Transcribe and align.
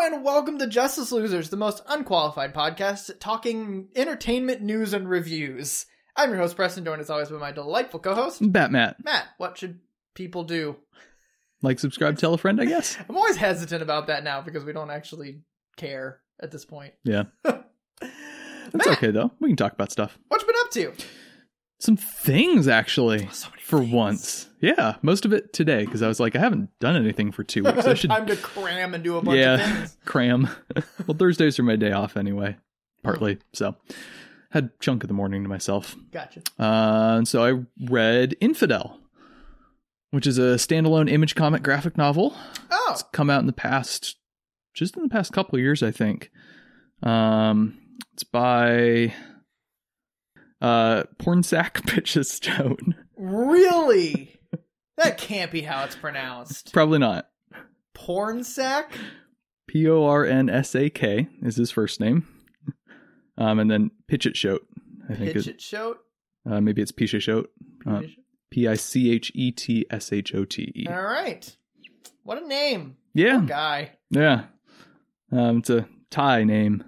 and 0.00 0.24
welcome 0.24 0.58
to 0.58 0.66
Justice 0.66 1.12
Losers, 1.12 1.50
the 1.50 1.56
most 1.56 1.82
unqualified 1.86 2.52
podcast 2.52 3.18
talking 3.20 3.88
entertainment 3.94 4.60
news 4.60 4.92
and 4.92 5.08
reviews. 5.08 5.86
I'm 6.16 6.30
your 6.30 6.40
host, 6.40 6.56
Preston, 6.56 6.84
joined 6.84 7.00
as 7.00 7.10
always 7.10 7.30
by 7.30 7.38
my 7.38 7.52
delightful 7.52 8.00
co-host, 8.00 8.40
Batman. 8.42 8.96
Matt. 8.98 9.04
Matt, 9.04 9.26
what 9.38 9.56
should 9.56 9.78
people 10.14 10.44
do? 10.44 10.76
Like, 11.62 11.78
subscribe, 11.78 12.18
tell 12.18 12.34
a 12.34 12.38
friend, 12.38 12.60
I 12.60 12.64
guess. 12.64 12.98
I'm 13.08 13.16
always 13.16 13.36
hesitant 13.36 13.82
about 13.82 14.08
that 14.08 14.24
now 14.24 14.42
because 14.42 14.64
we 14.64 14.72
don't 14.72 14.90
actually 14.90 15.42
care 15.76 16.20
at 16.42 16.50
this 16.50 16.64
point. 16.64 16.94
Yeah. 17.04 17.24
It's 18.66 18.86
Matt, 18.86 18.96
okay, 18.96 19.12
though. 19.12 19.30
We 19.40 19.50
can 19.50 19.56
talk 19.56 19.74
about 19.74 19.92
stuff. 19.92 20.18
what 20.28 20.40
you 20.40 20.46
been 20.48 20.56
up 20.64 20.70
to? 20.72 21.06
Some 21.84 21.96
things, 21.96 22.66
actually, 22.66 23.28
So 23.30 23.48
for 23.60 23.80
things. 23.80 23.92
once. 23.92 24.48
Yeah, 24.60 24.96
most 25.02 25.24
of 25.26 25.32
it 25.34 25.52
today, 25.52 25.84
because 25.84 26.00
I 26.00 26.08
was 26.08 26.18
like, 26.18 26.34
I 26.34 26.38
haven't 26.38 26.70
done 26.80 26.96
anything 26.96 27.30
for 27.30 27.44
two 27.44 27.62
weeks. 27.62 27.86
I 27.86 27.92
should 27.94 28.08
Time 28.08 28.26
to 28.26 28.36
cram 28.36 28.94
and 28.94 29.04
do 29.04 29.18
a 29.18 29.22
bunch 29.22 29.38
of 29.38 29.60
things. 29.60 29.96
cram. 30.06 30.48
well, 31.06 31.16
Thursdays 31.18 31.58
are 31.58 31.62
my 31.62 31.76
day 31.76 31.92
off 31.92 32.16
anyway, 32.16 32.56
partly. 33.02 33.38
So, 33.52 33.76
had 34.50 34.70
chunk 34.80 35.04
of 35.04 35.08
the 35.08 35.14
morning 35.14 35.42
to 35.42 35.48
myself. 35.48 35.94
Gotcha. 36.10 36.40
Uh, 36.58 37.16
and 37.18 37.28
so 37.28 37.44
I 37.44 37.64
read 37.90 38.34
Infidel, 38.40 38.98
which 40.10 40.26
is 40.26 40.38
a 40.38 40.54
standalone 40.56 41.10
image 41.10 41.34
comic 41.34 41.62
graphic 41.62 41.98
novel. 41.98 42.34
Oh, 42.70 42.88
It's 42.92 43.02
come 43.12 43.28
out 43.28 43.40
in 43.40 43.46
the 43.46 43.52
past, 43.52 44.16
just 44.72 44.96
in 44.96 45.02
the 45.02 45.08
past 45.10 45.32
couple 45.34 45.56
of 45.56 45.60
years, 45.62 45.82
I 45.82 45.90
think. 45.90 46.30
Um, 47.02 47.76
it's 48.14 48.24
by 48.24 49.12
uh, 50.64 51.02
Pornsak 51.18 51.86
Pitchestone. 51.86 52.94
really? 53.16 54.40
that 54.96 55.18
can't 55.18 55.50
be 55.50 55.60
how 55.62 55.84
it's 55.84 55.96
pronounced. 55.96 56.72
Probably 56.72 56.98
not. 56.98 57.28
Porn 57.92 58.42
sack? 58.44 58.92
P 59.68 59.88
O 59.88 60.04
R 60.04 60.24
N 60.24 60.48
S 60.48 60.74
A 60.74 60.88
K 60.90 61.28
is 61.42 61.56
his 61.56 61.70
first 61.70 62.00
name. 62.00 62.26
Um, 63.36 63.58
and 63.58 63.70
then 63.70 63.90
Pitchett 64.10 64.36
Shote. 64.36 64.66
I 65.10 65.14
think 65.14 65.32
Pitch 65.34 65.48
it, 65.48 65.72
it 65.72 65.96
uh, 66.50 66.60
maybe 66.60 66.80
it's 66.80 66.92
Pisha 66.92 67.20
Shote. 67.20 67.50
Uh, 67.86 68.02
P 68.50 68.66
I 68.68 68.74
C 68.74 69.10
H 69.10 69.32
E 69.34 69.50
T 69.50 69.84
S 69.90 70.12
H 70.12 70.34
O 70.34 70.44
T 70.44 70.72
E. 70.74 70.86
All 70.88 71.02
right. 71.02 71.56
What 72.22 72.42
a 72.42 72.46
name. 72.46 72.96
Yeah, 73.12 73.38
Poor 73.38 73.46
guy. 73.48 73.90
yeah. 74.10 74.44
Um, 75.30 75.58
it's 75.58 75.70
a 75.70 75.88
Thai 76.10 76.44
name. 76.44 76.84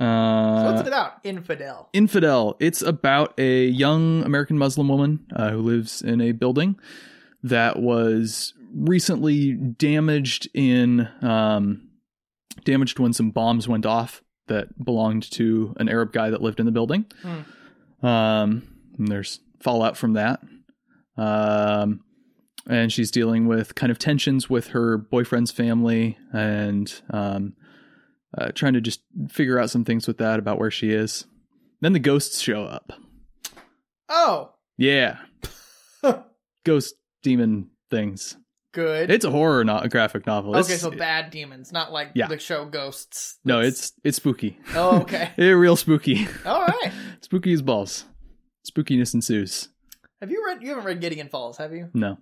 Uh, 0.00 0.60
So 0.60 0.64
what's 0.72 0.80
it 0.80 0.86
about? 0.88 1.18
Infidel. 1.24 1.88
Infidel. 1.92 2.56
It's 2.58 2.80
about 2.82 3.38
a 3.38 3.66
young 3.66 4.22
American 4.24 4.56
Muslim 4.58 4.88
woman 4.88 5.26
uh, 5.36 5.50
who 5.50 5.58
lives 5.58 6.00
in 6.02 6.20
a 6.20 6.32
building 6.32 6.78
that 7.42 7.78
was 7.78 8.54
recently 8.74 9.52
damaged 9.52 10.48
in 10.54 11.08
um, 11.22 11.88
damaged 12.64 12.98
when 12.98 13.12
some 13.12 13.30
bombs 13.30 13.68
went 13.68 13.84
off 13.86 14.22
that 14.48 14.82
belonged 14.84 15.30
to 15.32 15.74
an 15.78 15.88
Arab 15.88 16.12
guy 16.12 16.30
that 16.30 16.42
lived 16.42 16.60
in 16.60 16.66
the 16.66 16.72
building. 16.72 17.04
Um, 18.02 18.62
and 18.98 19.08
there's 19.08 19.40
fallout 19.60 19.96
from 19.96 20.14
that. 20.14 20.40
Um, 21.16 22.00
and 22.68 22.92
she's 22.92 23.10
dealing 23.10 23.46
with 23.46 23.74
kind 23.74 23.90
of 23.90 23.98
tensions 23.98 24.48
with 24.50 24.68
her 24.68 24.96
boyfriend's 24.98 25.50
family 25.50 26.16
and 26.32 26.92
um, 27.10 27.54
uh, 28.36 28.52
trying 28.54 28.74
to 28.74 28.80
just 28.80 29.00
figure 29.28 29.58
out 29.58 29.70
some 29.70 29.84
things 29.84 30.06
with 30.06 30.18
that 30.18 30.38
about 30.38 30.58
where 30.58 30.70
she 30.70 30.90
is. 30.90 31.24
Then 31.80 31.92
the 31.92 31.98
ghosts 31.98 32.40
show 32.40 32.64
up. 32.64 32.92
Oh, 34.08 34.52
Yeah. 34.76 35.18
Ghost 36.64 36.94
demon 37.22 37.70
things. 37.90 38.36
good. 38.72 39.10
It's 39.10 39.24
a 39.24 39.30
horror, 39.30 39.64
not 39.64 39.84
a 39.84 39.88
graphic 39.88 40.26
novel. 40.26 40.56
okay, 40.56 40.76
so 40.76 40.90
bad 40.90 41.30
demons, 41.30 41.72
not 41.72 41.92
like 41.92 42.10
Yeah. 42.14 42.26
the 42.28 42.38
show 42.38 42.64
Ghosts. 42.66 43.38
no, 43.44 43.60
it's 43.60 43.92
it's 44.04 44.16
spooky. 44.18 44.58
Oh, 44.74 45.00
okay. 45.02 45.30
It's 45.36 45.54
real 45.56 45.76
spooky. 45.76 46.26
All 46.44 46.64
right. 46.66 46.92
spooky 47.22 47.52
as 47.52 47.62
balls. 47.62 48.04
Spookiness 48.70 49.14
ensues. 49.14 49.68
Have 50.20 50.30
you 50.30 50.44
read? 50.46 50.62
You 50.62 50.68
haven't 50.70 50.84
read 50.84 51.00
Gideon 51.00 51.28
Falls, 51.28 51.56
have 51.56 51.72
you? 51.72 51.88
No. 51.94 52.18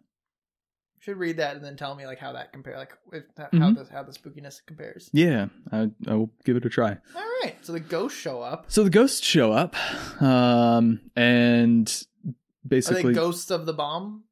Should 1.00 1.16
read 1.16 1.36
that 1.36 1.54
and 1.56 1.64
then 1.64 1.76
tell 1.76 1.94
me 1.94 2.06
like 2.06 2.18
how 2.18 2.32
that 2.32 2.52
compare, 2.52 2.76
like 2.76 2.92
if, 3.12 3.24
how 3.36 3.46
Mhm. 3.52 3.76
the 3.86 3.92
how 3.92 4.02
the 4.02 4.12
spookiness 4.12 4.60
compares. 4.66 5.08
Yeah, 5.12 5.48
I, 5.70 5.90
I 6.08 6.14
will 6.14 6.32
give 6.44 6.56
it 6.56 6.66
a 6.66 6.68
try. 6.68 6.98
All 7.14 7.22
right. 7.42 7.54
So 7.62 7.72
the 7.72 7.80
ghosts 7.80 8.18
show 8.18 8.42
up. 8.42 8.66
So 8.68 8.82
the 8.84 8.90
ghosts 8.90 9.24
show 9.24 9.52
up, 9.52 9.76
um, 10.20 11.00
and 11.14 12.04
Are 12.26 12.32
basically 12.66 13.02
they 13.04 13.12
ghosts 13.12 13.50
of 13.50 13.64
the 13.66 13.72
bomb? 13.72 14.24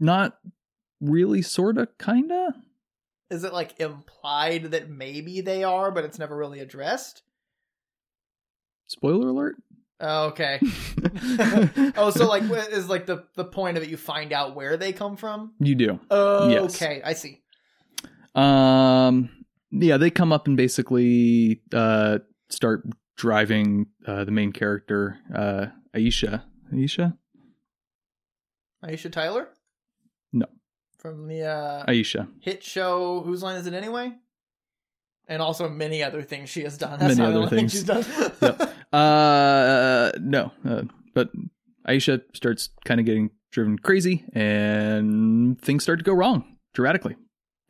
not 0.00 0.38
really, 1.00 1.42
sorta, 1.42 1.88
kinda. 1.98 2.54
Is 3.30 3.44
it 3.44 3.52
like 3.52 3.78
implied 3.80 4.64
that 4.72 4.90
maybe 4.90 5.40
they 5.40 5.62
are, 5.64 5.90
but 5.92 6.04
it's 6.04 6.18
never 6.18 6.36
really 6.36 6.58
addressed? 6.60 7.22
Spoiler 8.88 9.28
alert. 9.28 9.56
Oh, 10.04 10.26
okay. 10.30 10.58
oh, 11.96 12.10
so 12.10 12.26
like 12.26 12.42
what 12.44 12.70
is 12.72 12.88
like 12.88 13.06
the 13.06 13.24
the 13.36 13.44
point 13.44 13.76
of 13.76 13.84
it? 13.84 13.88
You 13.88 13.96
find 13.96 14.32
out 14.32 14.56
where 14.56 14.76
they 14.76 14.92
come 14.92 15.16
from. 15.16 15.52
you 15.60 15.74
do. 15.76 16.00
Oh, 16.10 16.48
Yes. 16.48 16.74
okay. 16.74 17.00
I 17.04 17.12
see. 17.12 17.40
Um, 18.34 19.30
yeah, 19.70 19.96
they 19.98 20.10
come 20.10 20.32
up 20.32 20.46
and 20.48 20.56
basically 20.56 21.62
uh, 21.72 22.18
start 22.48 22.82
driving 23.16 23.86
uh, 24.06 24.24
the 24.24 24.32
main 24.32 24.52
character, 24.52 25.18
uh, 25.34 25.66
Aisha. 25.94 26.42
Aisha? 26.72 27.16
Aisha 28.84 29.12
Tyler. 29.12 29.48
No. 30.32 30.46
From 30.98 31.28
the 31.28 31.42
uh, 31.44 31.86
Aisha. 31.86 32.26
hit 32.40 32.64
show 32.64 33.20
Whose 33.20 33.42
Line 33.42 33.56
Is 33.56 33.66
It 33.66 33.74
Anyway? 33.74 34.12
And 35.28 35.40
also 35.40 35.68
many 35.68 36.02
other 36.02 36.22
things 36.22 36.48
she 36.50 36.62
has 36.62 36.76
done. 36.76 36.98
That's 36.98 37.16
Many 37.16 37.28
other 37.30 37.44
only 37.44 37.50
things. 37.50 37.72
she's 37.72 37.84
done. 37.84 38.04
Yep. 38.40 38.71
Uh, 38.92 40.12
no, 40.20 40.52
uh, 40.68 40.82
but 41.14 41.30
Aisha 41.88 42.22
starts 42.34 42.70
kind 42.84 43.00
of 43.00 43.06
getting 43.06 43.30
driven 43.50 43.78
crazy, 43.78 44.24
and 44.32 45.60
things 45.60 45.82
start 45.82 45.98
to 45.98 46.04
go 46.04 46.12
wrong 46.12 46.56
dramatically. 46.74 47.16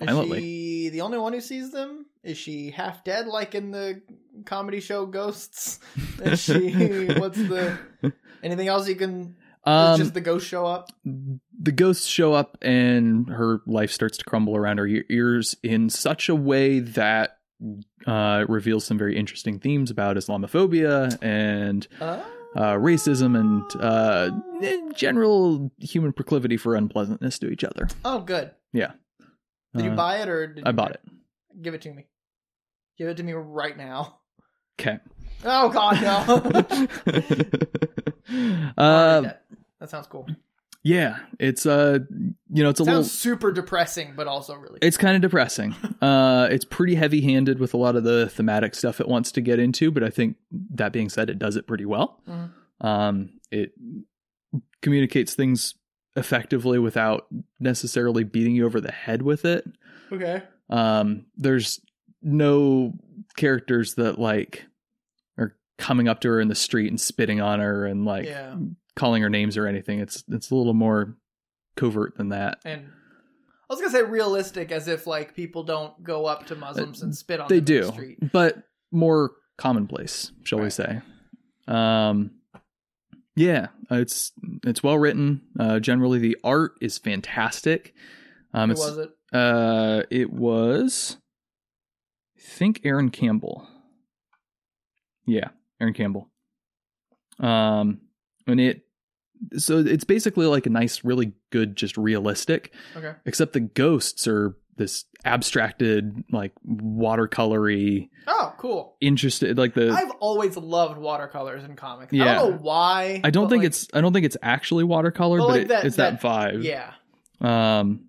Is 0.01 0.07
Violently. 0.07 0.41
she 0.41 0.89
the 0.89 1.01
only 1.03 1.19
one 1.19 1.33
who 1.33 1.41
sees 1.41 1.71
them? 1.71 2.07
Is 2.25 2.37
she 2.37 2.71
half 2.71 3.05
dead 3.05 3.27
like 3.27 3.55
in 3.55 3.71
the 3.71 4.03
comedy 4.45 4.81
show 4.81 5.07
Ghosts? 5.07 5.79
Is 6.23 6.41
she 6.41 7.07
what's 7.19 7.39
the 7.39 7.79
anything 8.43 8.69
else 8.69 8.89
you 8.89 8.97
can 8.97 9.37
Um, 9.65 9.99
just 9.99 10.15
the 10.15 10.21
ghosts 10.21 10.49
show 10.49 10.67
up? 10.67 10.91
the 11.05 11.71
ghosts 11.73 12.07
show 12.07 12.33
up, 12.33 12.59
and 12.63 13.29
her 13.29 13.61
life 13.67 13.93
starts 13.93 14.19
to 14.19 14.25
crumble 14.25 14.57
around 14.57 14.79
her 14.79 14.89
ears 15.09 15.55
in 15.63 15.89
such 15.89 16.29
a 16.29 16.35
way 16.35 16.81
that 16.81 17.39
uh, 18.07 18.45
reveals 18.49 18.85
some 18.85 18.99
very 18.99 19.17
interesting 19.17 19.59
themes 19.59 19.91
about 19.91 20.17
Islamophobia 20.17 21.17
and 21.23 21.87
Uh, 22.01 22.23
uh, 22.57 22.75
racism 22.75 23.39
and 23.39 23.63
uh, 23.83 24.31
general 24.95 25.71
human 25.79 26.13
proclivity 26.13 26.57
for 26.57 26.75
unpleasantness 26.75 27.39
to 27.39 27.49
each 27.49 27.65
other. 27.65 27.89
oh 28.05 28.21
good. 28.21 28.51
Yeah. 28.73 28.93
Did 29.75 29.85
you 29.87 29.91
Uh, 29.93 29.97
buy 29.97 30.17
it 30.19 30.29
or 30.29 30.47
did 30.49 30.65
I 30.67 30.73
bought 30.73 30.91
it. 30.93 31.01
Give 31.63 31.73
it 31.75 31.83
to 31.83 31.93
me. 31.93 32.07
Give 32.99 33.09
it 33.09 33.17
to 33.17 33.23
me 33.23 33.33
right 33.33 33.77
now. 33.77 34.19
Okay. 34.81 34.99
Oh 35.45 35.69
god 35.71 36.01
no. 36.03 36.87
Uh, 38.79 39.21
that. 39.23 39.45
that 39.81 39.91
sounds 39.91 40.07
cool. 40.07 40.27
Yeah, 40.83 41.19
it's 41.39 41.65
uh, 41.67 42.01
you 42.53 42.63
know, 42.63 42.71
it's 42.71 42.81
a 42.81 42.85
Sounds 42.85 42.89
little, 42.97 43.05
super 43.05 43.53
depressing, 43.53 44.15
but 44.17 44.27
also 44.27 44.55
really. 44.57 44.79
it's 44.83 44.97
kind 44.97 45.15
of 45.17 45.23
depressing. 45.23 45.75
uh, 46.03 46.49
it's 46.51 46.65
pretty 46.65 46.95
heavy-handed 46.97 47.59
with 47.59 47.75
a 47.75 47.77
lot 47.77 47.97
of 47.97 48.05
the 48.05 48.29
thematic 48.29 48.75
stuff 48.75 49.01
it 49.01 49.09
wants 49.09 49.33
to 49.33 49.41
get 49.41 49.59
into, 49.59 49.91
but 49.91 50.03
I 50.03 50.11
think 50.11 50.37
that 50.75 50.93
being 50.93 51.09
said, 51.09 51.31
it 51.31 51.39
does 51.39 51.57
it 51.57 51.67
pretty 51.67 51.85
well. 51.85 52.21
Mhm. 52.29 52.51
Um, 52.85 53.31
it 53.51 53.73
communicates 54.81 55.35
things 55.35 55.75
effectively 56.17 56.79
without 56.79 57.27
necessarily 57.61 58.25
beating 58.25 58.55
you 58.55 58.67
over 58.67 58.81
the 58.81 58.93
head 58.93 59.23
with 59.23 59.45
it. 59.45 59.65
okay. 60.13 60.43
Um, 60.69 61.27
there's 61.37 61.81
no 62.23 62.95
characters 63.37 63.95
that 63.95 64.19
like 64.19 64.67
are 65.39 65.55
coming 65.79 66.09
up 66.09 66.21
to 66.21 66.29
her 66.29 66.41
in 66.41 66.49
the 66.49 66.55
street 66.55 66.89
and 66.89 67.01
spitting 67.01 67.41
on 67.41 67.61
her 67.61 67.85
and 67.87 68.05
like 68.05 68.25
yeah. 68.27 68.55
Calling 68.97 69.23
her 69.23 69.31
names 69.31 69.57
or 69.57 69.67
anything. 69.67 70.01
It's 70.01 70.23
it's 70.29 70.51
a 70.51 70.55
little 70.55 70.75
more 70.75 71.17
covert 71.77 72.17
than 72.17 72.31
that. 72.31 72.59
And 72.65 72.83
I 72.85 73.73
was 73.75 73.81
gonna 73.81 73.93
say 73.93 74.03
realistic, 74.03 74.71
as 74.73 74.89
if 74.89 75.07
like 75.07 75.35
people 75.35 75.63
don't 75.63 76.03
go 76.03 76.27
up 76.27 76.47
to 76.47 76.55
Muslims 76.55 77.03
and 77.03 77.17
spit 77.17 77.41
on 77.41 77.47
Uh, 77.47 77.49
They 77.49 77.61
them 77.61 77.77
in 77.77 77.81
the 77.83 77.87
do, 77.89 77.93
street. 77.93 78.33
but 78.33 78.63
more 78.91 79.33
commonplace, 79.59 80.33
shall 80.45 80.61
we 80.61 80.71
say? 80.71 81.01
Um, 81.69 82.33
yeah, 83.37 83.69
it's 83.91 84.33
it's 84.65 84.83
well 84.83 84.99
written. 84.99 85.41
Uh, 85.59 85.81
generally, 85.81 86.19
the 86.19 86.37
art 86.45 86.73
is 86.83 86.99
fantastic. 86.99 87.95
Um, 88.53 88.71
Who 88.71 88.77
was 88.77 88.99
it? 88.99 89.11
uh, 89.33 90.03
it 90.11 90.31
was, 90.31 91.17
I 92.37 92.41
think 92.43 92.83
Aaron 92.85 93.09
Campbell. 93.11 93.67
Yeah, 95.25 95.49
Aaron 95.81 95.95
Campbell. 95.95 96.29
Um, 97.39 98.03
and 98.47 98.61
it 98.61 98.83
so 99.57 99.79
it's 99.79 100.05
basically 100.05 100.47
like 100.47 100.67
a 100.67 100.71
nice, 100.71 101.05
really 101.05 101.33
good, 101.51 101.75
just 101.77 101.97
realistic. 101.97 102.73
Okay. 102.97 103.13
Except 103.27 103.53
the 103.53 103.61
ghosts 103.61 104.27
are 104.29 104.57
this 104.77 105.05
abstracted 105.25 106.25
like 106.33 106.53
watercolory 106.67 108.09
Oh, 108.27 108.55
cool. 108.59 108.97
interested 109.01 109.59
like 109.59 109.75
the 109.75 109.91
I've 109.91 110.11
always 110.21 110.57
loved 110.57 110.99
watercolors 110.99 111.65
in 111.65 111.77
comics. 111.77 112.13
Yeah. 112.13 112.25
I 112.25 112.35
don't 112.37 112.51
know 112.53 112.59
why. 112.59 113.21
I 113.25 113.31
don't 113.31 113.49
think 113.49 113.61
like, 113.63 113.67
it's 113.69 113.89
I 113.93 114.01
don't 114.01 114.13
think 114.13 114.27
it's 114.27 114.37
actually 114.43 114.85
watercolor, 114.85 115.39
But 115.39 115.47
but, 115.47 115.53
like 115.53 115.63
it, 115.63 115.69
that- 115.69 115.85
it's 115.87 115.97
that, 115.97 116.21
vibe. 116.21 116.63
yeah. 116.65 116.93
Um, 117.41 118.07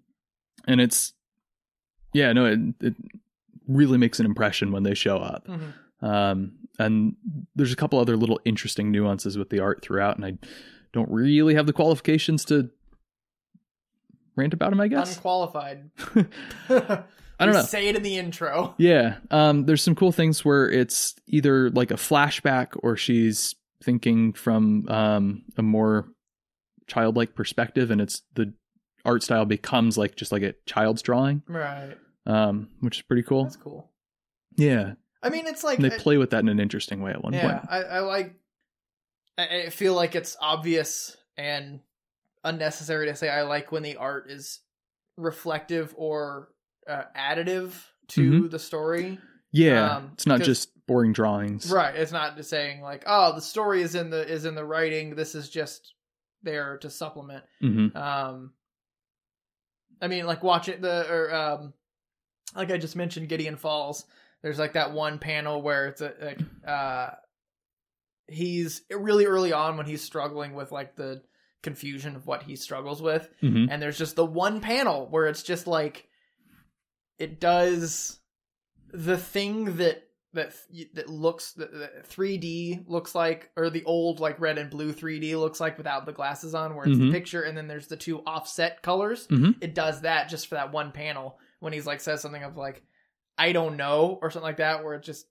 and 0.68 0.80
it's 0.80 1.14
yeah, 2.14 2.32
no, 2.34 2.46
it 2.46 2.60
it 2.80 2.96
really 3.68 3.98
makes 3.98 4.20
an 4.20 4.26
impression 4.28 4.72
when 4.72 4.84
they 4.84 4.94
show 4.94 5.18
up. 5.18 5.48
Mhm. 5.48 5.74
Um, 6.02 6.52
and 6.80 7.16
there's 7.56 7.72
a 7.74 7.76
couple 7.76 8.00
other 8.00 8.18
little 8.18 8.40
interesting 8.46 8.92
nuances 8.92 9.38
with 9.38 9.50
the 9.50 9.60
art 9.60 9.82
throughout, 9.84 10.16
and 10.18 10.26
I 10.26 10.38
don't 10.94 11.10
really 11.10 11.56
have 11.56 11.66
the 11.66 11.74
qualifications 11.74 12.46
to 12.46 12.70
rant 14.36 14.54
about 14.54 14.72
them. 14.72 14.80
I 14.82 14.88
guess 14.88 15.16
Unqualified. 15.16 15.90
I 16.70 17.46
don't 17.46 17.54
know. 17.56 17.62
Say 17.64 17.88
it 17.90 17.96
in 17.96 18.04
the 18.04 18.18
intro. 18.18 18.76
Yeah. 18.78 19.18
Um, 19.32 19.66
there's 19.66 19.82
some 19.82 19.96
cool 19.96 20.12
things 20.12 20.46
where 20.46 20.70
it's 20.70 21.16
either 21.28 21.70
like 21.72 21.92
a 21.92 21.96
flashback 21.96 22.70
or 22.84 22.96
she's 22.96 23.56
thinking 23.84 24.34
from 24.34 24.88
um, 24.88 25.44
a 25.58 25.62
more 25.62 26.08
childlike 26.88 27.36
perspective, 27.36 27.92
and 27.92 28.00
it's 28.00 28.22
the 28.36 28.54
art 29.04 29.24
style 29.24 29.46
becomes 29.46 29.98
like 29.98 30.16
just 30.16 30.32
like 30.32 30.44
a 30.44 30.54
child's 30.66 31.02
drawing, 31.02 31.42
Right. 31.48 31.98
um, 32.26 32.70
which 32.80 32.98
is 32.98 33.02
pretty 33.02 33.24
cool. 33.24 33.44
That's 33.44 33.58
cool. 33.58 33.90
Yeah. 34.56 34.94
I 35.24 35.30
mean, 35.30 35.48
it's 35.48 35.64
like 35.64 35.80
And 35.80 35.90
they 35.90 35.96
I- 35.96 36.00
play 36.00 36.18
with 36.18 36.32
that 36.32 36.40
in 36.40 36.50
an 36.50 36.60
interesting 36.60 37.02
way 37.02 37.12
at 37.12 37.24
one 37.24 37.34
yeah, 37.34 37.52
point. 37.52 37.66
I, 37.70 37.78
I 37.84 38.00
like. 38.00 38.36
I, 39.36 39.70
feel 39.70 39.96
like 39.96 40.14
it's 40.14 40.38
obvious 40.40 41.18
and 41.38 41.80
unnecessary 42.44 43.08
to 43.08 43.16
say 43.16 43.30
I 43.30 43.42
like 43.42 43.72
when 43.72 43.82
the 43.82 43.96
art 43.96 44.30
is 44.30 44.60
reflective 45.18 45.94
or 45.98 46.50
uh, 46.88 47.04
additive 47.18 47.74
to 48.10 48.48
the 48.48 48.60
story. 48.60 49.18
Yeah. 49.52 49.96
Um, 49.98 50.12
it's 50.14 50.28
not 50.28 50.42
just 50.42 50.70
boring 50.86 51.14
drawings. 51.14 51.72
Right. 51.72 51.96
It's 51.96 52.12
not 52.12 52.36
just 52.36 52.50
saying 52.52 52.82
like, 52.82 53.06
oh, 53.08 53.34
the 53.34 53.42
story 53.42 53.82
is 53.82 53.96
in 53.96 54.12
the 54.12 54.28
is 54.28 54.46
in 54.46 54.54
the 54.54 54.66
writing. 54.66 55.16
This 55.16 55.34
is 55.34 55.50
just 55.50 55.94
there 56.44 56.78
to 56.80 56.90
supplement. 56.92 57.44
hmm 57.60 57.88
Um, 57.96 58.52
I 60.02 60.08
mean, 60.08 60.26
like 60.26 60.44
watching 60.44 60.82
the 60.82 61.10
or 61.12 61.34
um, 61.34 61.74
like 62.56 62.72
I 62.72 62.78
just 62.78 62.96
mentioned, 62.96 63.30
Gideon 63.30 63.56
Falls. 63.56 64.06
There's 64.44 64.60
like 64.60 64.74
that 64.74 64.92
one 64.92 65.18
panel 65.20 65.62
where 65.62 65.88
it's 65.88 66.02
a 66.02 66.14
like 66.22 66.40
uh, 66.68 67.12
he's 68.28 68.82
really 68.92 69.26
early 69.26 69.54
on 69.54 69.78
when 69.78 69.86
he's 69.86 70.02
struggling 70.04 70.54
with 70.54 70.72
like 70.72 70.96
the 70.96 71.22
confusion 71.62 72.16
of 72.16 72.28
what 72.28 72.44
he 72.44 72.56
struggles 72.56 73.02
with, 73.02 73.30
hmm 73.42 73.68
and 73.70 73.82
there's 73.82 73.98
just 73.98 74.16
the 74.16 74.26
one 74.26 74.60
panel 74.60 75.08
where 75.10 75.28
it's 75.28 75.44
just 75.44 75.66
like 75.66 76.08
it 77.18 77.40
does 77.40 78.20
the 78.92 79.18
thing 79.18 79.78
that 79.78 80.04
that 80.34 80.54
that 80.94 81.08
looks 81.10 81.54
that 81.54 81.72
that 81.72 82.10
3D 82.10 82.84
looks 82.88 83.14
like 83.16 83.50
or 83.56 83.70
the 83.70 83.84
old 83.86 84.20
like 84.20 84.40
red 84.42 84.58
and 84.58 84.70
blue 84.72 84.92
3D 84.92 85.36
looks 85.40 85.60
like 85.62 85.78
without 85.78 86.06
the 86.06 86.12
glasses 86.12 86.56
on 86.56 86.76
where 86.76 86.86
it's 86.86 86.98
Mhm. 86.98 87.08
the 87.08 87.12
picture 87.12 87.44
and 87.44 87.56
then 87.58 87.68
there's 87.68 87.88
the 87.88 87.96
two 87.96 88.20
offset 88.26 88.82
colors 88.82 89.28
Mhm. 89.28 89.56
it 89.62 89.76
does 89.76 90.02
that 90.02 90.30
just 90.30 90.48
for 90.48 90.56
that 90.56 90.72
one 90.72 90.92
panel 90.92 91.38
when 91.60 91.72
he's 91.72 91.86
like 91.86 92.02
says 92.02 92.20
something 92.22 92.44
of 92.44 92.58
like 92.58 92.82
I 93.38 93.52
don't 93.52 93.78
know 93.78 94.20
or 94.22 94.30
something 94.32 94.48
like 94.48 94.58
that 94.58 94.84
where 94.84 94.94
it 94.96 95.04
just 95.04 95.26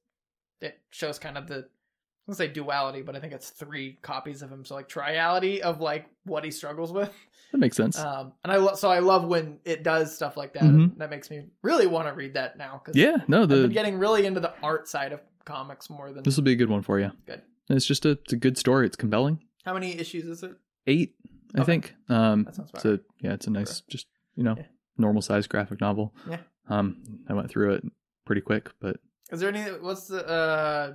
it 0.60 0.78
shows 0.90 1.18
kind 1.18 1.36
of 1.38 1.46
the 1.48 1.58
I 1.58 2.30
don't 2.30 2.36
say 2.36 2.48
duality 2.48 3.02
but 3.02 3.16
I 3.16 3.20
think 3.20 3.32
it's 3.32 3.50
three 3.50 3.98
copies 4.02 4.42
of 4.42 4.50
him 4.50 4.64
so 4.64 4.74
like 4.74 4.88
triality 4.88 5.60
of 5.60 5.80
like 5.80 6.06
what 6.24 6.44
he 6.44 6.50
struggles 6.50 6.92
with 6.92 7.10
That 7.52 7.58
makes 7.58 7.76
sense. 7.76 7.98
um, 7.98 8.32
and 8.44 8.52
I 8.52 8.56
lo- 8.56 8.74
so 8.74 8.90
I 8.90 9.00
love 9.00 9.24
when 9.26 9.58
it 9.64 9.82
does 9.82 10.14
stuff 10.14 10.36
like 10.36 10.54
that. 10.54 10.62
Mhm. 10.62 10.98
That 10.98 11.10
makes 11.10 11.30
me 11.30 11.46
really 11.62 11.86
want 11.86 12.08
to 12.08 12.14
read 12.14 12.34
that 12.34 12.56
now 12.56 12.80
because 12.82 12.96
yeah. 12.98 13.16
No, 13.28 13.42
I've 13.42 13.48
been 13.48 13.62
the 13.62 13.68
getting 13.68 13.98
really 13.98 14.24
into 14.26 14.40
the 14.40 14.52
art 14.62 14.88
side 14.88 15.12
of 15.12 15.20
comics 15.44 15.90
more 15.90 16.12
than 16.12 16.22
this 16.22 16.36
will 16.36 16.44
be 16.44 16.52
a 16.52 16.56
good 16.56 16.70
one 16.70 16.82
for 16.82 16.98
you. 17.00 17.10
Good. 17.26 17.42
It's 17.68 17.84
just 17.86 18.04
a 18.06 18.10
it's 18.10 18.32
a 18.32 18.36
good 18.36 18.56
story. 18.56 18.86
It's 18.86 18.96
compelling. 18.96 19.42
how 19.64 19.74
many 19.74 19.96
issues 19.98 20.24
is 20.24 20.42
it? 20.42 20.52
Eight, 20.86 21.14
I 21.54 21.60
Okay. 21.60 21.66
think. 21.66 21.94
Um, 22.08 22.44
That 22.44 22.54
sounds 22.56 22.70
about 22.70 22.82
so 22.82 22.98
yeah, 23.20 23.32
it's 23.34 23.46
a 23.46 23.50
nice, 23.50 23.80
just 23.82 24.06
you 24.36 24.42
know, 24.44 24.54
Yeah. 24.56 24.66
normal 24.96 25.22
size 25.22 25.46
graphic 25.46 25.80
novel. 25.80 26.14
Yeah. 26.28 26.38
Um, 26.68 27.20
I 27.28 27.34
went 27.34 27.50
through 27.50 27.74
it 27.74 27.84
pretty 28.24 28.40
quick, 28.40 28.70
but 28.80 28.96
Is 29.30 29.40
there 29.40 29.48
any? 29.48 29.62
What's 29.62 30.08
the 30.08 30.26
uh, 30.26 30.92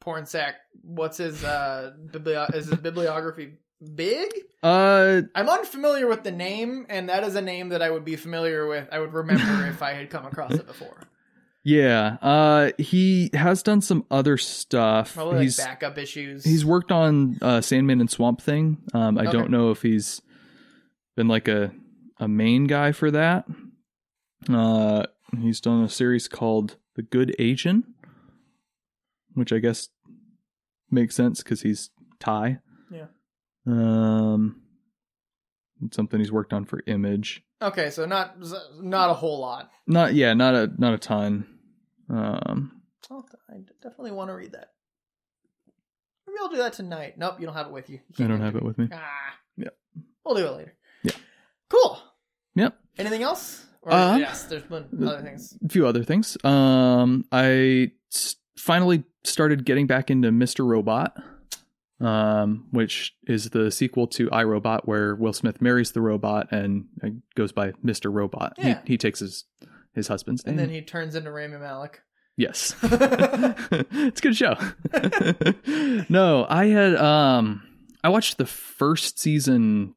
porn 0.00 0.26
sack? 0.26 0.56
What's 0.82 1.16
his 1.18 1.42
uh 1.44 1.92
biblio- 2.10 2.52
is 2.54 2.66
his 2.66 2.78
bibliography 2.78 3.54
big? 3.94 4.30
uh, 4.62 5.22
I'm 5.34 5.48
unfamiliar 5.48 6.06
with 6.08 6.22
the 6.24 6.32
name, 6.32 6.86
and 6.88 7.08
that 7.08 7.22
is 7.24 7.34
a 7.36 7.42
name 7.42 7.70
that 7.70 7.82
I 7.82 7.90
would 7.90 8.04
be 8.04 8.16
familiar 8.16 8.66
with. 8.66 8.88
I 8.92 8.98
would 8.98 9.12
remember 9.12 9.66
if 9.66 9.82
I 9.82 9.92
had 9.92 10.10
come 10.10 10.26
across 10.26 10.52
it 10.52 10.66
before. 10.66 10.96
yeah. 11.64 12.16
Uh, 12.22 12.70
he 12.78 13.30
has 13.34 13.62
done 13.62 13.80
some 13.82 14.04
other 14.10 14.36
stuff. 14.38 15.14
Probably 15.14 15.34
like 15.36 15.42
he's 15.44 15.56
backup 15.58 15.96
issues. 15.98 16.44
he's 16.44 16.64
worked 16.64 16.92
on 16.92 17.38
uh, 17.42 17.60
Sandman 17.60 18.00
and 18.00 18.10
Swamp 18.10 18.40
Thing. 18.40 18.78
Um, 18.94 19.18
I 19.18 19.22
Okay. 19.24 19.32
don't 19.32 19.50
know 19.50 19.70
if 19.70 19.82
he's 19.82 20.20
been 21.16 21.28
like 21.28 21.48
a 21.48 21.72
a 22.18 22.28
main 22.28 22.66
guy 22.66 22.92
for 22.92 23.10
that. 23.10 23.44
Uh, 24.48 25.04
he's 25.40 25.60
done 25.60 25.82
a 25.82 25.88
series 25.88 26.28
called 26.28 26.76
The 26.96 27.02
Good 27.02 27.34
Asian, 27.38 27.94
which 29.34 29.52
I 29.52 29.58
guess 29.58 29.88
makes 30.90 31.14
sense 31.14 31.42
because 31.42 31.62
he's 31.62 31.90
Thai. 32.20 32.58
Yeah. 32.90 33.06
Um, 33.66 34.62
something 35.92 36.18
he's 36.20 36.32
worked 36.32 36.52
on 36.52 36.64
for 36.64 36.82
Image. 36.86 37.42
okay, 37.62 37.90
so 37.90 38.04
not 38.04 38.36
not 38.80 39.10
a 39.10 39.14
whole 39.14 39.40
lot. 39.40 39.70
Not 39.86 40.14
yeah, 40.14 40.34
not 40.34 40.54
a 40.54 40.70
not 40.78 40.94
a 40.94 40.98
ton. 40.98 41.46
Um, 42.10 42.82
I 43.10 43.58
definitely 43.82 44.12
want 44.12 44.30
to 44.30 44.34
read 44.34 44.52
that. 44.52 44.70
Maybe 46.26 46.36
I'll 46.40 46.48
do 46.48 46.56
that 46.56 46.72
tonight. 46.72 47.14
Nope, 47.16 47.36
you 47.38 47.46
don't 47.46 47.54
have 47.54 47.66
it 47.66 47.72
with 47.72 47.88
you. 47.88 48.00
You 48.16 48.24
I 48.24 48.28
don't 48.28 48.40
have 48.40 48.56
it 48.56 48.62
with 48.62 48.78
me. 48.78 48.88
Ah. 48.92 49.34
Yep. 49.56 49.76
We'll 50.24 50.34
do 50.34 50.46
it 50.46 50.50
later. 50.56 50.74
Yeah. 51.02 51.12
Cool. 51.70 51.98
Yep. 52.56 52.76
Anything 52.98 53.22
else? 53.22 53.64
Or, 53.84 53.92
Uh, 53.92 54.16
yes, 54.16 54.44
there's 54.44 54.62
been 54.64 54.86
other 55.06 55.22
things. 55.22 55.56
a 55.64 55.68
few 55.68 55.86
other 55.86 56.02
things. 56.04 56.36
Um, 56.44 57.24
I 57.30 57.92
s- 58.12 58.36
finally 58.56 59.04
started 59.24 59.64
getting 59.64 59.86
back 59.86 60.10
into 60.10 60.30
Mr. 60.30 60.66
Robot, 60.66 61.16
um, 62.00 62.66
which 62.70 63.14
is 63.26 63.50
the 63.50 63.70
sequel 63.70 64.06
to 64.08 64.28
iRobot, 64.30 64.82
where 64.86 65.14
Will 65.14 65.32
Smith 65.32 65.60
marries 65.60 65.92
the 65.92 66.00
robot 66.00 66.48
and 66.50 66.86
uh, 67.02 67.08
goes 67.34 67.52
by 67.52 67.72
Mr. 67.84 68.12
Robot. 68.12 68.54
Yeah. 68.58 68.80
He 68.84 68.92
he 68.94 68.98
takes 68.98 69.20
his 69.20 69.44
his 69.94 70.08
husband's 70.08 70.44
name. 70.44 70.52
And 70.52 70.58
then 70.58 70.70
he 70.74 70.80
turns 70.82 71.14
into 71.14 71.30
Rami 71.30 71.58
Malek. 71.58 72.00
yes, 72.36 72.74
it's 72.82 74.20
a 74.20 74.22
good 74.22 74.36
show. 74.36 74.54
no, 76.08 76.46
I 76.48 76.66
had 76.66 76.96
um, 76.96 77.62
I 78.02 78.08
watched 78.08 78.38
the 78.38 78.46
first 78.46 79.18
season 79.18 79.94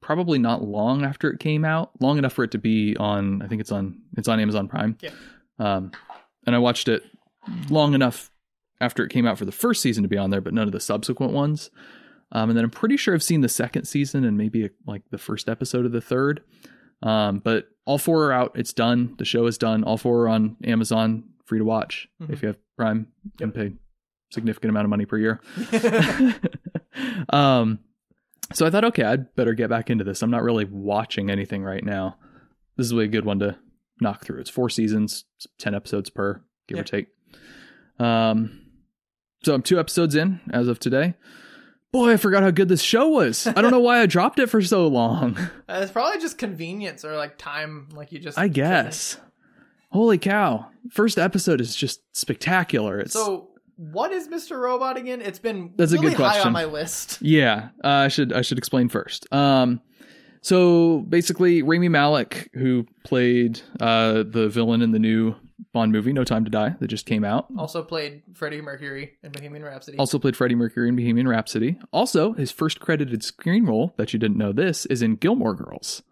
probably 0.00 0.38
not 0.38 0.62
long 0.62 1.04
after 1.04 1.30
it 1.30 1.38
came 1.40 1.64
out, 1.64 1.90
long 2.00 2.18
enough 2.18 2.32
for 2.32 2.44
it 2.44 2.50
to 2.52 2.58
be 2.58 2.96
on. 2.96 3.42
I 3.42 3.48
think 3.48 3.60
it's 3.60 3.72
on 3.72 4.00
it's 4.16 4.28
on 4.28 4.40
Amazon 4.40 4.68
Prime. 4.68 4.96
Yeah. 5.00 5.10
Um, 5.58 5.92
and 6.46 6.56
I 6.56 6.58
watched 6.58 6.88
it 6.88 7.02
long 7.68 7.94
enough 7.94 8.30
after 8.80 9.04
it 9.04 9.10
came 9.10 9.26
out 9.26 9.38
for 9.38 9.44
the 9.44 9.52
first 9.52 9.82
season 9.82 10.02
to 10.02 10.08
be 10.08 10.16
on 10.16 10.30
there, 10.30 10.40
but 10.40 10.54
none 10.54 10.66
of 10.66 10.72
the 10.72 10.80
subsequent 10.80 11.32
ones. 11.32 11.70
Um, 12.32 12.50
and 12.50 12.56
then 12.56 12.64
I'm 12.64 12.70
pretty 12.70 12.96
sure 12.96 13.14
I've 13.14 13.22
seen 13.22 13.40
the 13.40 13.48
second 13.48 13.84
season 13.84 14.24
and 14.24 14.38
maybe 14.38 14.70
like 14.86 15.02
the 15.10 15.18
first 15.18 15.48
episode 15.48 15.84
of 15.84 15.92
the 15.92 16.00
third. 16.00 16.42
Um, 17.02 17.38
but 17.40 17.68
all 17.84 17.98
four 17.98 18.26
are 18.26 18.32
out. 18.32 18.52
It's 18.54 18.72
done. 18.72 19.14
The 19.18 19.24
show 19.24 19.46
is 19.46 19.58
done. 19.58 19.84
All 19.84 19.96
four 19.98 20.22
are 20.22 20.28
on 20.28 20.56
Amazon, 20.64 21.24
free 21.44 21.58
to 21.58 21.64
watch. 21.64 22.08
Mhm. 22.22 22.30
If 22.32 22.42
you 22.42 22.48
have 22.48 22.58
Prime, 22.76 23.08
you 23.24 23.30
can 23.38 23.52
pay 23.52 23.72
significant 24.30 24.70
amount 24.70 24.84
of 24.84 24.90
money 24.90 25.06
per 25.06 25.18
year. 25.18 25.40
um, 27.30 27.80
so 28.52 28.66
I 28.66 28.70
thought, 28.70 28.84
okay, 28.86 29.04
I'd 29.04 29.34
better 29.36 29.54
get 29.54 29.70
back 29.70 29.90
into 29.90 30.04
this. 30.04 30.22
I'm 30.22 30.30
not 30.30 30.42
really 30.42 30.64
watching 30.64 31.30
anything 31.30 31.62
right 31.62 31.84
now. 31.84 32.16
This 32.76 32.86
is 32.86 32.92
a 32.92 33.06
good 33.06 33.24
one 33.24 33.38
to 33.40 33.56
knock 34.00 34.24
through. 34.24 34.40
It's 34.40 34.50
four 34.50 34.70
seasons, 34.70 35.24
it's 35.36 35.46
ten 35.58 35.74
episodes 35.74 36.10
per, 36.10 36.42
give 36.68 36.76
Yeah. 36.76 36.80
or 36.80 36.84
take. 36.84 37.06
Um, 37.98 38.60
so 39.44 39.54
I'm 39.54 39.62
two 39.62 39.78
episodes 39.78 40.14
in 40.14 40.40
as 40.52 40.68
of 40.68 40.78
today. 40.78 41.14
Boy, 41.92 42.12
I 42.12 42.16
forgot 42.18 42.42
how 42.44 42.50
good 42.52 42.68
this 42.68 42.82
show 42.82 43.08
was. 43.08 43.46
I 43.48 43.60
don't 43.60 43.72
know 43.72 43.80
why 43.80 44.00
I 44.00 44.06
dropped 44.06 44.38
it 44.38 44.46
for 44.48 44.62
so 44.62 44.86
long. 44.86 45.36
it's 45.68 45.90
probably 45.90 46.20
just 46.20 46.38
convenience 46.38 47.04
or 47.04 47.16
like 47.16 47.36
time, 47.36 47.88
like 47.92 48.12
you 48.12 48.20
just. 48.20 48.38
I 48.38 48.48
guess. 48.48 49.18
Holy 49.90 50.18
cow! 50.18 50.68
First 50.92 51.18
episode 51.18 51.60
is 51.60 51.74
just 51.74 52.00
spectacular. 52.16 53.00
It's 53.00 53.12
So, 53.12 53.49
what 53.92 54.12
is 54.12 54.28
Mr. 54.28 54.60
Robot 54.60 54.96
again? 54.98 55.20
It's 55.22 55.38
been 55.38 55.72
That's 55.76 55.92
a 55.92 55.96
really 55.96 56.10
good 56.10 56.18
high 56.18 56.24
question. 56.32 56.46
on 56.48 56.52
my 56.52 56.64
list. 56.66 57.18
Yeah, 57.22 57.68
uh, 57.82 57.88
I 57.88 58.08
should 58.08 58.32
I 58.32 58.42
should 58.42 58.58
explain 58.58 58.88
first. 58.88 59.26
Um, 59.32 59.80
so 60.42 61.00
basically, 61.08 61.62
Rami 61.62 61.88
Malek, 61.88 62.50
who 62.54 62.86
played 63.04 63.60
uh, 63.80 64.24
the 64.26 64.48
villain 64.48 64.82
in 64.82 64.92
the 64.92 64.98
new 64.98 65.34
Bond 65.72 65.92
movie 65.92 66.12
No 66.12 66.24
Time 66.24 66.44
to 66.44 66.50
Die 66.50 66.74
that 66.80 66.88
just 66.88 67.04
came 67.06 67.24
out, 67.24 67.46
Also 67.58 67.82
played 67.82 68.22
Freddie 68.34 68.62
Mercury 68.62 69.12
in 69.22 69.30
Bohemian 69.32 69.62
Rhapsody. 69.64 69.98
also 69.98 70.18
played 70.18 70.36
Freddie 70.36 70.54
Mercury 70.54 70.88
in 70.88 70.96
Bohemian 70.96 71.28
Rhapsody. 71.28 71.78
Also, 71.92 72.32
his 72.32 72.50
first 72.50 72.80
credited 72.80 73.22
screen 73.22 73.66
role, 73.66 73.92
that 73.96 74.12
you 74.12 74.18
didn't 74.18 74.38
know 74.38 74.52
this, 74.52 74.86
is 74.86 75.02
in 75.02 75.16
Gilmore 75.16 75.54
Girls. 75.54 76.02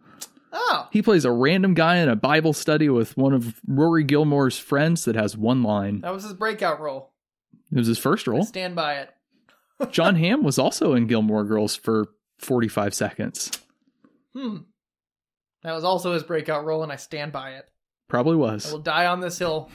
Oh, 0.52 0.88
He 0.92 1.02
plays 1.02 1.24
a 1.24 1.30
random 1.32 1.74
guy 1.74 1.96
in 1.96 2.08
a 2.08 2.16
Bible 2.16 2.52
study 2.52 2.88
with 2.88 3.16
one 3.16 3.32
of 3.34 3.60
Rory 3.66 4.04
Gilmore's 4.04 4.58
friends 4.58 5.04
that 5.06 5.14
has 5.16 5.36
one 5.36 5.62
line. 5.62 6.00
that 6.02 6.12
was 6.12 6.24
his 6.24 6.34
breakout 6.34 6.80
role. 6.80 7.12
It 7.72 7.78
was 7.78 7.86
his 7.86 7.98
first 7.98 8.26
I 8.26 8.32
role. 8.32 8.44
stand 8.44 8.74
by 8.74 8.94
it. 8.94 9.10
Jon 9.90 10.16
Hamm 10.16 10.42
was 10.42 10.58
also 10.58 10.94
in 10.94 11.06
Gilmore 11.06 11.44
Girls 11.44 11.76
for 11.76 12.06
45 12.38 12.94
seconds. 12.94 13.50
Hmm. 14.34 14.58
That 15.62 15.72
was 15.72 15.84
also 15.84 16.12
his 16.12 16.22
breakout 16.22 16.64
role, 16.64 16.82
and 16.82 16.92
I 16.92 16.96
stand 16.96 17.32
by 17.32 17.52
it. 17.52 17.68
Probably 18.08 18.36
was. 18.36 18.68
I 18.68 18.72
will 18.72 18.78
die 18.80 19.06
on 19.06 19.20
this 19.20 19.38
hill. 19.38 19.70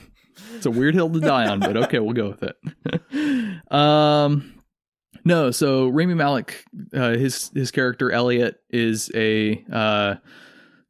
It's 0.54 0.66
a 0.66 0.70
weird 0.70 0.94
hill 0.94 1.10
to 1.10 1.20
die 1.20 1.46
on, 1.46 1.60
but 1.60 1.76
okay, 1.76 2.00
we'll 2.00 2.12
go 2.12 2.30
with 2.30 2.42
it. 2.42 3.70
um, 3.72 4.54
no, 5.24 5.50
so 5.52 5.88
Rami 5.88 6.14
Malek, 6.14 6.64
uh, 6.92 7.10
his 7.10 7.50
his 7.54 7.70
character 7.70 8.10
Elliot 8.10 8.56
is 8.70 9.10
a 9.14 9.64
uh, 9.72 10.16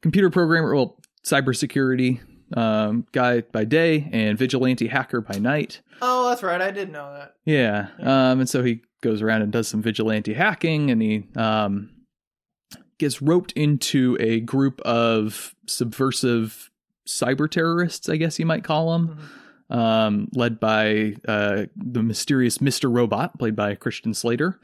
computer 0.01 0.31
programmer, 0.31 0.75
well, 0.75 0.99
cybersecurity 1.27 2.21
um, 2.55 3.07
guy 3.13 3.41
by 3.43 3.65
day 3.65 4.09
and 4.13 4.39
vigilante 4.39 4.87
hacker 4.87 5.21
by 5.21 5.39
night. 5.39 5.81
Oh, 6.01 6.29
that's 6.29 6.43
right. 6.43 6.61
I 6.61 6.71
did 6.71 6.91
know 6.93 7.13
that. 7.13 7.35
Yeah. 7.45 7.89
Um, 8.01 8.41
and 8.41 8.49
so 8.49 8.63
he 8.63 8.81
goes 9.03 9.21
around 9.23 9.43
and 9.43 9.53
does 9.53 9.69
some 9.69 9.83
vigilante 9.83 10.35
hacking 10.35 10.91
and 10.91 11.03
he 11.03 11.25
um, 11.37 11.91
gets 12.99 13.21
roped 13.21 13.53
into 13.53 14.17
a 14.21 14.41
group 14.41 14.81
of 14.83 15.55
subversive 15.67 16.71
cyber 17.09 17.51
terrorists, 17.51 18.09
I 18.09 18.17
guess 18.17 18.39
you 18.39 18.47
might 18.47 18.65
call 18.65 18.93
them, 18.93 19.19
Mhm. 19.71 19.77
um, 19.77 20.29
led 20.33 20.59
by 20.61 21.17
uh, 21.29 21.67
the 21.77 22.03
mysterious 22.03 22.59
Mr. 22.59 22.91
Robot, 22.95 23.39
played 23.39 23.57
by 23.57 23.75
Christian 23.75 24.15
Slater. 24.15 24.59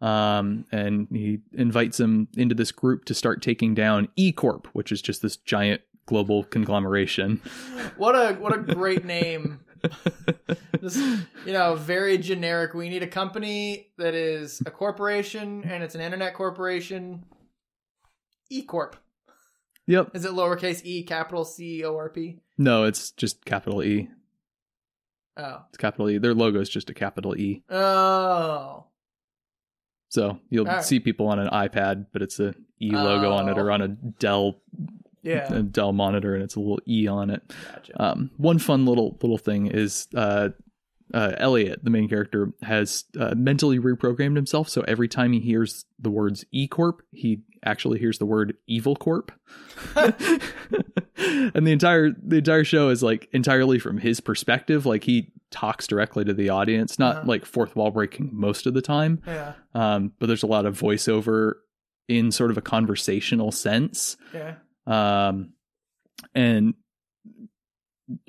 Um, 0.00 0.66
and 0.72 1.06
he 1.12 1.38
invites 1.52 1.98
him 2.00 2.28
into 2.36 2.54
this 2.54 2.72
group 2.72 3.04
to 3.06 3.14
start 3.14 3.40
taking 3.42 3.74
down 3.74 4.08
E 4.16 4.32
Corp, 4.32 4.66
which 4.72 4.90
is 4.92 5.00
just 5.00 5.22
this 5.22 5.36
giant 5.36 5.80
global 6.06 6.44
conglomeration. 6.44 7.40
What 7.96 8.14
a 8.14 8.34
what 8.34 8.54
a 8.54 8.58
great 8.58 9.04
name. 9.04 9.60
You 10.82 11.52
know, 11.52 11.74
very 11.74 12.18
generic. 12.18 12.74
We 12.74 12.88
need 12.88 13.02
a 13.02 13.06
company 13.06 13.88
that 13.98 14.14
is 14.14 14.62
a 14.64 14.70
corporation 14.70 15.62
and 15.64 15.82
it's 15.82 15.94
an 15.94 16.00
internet 16.00 16.34
corporation. 16.34 17.24
E 18.50 18.62
Corp. 18.62 18.96
Yep. 19.86 20.10
Is 20.14 20.24
it 20.24 20.32
lowercase 20.32 20.80
e, 20.84 21.02
capital 21.02 21.44
C 21.44 21.84
O 21.84 21.96
R 21.96 22.08
P? 22.08 22.40
No, 22.56 22.84
it's 22.84 23.10
just 23.10 23.44
capital 23.44 23.82
E. 23.82 24.08
Oh. 25.36 25.62
It's 25.68 25.78
capital 25.78 26.08
E. 26.10 26.18
Their 26.18 26.34
logo 26.34 26.60
is 26.60 26.68
just 26.68 26.88
a 26.90 26.94
capital 26.94 27.36
E. 27.36 27.62
Oh. 27.68 28.86
So 30.08 30.38
you'll 30.48 30.64
right. 30.64 30.84
see 30.84 31.00
people 31.00 31.26
on 31.26 31.38
an 31.38 31.48
iPad, 31.48 32.06
but 32.12 32.22
it's 32.22 32.38
a 32.40 32.54
E 32.80 32.90
logo 32.92 33.32
on 33.32 33.48
it, 33.48 33.58
Oh. 33.58 33.62
or 33.62 33.70
on 33.70 33.82
a 33.82 33.88
Dell 33.88 34.60
Yeah. 35.24 35.52
a 35.52 35.62
Dell 35.62 35.92
monitor, 35.92 36.34
and 36.34 36.42
it's 36.44 36.54
a 36.56 36.60
little 36.60 36.80
E 36.88 37.06
on 37.08 37.30
it. 37.30 37.42
Gotcha. 37.72 38.02
Um, 38.02 38.30
one 38.36 38.58
fun 38.58 38.86
little 38.86 39.18
little 39.22 39.38
thing 39.38 39.66
is 39.66 40.06
uh, 40.14 40.50
uh, 41.12 41.32
Elliot, 41.38 41.80
the 41.82 41.90
main 41.90 42.08
character, 42.08 42.52
has 42.62 43.04
uh, 43.18 43.34
mentally 43.36 43.78
reprogrammed 43.78 44.36
himself. 44.36 44.68
So 44.68 44.82
every 44.82 45.08
time 45.08 45.32
he 45.32 45.40
hears 45.40 45.84
the 45.98 46.10
words 46.10 46.44
E 46.52 46.68
Corp, 46.68 47.02
he 47.12 47.42
actually 47.64 47.98
hears 47.98 48.18
the 48.18 48.26
word 48.26 48.54
Evil 48.66 48.94
Corp. 48.96 49.32
and 49.96 51.66
the 51.66 51.72
entire 51.72 52.10
the 52.10 52.36
entire 52.38 52.64
show 52.64 52.88
is 52.88 53.02
like 53.02 53.28
entirely 53.32 53.78
from 53.78 53.98
his 53.98 54.20
perspective. 54.20 54.86
Like 54.86 55.04
he 55.04 55.32
talks 55.50 55.86
directly 55.86 56.24
to 56.24 56.34
the 56.34 56.48
audience, 56.48 56.98
not 56.98 57.16
Uh-huh. 57.16 57.26
like 57.28 57.44
fourth 57.46 57.76
wall 57.76 57.90
breaking 57.90 58.30
most 58.32 58.66
of 58.66 58.74
the 58.74 58.82
time. 58.82 59.22
yeah. 59.26 59.52
Um, 59.74 60.12
but 60.18 60.26
there's 60.26 60.42
a 60.42 60.46
lot 60.48 60.66
of 60.66 60.78
voiceover 60.78 61.54
in 62.08 62.30
sort 62.32 62.50
of 62.50 62.58
a 62.58 62.60
conversational 62.60 63.50
sense 63.52 64.16
Yeah. 64.34 64.56
Um 64.86 65.52
and 66.34 66.74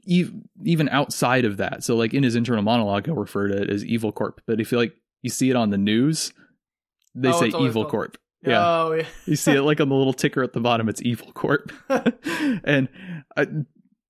ev- 0.10 0.34
even 0.64 0.88
outside 0.90 1.46
of 1.46 1.58
that 1.58 1.84
so 1.84 1.96
like 1.96 2.14
in 2.14 2.24
his 2.24 2.36
internal 2.36 2.64
monologue 2.64 3.06
he'll 3.06 3.16
refer 3.16 3.48
to 3.48 3.62
it 3.62 3.70
as 3.70 3.84
evil 3.86 4.12
corp 4.12 4.42
but 4.48 4.60
if 4.62 4.72
you 4.72 4.78
like 4.78 4.96
you 5.22 5.30
see 5.30 5.50
it 5.50 5.56
on 5.56 5.70
the 5.70 5.78
news 5.78 6.32
they 7.14 7.30
Oh, 7.30 7.40
say 7.40 7.48
evil 7.48 7.84
called- 7.84 7.90
corp. 7.92 8.18
Yeah. 8.46 8.62
Oh, 8.64 8.94
yeah. 8.94 9.06
you 9.26 9.36
see 9.36 9.54
it 9.54 9.62
like 9.64 9.80
on 9.82 9.90
the 9.90 9.96
little 9.96 10.14
ticker 10.14 10.44
at 10.44 10.54
the 10.54 10.60
bottom 10.60 10.88
it's 10.88 11.02
evil 11.02 11.32
corp. 11.32 11.72
And 12.64 12.90
I, 13.36 13.48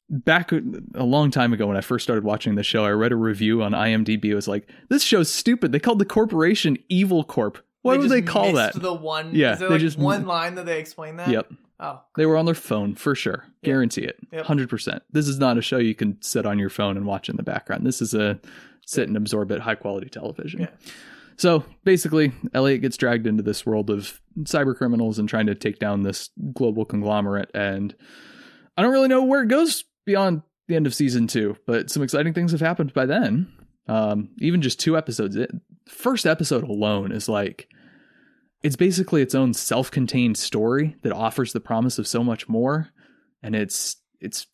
back 0.09 0.51
a 0.51 1.03
long 1.05 1.31
time 1.31 1.51
ago 1.53 1.65
when 1.67 1.77
i 1.77 1.81
first 1.81 2.03
started 2.03 2.23
watching 2.23 2.53
the 2.55 2.61
show 2.63 2.83
i 2.85 2.89
read 2.91 3.11
a 3.11 3.15
review 3.15 3.63
on 3.63 3.71
imdb. 3.71 4.25
It 4.25 4.35
was 4.35 4.47
like 4.47 4.67
this 4.89 5.03
show's 5.03 5.29
stupid. 5.31 5.71
They 5.71 5.79
called 5.79 5.99
the 5.99 6.05
corporation 6.05 6.77
evil 6.89 7.23
corp 7.23 7.63
why 7.85 7.97
would 7.97 8.09
they 8.09 8.21
call 8.21 8.53
that 8.53 8.73
The 8.73 8.93
one. 8.93 9.31
Yeah, 9.33 9.53
Is 9.53 9.59
there 9.59 9.69
they 9.69 9.75
like 9.75 9.81
just- 9.81 9.97
one 9.97 10.25
line 10.25 10.55
that 10.55 10.65
they 10.65 10.79
explain 10.79 11.17
that? 11.17 11.29
yep 11.29 11.47
Oh. 11.77 12.01
They 12.15 12.25
were 12.25 12.37
on 12.37 12.45
their 12.45 12.55
phone 12.55 12.95
for 12.95 13.15
sure. 13.15 13.43
Yeah. 13.61 13.67
Guarantee 13.71 14.03
it. 14.03 14.17
Yep. 14.31 14.45
100%. 14.45 15.01
This 15.11 15.27
is 15.27 15.39
not 15.39 15.57
a 15.57 15.61
show 15.61 15.77
you 15.77 15.93
can 15.93 16.17
sit 16.21 16.45
on 16.45 16.57
your 16.57 16.69
phone 16.69 16.95
and 16.95 17.05
watch 17.05 17.27
in 17.27 17.35
the 17.35 17.43
background. 17.43 17.85
This 17.85 18.01
is 18.01 18.13
a 18.13 18.39
sit 18.85 19.09
and 19.09 19.17
absorb 19.17 19.51
it 19.51 19.59
high 19.59 19.75
quality 19.75 20.07
television. 20.07 20.61
Yeah. 20.61 20.67
So 21.35 21.65
basically, 21.83 22.31
Elliot 22.53 22.81
gets 22.81 22.95
dragged 22.95 23.27
into 23.27 23.43
this 23.43 23.65
world 23.65 23.89
of 23.89 24.21
cyber 24.43 24.73
criminals 24.73 25.19
and 25.19 25.27
trying 25.27 25.47
to 25.47 25.55
take 25.55 25.77
down 25.79 26.03
this 26.03 26.29
global 26.53 26.85
conglomerate. 26.85 27.51
And 27.53 27.93
I 28.77 28.81
don't 28.81 28.93
really 28.93 29.09
know 29.09 29.25
where 29.25 29.43
it 29.43 29.49
goes 29.49 29.83
beyond 30.05 30.43
the 30.69 30.77
end 30.77 30.87
of 30.87 30.95
season 30.95 31.27
two, 31.27 31.57
but 31.67 31.89
some 31.89 32.03
exciting 32.03 32.33
things 32.33 32.53
have 32.53 32.61
happened 32.61 32.93
by 32.93 33.05
then. 33.05 33.51
Um, 33.89 34.29
even 34.39 34.61
just 34.61 34.79
two 34.79 34.97
episodes. 34.97 35.35
It, 35.35 35.51
first 35.87 36.25
episode 36.25 36.63
alone 36.63 37.11
is 37.11 37.29
like 37.29 37.69
it's 38.63 38.75
basically 38.75 39.21
its 39.21 39.35
own 39.35 39.53
self-contained 39.53 40.37
story 40.37 40.95
that 41.03 41.11
offers 41.11 41.53
the 41.53 41.59
promise 41.59 41.99
of 41.99 42.07
so 42.07 42.23
much 42.23 42.49
more 42.49 42.89
and 43.43 43.55
it's 43.55 43.97
it's 44.19 44.47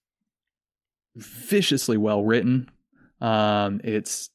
viciously 1.16 1.98
well 1.98 2.24
written. 2.24 2.70
Um 3.20 3.80
it's 3.84 4.30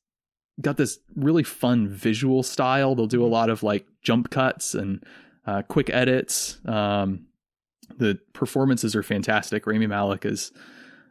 got 0.61 0.79
this 0.79 0.99
really 1.15 1.43
fun 1.43 1.89
visual 1.89 2.43
style. 2.43 2.95
They'll 2.95 3.07
do 3.07 3.25
a 3.25 3.29
lot 3.29 3.51
of 3.51 3.63
like 3.63 3.87
jump 4.03 4.31
cuts 4.31 4.75
and 4.75 5.05
uh, 5.47 5.63
quick 5.63 5.91
edits. 5.91 6.59
Um 6.65 7.27
the 7.99 8.19
performances 8.33 8.97
are 8.97 9.03
fantastic. 9.03 9.67
Rami 9.67 9.87
Malek 9.87 10.25
is 10.25 10.53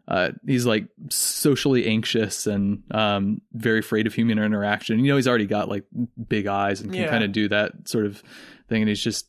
uh, 0.08 0.32
he's 0.46 0.66
like 0.66 0.88
socially 1.10 1.88
anxious 1.88 2.46
and 2.48 2.84
um, 2.92 3.42
very 3.54 3.80
afraid 3.80 4.06
of 4.08 4.14
human 4.14 4.38
interaction. 4.38 5.00
You 5.00 5.10
know, 5.12 5.16
he's 5.16 5.28
already 5.28 5.48
got 5.48 5.68
like 5.70 5.84
big 6.28 6.46
eyes 6.48 6.82
and 6.82 6.92
can 6.92 7.02
Yeah. 7.04 7.10
kind 7.10 7.24
of 7.24 7.32
do 7.32 7.48
that 7.50 7.88
sort 7.88 8.06
of 8.06 8.22
thing. 8.70 8.82
And 8.84 8.90
he's 8.90 9.02
just, 9.04 9.28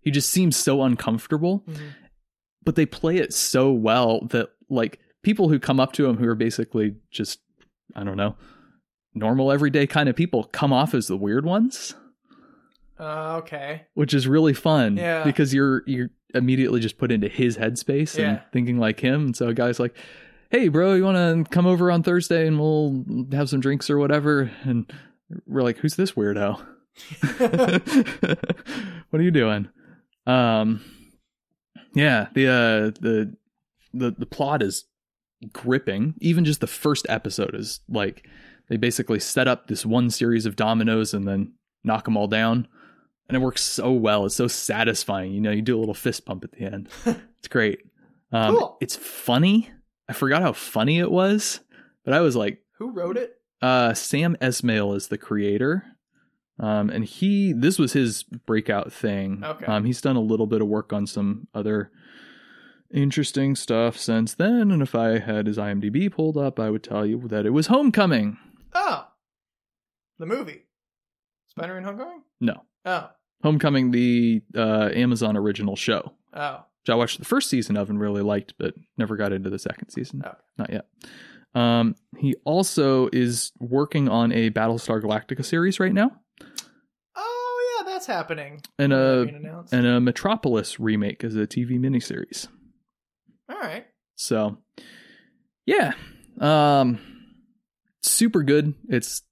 he 0.00 0.10
just 0.10 0.30
seems 0.30 0.56
so 0.56 0.82
uncomfortable, 0.82 1.64
Mhm. 1.68 1.76
but 2.62 2.76
they 2.76 2.86
play 2.86 3.16
it 3.16 3.32
so 3.32 3.72
well 3.72 4.26
that 4.30 4.50
like 4.70 5.00
people 5.22 5.48
who 5.48 5.58
come 5.58 5.80
up 5.80 5.92
to 5.94 6.06
him 6.06 6.16
who 6.18 6.28
are 6.28 6.34
basically 6.34 6.94
just, 7.10 7.40
I 7.96 8.04
don't 8.04 8.16
know, 8.16 8.36
normal 9.14 9.50
everyday 9.50 9.86
kind 9.86 10.08
of 10.08 10.14
people 10.16 10.44
come 10.44 10.72
off 10.72 10.94
as 10.94 11.06
the 11.08 11.16
weird 11.16 11.44
ones, 11.44 11.94
Uh, 12.98 13.36
okay. 13.42 13.82
which 13.94 14.14
is 14.14 14.28
really 14.28 14.54
fun 14.54 14.96
Yeah. 14.96 15.24
because 15.24 15.52
you're, 15.52 15.82
you're 15.86 16.10
immediately 16.34 16.80
just 16.80 16.96
put 16.98 17.10
into 17.12 17.28
his 17.28 17.56
headspace 17.58 18.14
and 18.14 18.36
Yeah. 18.36 18.40
thinking 18.52 18.78
like 18.78 19.00
him. 19.00 19.26
And 19.26 19.36
so 19.36 19.48
a 19.48 19.54
guy's 19.54 19.80
like, 19.80 19.96
Hey 20.50 20.68
bro, 20.68 20.94
you 20.94 21.02
want 21.04 21.46
to 21.46 21.50
come 21.50 21.66
over 21.66 21.90
on 21.90 22.02
Thursday 22.04 22.46
and 22.46 22.60
we'll 22.60 23.04
have 23.32 23.48
some 23.48 23.60
drinks 23.60 23.90
or 23.90 23.98
whatever? 23.98 24.50
And 24.62 24.88
we're 25.46 25.62
like, 25.62 25.78
who's 25.78 25.96
this 25.96 26.12
weirdo? 26.12 26.60
what 29.10 29.20
are 29.20 29.22
you 29.22 29.30
doing? 29.30 29.68
Um, 30.26 30.80
yeah, 31.94 32.28
the 32.34 32.46
uh, 32.48 33.00
the 33.00 33.34
the 33.92 34.10
the 34.16 34.26
plot 34.26 34.62
is 34.62 34.84
gripping. 35.52 36.14
Even 36.20 36.44
just 36.44 36.60
the 36.60 36.66
first 36.66 37.06
episode 37.08 37.54
is 37.54 37.80
like 37.88 38.26
they 38.68 38.76
basically 38.76 39.20
set 39.20 39.48
up 39.48 39.66
this 39.66 39.84
one 39.84 40.10
series 40.10 40.46
of 40.46 40.56
dominoes 40.56 41.14
and 41.14 41.26
then 41.26 41.52
knock 41.82 42.04
them 42.04 42.16
all 42.16 42.28
down, 42.28 42.66
and 43.28 43.36
it 43.36 43.40
works 43.40 43.62
so 43.62 43.92
well. 43.92 44.26
It's 44.26 44.34
so 44.36 44.46
satisfying. 44.48 45.32
You 45.32 45.40
know, 45.40 45.50
you 45.50 45.62
do 45.62 45.76
a 45.76 45.80
little 45.80 45.94
fist 45.94 46.24
pump 46.26 46.44
at 46.44 46.52
the 46.52 46.60
end. 46.62 46.88
it's 47.38 47.48
great. 47.48 47.80
Um, 48.32 48.56
Cool. 48.56 48.76
It's 48.80 48.96
funny. 48.96 49.70
I 50.08 50.12
forgot 50.12 50.42
how 50.42 50.52
funny 50.52 50.98
it 50.98 51.10
was, 51.10 51.60
but 52.04 52.12
I 52.14 52.20
was 52.20 52.36
like, 52.36 52.62
Who 52.78 52.90
wrote 52.90 53.16
it? 53.16 53.38
uh, 53.62 53.94
Sam 53.94 54.36
Esmail 54.42 54.94
is 54.96 55.08
the 55.08 55.16
creator. 55.18 55.84
Um, 56.60 56.90
and 56.90 57.04
he, 57.04 57.52
this 57.52 57.78
was 57.78 57.94
his 57.94 58.22
breakout 58.22 58.92
thing. 58.92 59.42
Okay. 59.42 59.64
Um, 59.66 59.84
he's 59.84 60.00
done 60.00 60.16
a 60.16 60.20
little 60.20 60.46
bit 60.46 60.60
of 60.62 60.68
work 60.68 60.92
on 60.92 61.06
some 61.06 61.48
other 61.54 61.90
interesting 62.92 63.56
stuff 63.56 63.96
since 63.98 64.34
then. 64.34 64.70
And 64.70 64.82
if 64.82 64.94
I 64.94 65.18
had 65.18 65.46
his 65.46 65.58
IMDb 65.58 66.12
pulled 66.12 66.36
up, 66.36 66.60
I 66.60 66.70
would 66.70 66.84
tell 66.84 67.04
you 67.06 67.26
that 67.28 67.46
it 67.46 67.50
was 67.50 67.66
Homecoming. 67.68 68.38
Oh, 68.72 69.08
the 70.18 70.26
movie. 70.26 70.62
Spider-Man: 71.48 71.84
Homecoming. 71.84 72.22
No, 72.40 72.62
Oh, 72.84 73.10
Homecoming, 73.42 73.90
the 73.90 74.42
uh, 74.56 74.90
Amazon 74.94 75.36
original 75.36 75.76
show, 75.76 76.12
oh, 76.32 76.64
which 76.82 76.90
I 76.90 76.94
watched 76.94 77.18
the 77.18 77.24
first 77.24 77.50
season 77.50 77.76
of 77.76 77.90
and 77.90 78.00
really 78.00 78.22
liked, 78.22 78.54
but 78.58 78.74
never 78.96 79.16
got 79.16 79.32
into 79.32 79.50
the 79.50 79.58
second 79.58 79.90
season. 79.90 80.22
Okay. 80.24 80.36
Not 80.58 80.70
yet. 80.70 80.86
Um, 81.54 81.94
he 82.18 82.34
also 82.44 83.08
is 83.12 83.52
working 83.60 84.08
on 84.08 84.32
a 84.32 84.50
Battlestar 84.50 85.00
Galactica 85.02 85.44
series 85.44 85.78
right 85.78 85.92
now. 85.92 86.10
oh 87.16 87.76
yeah, 87.78 87.84
that's 87.84 88.06
that's 88.06 88.06
happening. 88.06 88.60
and 88.78 88.92
a 88.92 89.22
and 89.72 89.86
a 89.86 90.00
Metropolis 90.00 90.80
remake 90.80 91.22
as 91.24 91.36
a 91.36 91.46
TV 91.46 91.78
miniseries. 91.78 92.48
All 93.48 93.58
right. 93.58 93.86
So, 94.16 94.58
yeah, 95.66 95.92
um, 96.40 96.98
super 98.02 98.42
good. 98.42 98.74
It's 98.88 99.22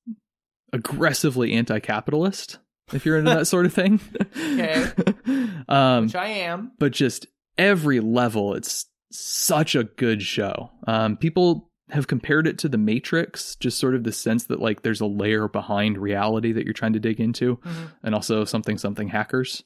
aggressively 0.72 1.52
anti-capitalist 1.52 2.58
if 2.92 3.04
you're 3.06 3.18
into 3.18 3.30
that 3.34 3.46
sort 3.46 3.66
of 3.66 3.72
thing. 3.72 4.00
Okay. 4.36 4.86
um, 5.68 6.04
Which 6.06 6.14
I 6.16 6.28
am. 6.28 6.72
but 6.78 6.92
just 6.92 7.26
every 7.58 8.00
level, 8.00 8.54
it's 8.54 8.86
such 9.10 9.74
a 9.74 9.84
good 9.84 10.22
show. 10.22 10.70
Um, 10.86 11.16
people 11.16 11.70
have 11.90 12.06
compared 12.06 12.46
it 12.46 12.56
to 12.58 12.68
The 12.68 12.78
Matrix, 12.78 13.54
just 13.56 13.78
sort 13.78 13.94
of 13.94 14.04
the 14.04 14.12
sense 14.12 14.44
that 14.44 14.60
like 14.60 14.80
there's 14.82 15.00
a 15.02 15.06
layer 15.06 15.46
behind 15.48 15.98
reality 15.98 16.50
that 16.52 16.64
you're 16.64 16.72
trying 16.72 16.94
to 16.94 17.00
dig 17.00 17.20
into, 17.20 17.56
Mhm. 17.58 17.90
and 18.02 18.14
also 18.14 18.44
something 18.46 18.78
something 18.78 19.08
hackers. 19.08 19.62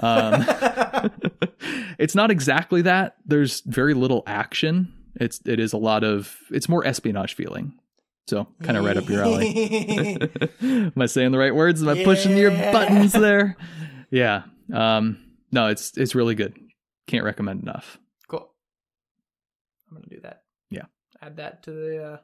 Um, 0.00 0.44
it's 1.98 2.14
not 2.14 2.30
exactly 2.30 2.82
that. 2.82 3.16
There's 3.24 3.60
very 3.62 3.94
little 3.94 4.22
action. 4.26 4.92
It's 5.16 5.40
it 5.46 5.60
is 5.60 5.72
a 5.72 5.76
lot 5.78 6.02
of 6.04 6.36
it's 6.50 6.68
more 6.68 6.84
espionage 6.86 7.34
feeling. 7.34 7.74
So 8.26 8.46
kind 8.62 8.76
of 8.76 8.84
right 8.84 8.96
up 8.96 9.08
your 9.08 9.22
alley. 9.24 10.20
Am 10.62 10.92
I 10.96 11.06
saying 11.06 11.32
the 11.32 11.38
right 11.38 11.54
words? 11.54 11.82
Am 11.82 11.88
I 11.88 12.04
pushing 12.04 12.36
your 12.36 12.50
buttons 12.52 13.12
there? 13.12 13.56
Yeah. 14.10 14.42
Um 14.72 15.24
no, 15.52 15.66
it's 15.68 15.96
it's 15.96 16.14
really 16.14 16.34
good. 16.36 16.56
Can't 17.06 17.24
recommend 17.24 17.62
enough. 17.62 17.98
cool. 18.28 18.52
I'm 19.88 19.96
gonna 19.96 20.06
do 20.08 20.20
that. 20.20 20.42
Yeah. 20.70 20.84
Add 21.20 21.36
that 21.38 21.62
to 21.64 21.70
the. 21.72 22.04
uh 22.04 22.16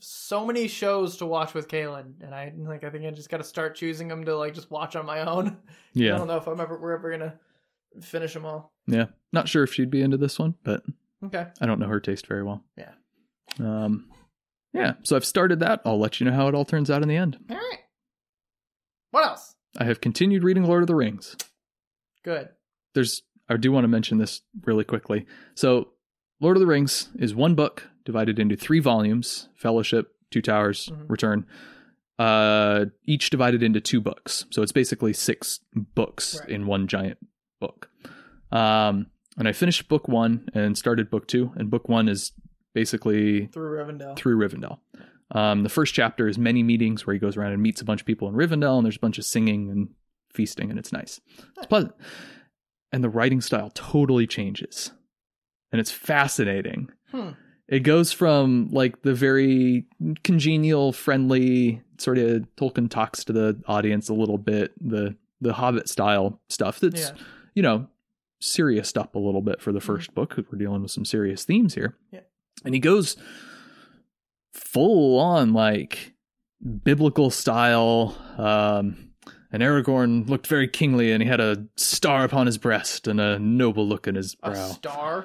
so 0.00 0.46
many 0.46 0.68
shows 0.68 1.16
to 1.16 1.26
watch 1.26 1.54
with 1.54 1.66
Kaylin, 1.68 2.22
and 2.22 2.32
I 2.34 2.52
like. 2.56 2.84
I 2.84 2.90
think 2.90 3.04
I 3.04 3.10
just 3.10 3.30
got 3.30 3.38
to 3.38 3.44
start 3.44 3.74
choosing 3.74 4.06
them 4.06 4.24
to 4.26 4.36
like 4.36 4.54
just 4.54 4.70
watch 4.70 4.94
on 4.94 5.04
my 5.06 5.20
own. 5.20 5.56
Yeah. 5.92 6.14
I 6.14 6.18
don't 6.18 6.28
know 6.28 6.36
if 6.36 6.46
I'm 6.46 6.60
ever 6.60 6.78
we're 6.78 6.92
ever 6.92 7.10
gonna 7.10 7.34
finish 8.00 8.32
them 8.34 8.44
all. 8.44 8.72
Yeah. 8.86 9.06
Not 9.32 9.48
sure 9.48 9.64
if 9.64 9.72
she'd 9.74 9.90
be 9.90 10.00
into 10.02 10.16
this 10.16 10.38
one, 10.38 10.54
but 10.62 10.82
Okay. 11.24 11.46
I 11.60 11.66
don't 11.66 11.80
know 11.80 11.88
her 11.88 11.98
taste 11.98 12.26
very 12.28 12.44
well. 12.44 12.62
Yeah. 12.76 12.92
Um 13.58 14.06
yeah, 14.74 14.94
so 15.02 15.16
I've 15.16 15.24
started 15.24 15.60
that. 15.60 15.80
I'll 15.84 15.98
let 15.98 16.20
you 16.20 16.26
know 16.26 16.32
how 16.36 16.46
it 16.48 16.54
all 16.54 16.64
turns 16.64 16.90
out 16.90 17.02
in 17.02 17.08
the 17.08 17.16
end. 17.16 17.38
All 17.50 17.56
right. 17.56 17.78
What 19.10 19.24
else? 19.26 19.54
I 19.78 19.84
have 19.84 20.00
continued 20.00 20.44
reading 20.44 20.64
Lord 20.64 20.82
of 20.82 20.86
the 20.86 20.94
Rings. 20.94 21.36
Good. 22.24 22.48
there's 22.94 23.22
I 23.48 23.56
do 23.56 23.72
want 23.72 23.84
to 23.84 23.88
mention 23.88 24.18
this 24.18 24.42
really 24.64 24.84
quickly. 24.84 25.24
So, 25.54 25.88
Lord 26.40 26.56
of 26.56 26.60
the 26.60 26.66
Rings 26.66 27.08
is 27.18 27.34
one 27.34 27.54
book 27.54 27.88
divided 28.04 28.38
into 28.38 28.56
three 28.56 28.78
volumes: 28.80 29.48
Fellowship, 29.56 30.14
Two 30.30 30.42
Towers, 30.42 30.88
Mhm. 30.92 31.08
Return. 31.08 31.46
Uh, 32.18 32.86
each 33.04 33.30
divided 33.30 33.62
into 33.62 33.80
two 33.80 34.00
books. 34.00 34.44
So 34.50 34.60
it's 34.62 34.72
basically 34.72 35.12
six 35.14 35.60
books 35.74 36.40
Right. 36.40 36.50
in 36.50 36.66
one 36.66 36.88
giant 36.88 37.18
book. 37.60 37.88
Um, 38.50 39.06
and 39.38 39.46
I 39.48 39.52
finished 39.52 39.88
book 39.88 40.08
one 40.08 40.48
and 40.52 40.76
started 40.76 41.08
book 41.10 41.26
two. 41.28 41.52
And 41.56 41.70
book 41.70 41.88
one 41.88 42.08
is 42.08 42.32
basically 42.74 43.46
Through 43.46 43.78
Rivendell. 43.78 44.16
through 44.16 44.36
Rivendell. 44.38 44.78
Um, 45.30 45.62
the 45.62 45.68
first 45.68 45.92
chapter 45.94 46.26
is 46.28 46.38
many 46.38 46.62
meetings 46.62 47.06
where 47.06 47.12
he 47.14 47.20
goes 47.20 47.36
around 47.36 47.52
and 47.52 47.62
meets 47.62 47.80
a 47.80 47.84
bunch 47.84 48.00
of 48.00 48.06
people 48.06 48.28
in 48.28 48.34
Rivendell, 48.34 48.76
and 48.78 48.84
there's 48.84 48.96
a 48.96 49.00
bunch 49.00 49.18
of 49.18 49.24
singing 49.24 49.70
and 49.70 49.88
feasting, 50.32 50.70
and 50.70 50.78
it's 50.78 50.92
nice. 50.92 51.20
It's 51.56 51.66
pleasant. 51.66 51.92
And 52.92 53.04
the 53.04 53.10
writing 53.10 53.40
style 53.42 53.70
totally 53.74 54.26
changes, 54.26 54.92
and 55.72 55.80
it's 55.80 55.90
fascinating. 55.90 56.90
Hmm. 57.10 57.30
It 57.68 57.80
goes 57.80 58.12
from 58.12 58.70
like 58.72 59.02
the 59.02 59.12
very 59.12 59.84
congenial, 60.24 60.92
friendly 60.92 61.82
sort 61.98 62.16
of 62.16 62.46
Tolkien 62.56 62.88
talks 62.88 63.24
to 63.24 63.32
the 63.34 63.60
audience 63.66 64.08
a 64.08 64.14
little 64.14 64.38
bit, 64.38 64.72
the 64.80 65.16
the 65.42 65.52
Hobbit 65.52 65.88
style 65.88 66.40
stuff 66.48 66.80
that's 66.80 67.10
Yeah. 67.10 67.16
you 67.54 67.62
know 67.62 67.88
serious 68.40 68.96
up 68.96 69.14
a 69.14 69.18
little 69.18 69.42
bit 69.42 69.60
for 69.60 69.72
the 69.72 69.80
1st 69.80 70.14
book 70.14 70.30
because 70.34 70.50
we're 70.50 70.58
dealing 70.58 70.80
with 70.82 70.90
some 70.90 71.04
serious 71.04 71.44
themes 71.44 71.74
here. 71.74 71.96
Yeah. 72.12 72.20
And 72.64 72.74
he 72.74 72.80
goes 72.80 73.16
full 74.52 75.18
on 75.18 75.52
like 75.52 76.14
biblical 76.84 77.30
style. 77.30 78.16
Um, 78.36 79.10
and 79.50 79.62
Aragorn 79.62 80.28
looked 80.28 80.46
very 80.46 80.68
kingly, 80.68 81.10
and 81.12 81.22
he 81.22 81.28
had 81.28 81.40
a 81.40 81.64
star 81.76 82.24
upon 82.24 82.46
his 82.46 82.58
breast 82.58 83.06
and 83.08 83.18
a 83.20 83.38
noble 83.38 83.86
look 83.86 84.06
in 84.06 84.14
his 84.14 84.36
A 84.42 84.50
brow, 84.50 84.66
star. 84.68 85.24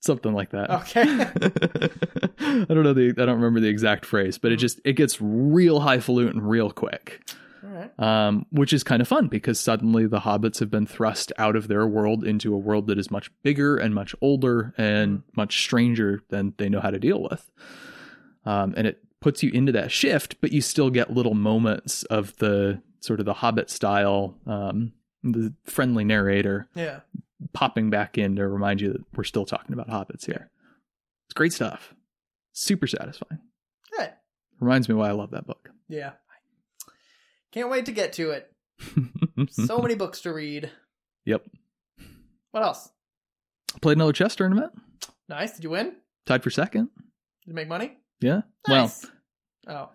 something 0.00 0.32
like 0.32 0.50
that. 0.50 0.68
Okay. 0.70 1.02
I 2.40 2.64
don't 2.64 2.82
know 2.82 2.92
the 2.92 3.10
I 3.10 3.24
don't 3.26 3.36
remember 3.36 3.60
the 3.60 3.68
exact 3.68 4.04
phrase, 4.04 4.38
but 4.38 4.50
it 4.52 4.56
Mhm. 4.56 4.60
just 4.60 4.80
it 4.84 4.94
gets 4.94 5.18
real 5.20 5.80
highfalutin 5.80 6.40
real 6.40 6.70
quick 6.70 7.22
right. 7.98 8.26
um, 8.26 8.46
which 8.50 8.72
is 8.72 8.82
kind 8.84 9.00
of 9.02 9.08
fun 9.08 9.28
because 9.28 9.58
suddenly 9.60 10.06
the 10.06 10.20
hobbits 10.20 10.58
have 10.60 10.70
been 10.70 10.86
thrust 10.86 11.32
out 11.38 11.56
of 11.56 11.68
their 11.68 11.86
world 11.86 12.24
into 12.24 12.54
a 12.54 12.58
world 12.58 12.86
that 12.88 12.98
is 12.98 13.10
much 13.10 13.30
bigger 13.42 13.76
and 13.76 13.94
much 13.94 14.14
older 14.20 14.74
and 14.76 15.22
much 15.36 15.60
stranger 15.62 16.22
than 16.30 16.54
they 16.58 16.68
know 16.68 16.80
how 16.80 16.90
to 16.90 16.98
deal 16.98 17.22
with. 17.22 17.50
Um, 18.44 18.74
and 18.76 18.86
it 18.86 19.00
puts 19.20 19.42
you 19.42 19.50
into 19.52 19.72
that 19.72 19.90
shift, 19.90 20.40
but 20.40 20.52
you 20.52 20.60
still 20.60 20.90
get 20.90 21.10
little 21.12 21.34
moments 21.34 22.02
of 22.04 22.36
the 22.36 22.80
sort 23.00 23.18
of 23.20 23.26
the 23.26 23.34
hobbit 23.34 23.70
style, 23.70 24.34
um, 24.46 24.92
the 25.22 25.52
friendly 25.64 26.04
narrator 26.04 26.68
Yeah. 26.74 27.00
popping 27.52 27.90
back 27.90 28.18
in 28.18 28.36
to 28.36 28.46
remind 28.46 28.80
you 28.80 28.92
that 28.92 29.04
we're 29.16 29.24
still 29.24 29.44
talking 29.44 29.72
about 29.72 29.88
hobbits 29.88 30.26
here. 30.26 30.50
It's 31.26 31.34
great 31.34 31.52
stuff. 31.52 31.94
Super 32.52 32.86
satisfying. 32.86 33.40
Good. 33.96 34.12
Reminds 34.60 34.88
me 34.88 34.94
why 34.94 35.08
I 35.08 35.12
love 35.12 35.32
that 35.32 35.46
book. 35.46 35.70
Yeah. 35.88 36.12
Can't 37.56 37.70
wait 37.70 37.86
to 37.86 37.92
get 37.92 38.12
to 38.14 38.30
it. 38.32 38.52
So 39.50 39.78
many 39.82 39.94
books 39.94 40.20
to 40.22 40.32
read. 40.32 40.70
Yep. 41.24 41.42
What 42.50 42.62
else? 42.62 42.90
Played 43.80 43.96
another 43.96 44.12
chess 44.12 44.36
tournament. 44.36 44.72
Nice. 45.28 45.52
Did 45.54 45.64
you 45.64 45.70
win? 45.70 45.94
Tied 46.26 46.42
for 46.42 46.50
second. 46.50 46.90
Did 46.94 47.48
you 47.48 47.54
make 47.54 47.68
money? 47.68 47.96
Yeah. 48.20 48.42
Nice. 48.68 49.06
oh. 49.68 49.88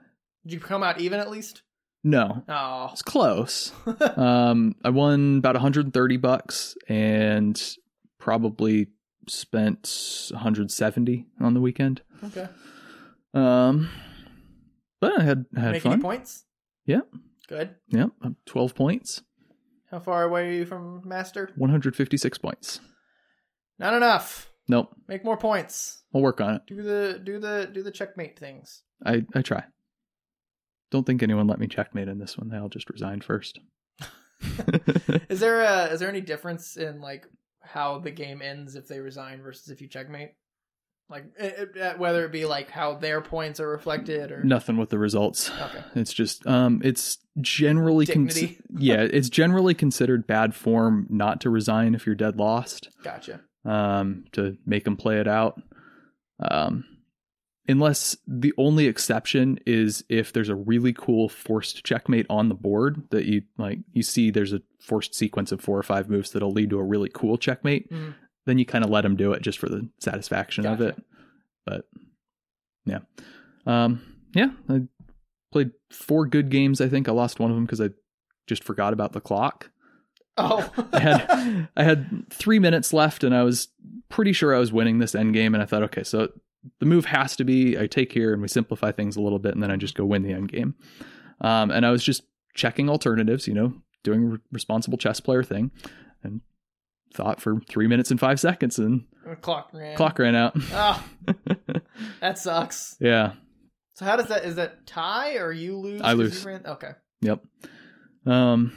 Did 0.43 0.53
you 0.53 0.59
come 0.59 0.81
out 0.81 0.99
even 0.99 1.19
at 1.19 1.29
least? 1.29 1.61
No, 2.03 2.43
Oh. 2.49 2.89
it's 2.91 3.03
close. 3.03 3.71
um, 4.17 4.73
I 4.83 4.89
won 4.89 5.37
about 5.37 5.53
130 5.53 6.17
bucks 6.17 6.75
and 6.89 7.61
probably 8.19 8.87
spent 9.27 10.27
170 10.31 11.27
on 11.39 11.53
the 11.53 11.61
weekend. 11.61 12.01
okay. 12.23 12.47
Um, 13.35 13.87
but 14.99 15.19
I 15.19 15.23
had 15.23 15.45
I 15.55 15.59
had 15.59 15.71
Make 15.73 15.85
any 15.85 15.93
fun. 15.93 16.01
points? 16.01 16.43
Yeah. 16.87 17.01
Good. 17.51 17.75
Yep, 17.89 18.11
12 18.45 18.75
points, 18.75 19.23
How 19.89 19.99
far 19.99 20.23
away 20.23 20.47
are 20.47 20.53
you 20.53 20.65
from 20.65 21.01
master? 21.05 21.49
156 21.57 22.37
points. 22.37 22.79
Not 23.77 23.93
enough. 23.93 24.49
Nope, 24.69 24.95
Make 25.09 25.25
more 25.25 25.35
points. 25.35 26.01
I'll 26.15 26.21
work 26.21 26.39
on 26.39 26.55
it. 26.55 26.61
Do 26.65 26.81
the 26.81 27.19
do 27.21 27.39
the 27.39 27.69
do 27.73 27.83
the 27.83 27.91
checkmate 27.91 28.39
things. 28.39 28.83
I 29.05 29.25
I 29.35 29.41
try. 29.41 29.65
Don't 30.91 31.05
think 31.05 31.21
anyone 31.21 31.47
let 31.47 31.59
me 31.59 31.67
checkmate 31.67 32.07
in 32.07 32.19
this 32.19 32.37
one. 32.37 32.47
They 32.47 32.57
all 32.57 32.69
just 32.69 32.89
resigned 32.89 33.25
first. 33.25 33.59
Is 35.29 35.41
there 35.41 35.61
a 35.61 35.87
is 35.87 35.99
there 35.99 36.09
any 36.09 36.21
difference 36.21 36.77
in 36.77 37.01
like 37.01 37.25
how 37.61 37.99
the 37.99 38.11
game 38.11 38.41
ends 38.41 38.75
if 38.75 38.87
they 38.87 38.99
resign 38.99 39.41
versus 39.41 39.67
if 39.67 39.81
you 39.81 39.89
checkmate? 39.89 40.31
Like 41.11 41.25
it, 41.37 41.71
it- 41.75 41.99
whether 41.99 42.25
it 42.25 42.31
be 42.31 42.45
like 42.45 42.69
how 42.71 42.95
their 42.95 43.21
points 43.21 43.59
are 43.59 43.67
reflected 43.69 44.31
or 44.31 44.43
Nothing 44.43 44.77
with 44.77 44.89
the 44.89 44.97
results. 44.97 45.49
okay. 45.51 45.83
It's 45.95 46.13
just 46.13 46.47
um 46.47 46.81
it's 46.83 47.17
generally 47.39 48.05
con- 48.05 48.25
Dignity. 48.27 48.57
yeah, 48.77 49.01
it's 49.01 49.29
generally 49.29 49.73
considered 49.73 50.25
bad 50.25 50.55
form 50.55 51.05
not 51.09 51.41
to 51.41 51.49
resign 51.49 51.93
if 51.95 52.05
you're 52.05 52.15
dead 52.15 52.37
lost. 52.37 52.89
Gotcha. 53.03 53.41
Um 53.65 54.23
to 54.31 54.57
make 54.65 54.85
them 54.85 54.95
play 54.97 55.19
it 55.19 55.27
out. 55.27 55.61
Um 56.39 56.85
unless 57.67 58.17
the 58.27 58.51
only 58.57 58.87
exception 58.87 59.59
is 59.67 60.03
if 60.09 60.33
there's 60.33 60.49
a 60.49 60.55
really 60.55 60.91
cool 60.93 61.29
forced 61.29 61.83
checkmate 61.85 62.25
on 62.29 62.49
the 62.49 62.55
board 62.55 63.03
that 63.11 63.25
you 63.25 63.43
like 63.57 63.77
you 63.93 64.01
see 64.01 64.31
there's 64.31 64.51
a 64.51 64.61
forced 64.79 65.13
sequence 65.13 65.51
of 65.51 65.61
four 65.61 65.77
or 65.77 65.83
five 65.83 66.09
moves 66.09 66.31
that'll 66.31 66.51
lead 66.51 66.71
to 66.71 66.79
a 66.79 66.83
really 66.83 67.09
cool 67.13 67.37
checkmate, 67.37 67.89
Mhm. 67.91 68.15
Then 68.45 68.57
you 68.57 68.65
kind 68.65 68.83
of 68.83 68.89
let 68.89 69.01
them 69.01 69.15
do 69.15 69.33
it 69.33 69.41
just 69.41 69.59
for 69.59 69.69
the 69.69 69.89
satisfaction 69.99 70.65
of 70.65 70.81
it. 70.81 70.95
But 71.65 71.85
yeah. 72.85 72.99
Um 73.65 74.01
yeah, 74.33 74.51
I 74.69 74.81
played 75.51 75.71
four 75.91 76.25
good 76.25 76.49
games 76.49 76.81
I 76.81 76.89
think. 76.89 77.07
I 77.07 77.11
lost 77.11 77.39
one 77.39 77.51
of 77.51 77.55
them 77.55 77.67
cuz 77.67 77.81
I 77.81 77.89
just 78.47 78.63
forgot 78.63 78.93
about 78.93 79.13
the 79.13 79.21
clock. 79.21 79.69
Oh, 80.37 80.71
I 80.93 80.99
had 80.99 81.67
I 81.75 81.83
had 81.83 82.29
three 82.29 82.59
minutes 82.59 82.93
left, 82.93 83.23
and 83.23 83.35
I 83.35 83.43
was 83.43 83.67
pretty 84.09 84.33
sure 84.33 84.55
I 84.55 84.59
was 84.59 84.71
winning 84.71 84.99
this 84.99 85.13
end 85.13 85.33
game. 85.33 85.53
And 85.53 85.61
I 85.61 85.65
thought, 85.65 85.83
okay, 85.83 86.03
so 86.03 86.29
the 86.79 86.85
move 86.85 87.05
has 87.05 87.35
to 87.35 87.43
be 87.43 87.77
I 87.77 87.87
take 87.87 88.11
here 88.11 88.33
and 88.33 88.41
we 88.41 88.47
simplify 88.47 88.91
things 88.91 89.15
a 89.15 89.21
little 89.21 89.39
bit, 89.39 89.53
and 89.53 89.61
then 89.61 89.71
I 89.71 89.75
just 89.75 89.95
go 89.95 90.05
win 90.05 90.23
the 90.23 90.33
end 90.33 90.51
game. 90.51 90.75
Um, 91.41 91.71
and 91.71 91.85
I 91.85 91.91
was 91.91 92.03
just 92.03 92.23
checking 92.53 92.89
alternatives, 92.89 93.47
you 93.47 93.53
know, 93.53 93.73
doing 94.03 94.23
a 94.23 94.27
re- 94.27 94.39
responsible 94.51 94.97
chess 94.97 95.19
player 95.19 95.43
thing, 95.43 95.71
and 96.23 96.41
thought 97.13 97.41
for 97.41 97.59
three 97.69 97.87
minutes 97.87 98.11
and 98.11 98.19
five 98.19 98.39
seconds, 98.39 98.79
and 98.79 99.05
clock 99.41 99.69
ran. 99.73 99.95
clock 99.97 100.17
ran 100.19 100.35
out. 100.35 100.53
Oh, 100.71 101.03
that 102.21 102.37
sucks. 102.39 102.95
yeah, 102.99 103.33
So 103.95 104.05
how 104.05 104.15
does 104.15 104.27
that 104.27 104.45
is 104.45 104.55
that 104.55 104.85
tie 104.87 105.35
or 105.37 105.51
you 105.51 105.77
lose? 105.77 106.01
I 106.01 106.13
lose. 106.13 106.43
Ran? 106.45 106.65
Okay. 106.65 106.91
Yep. 107.21 107.43
Um, 108.25 108.73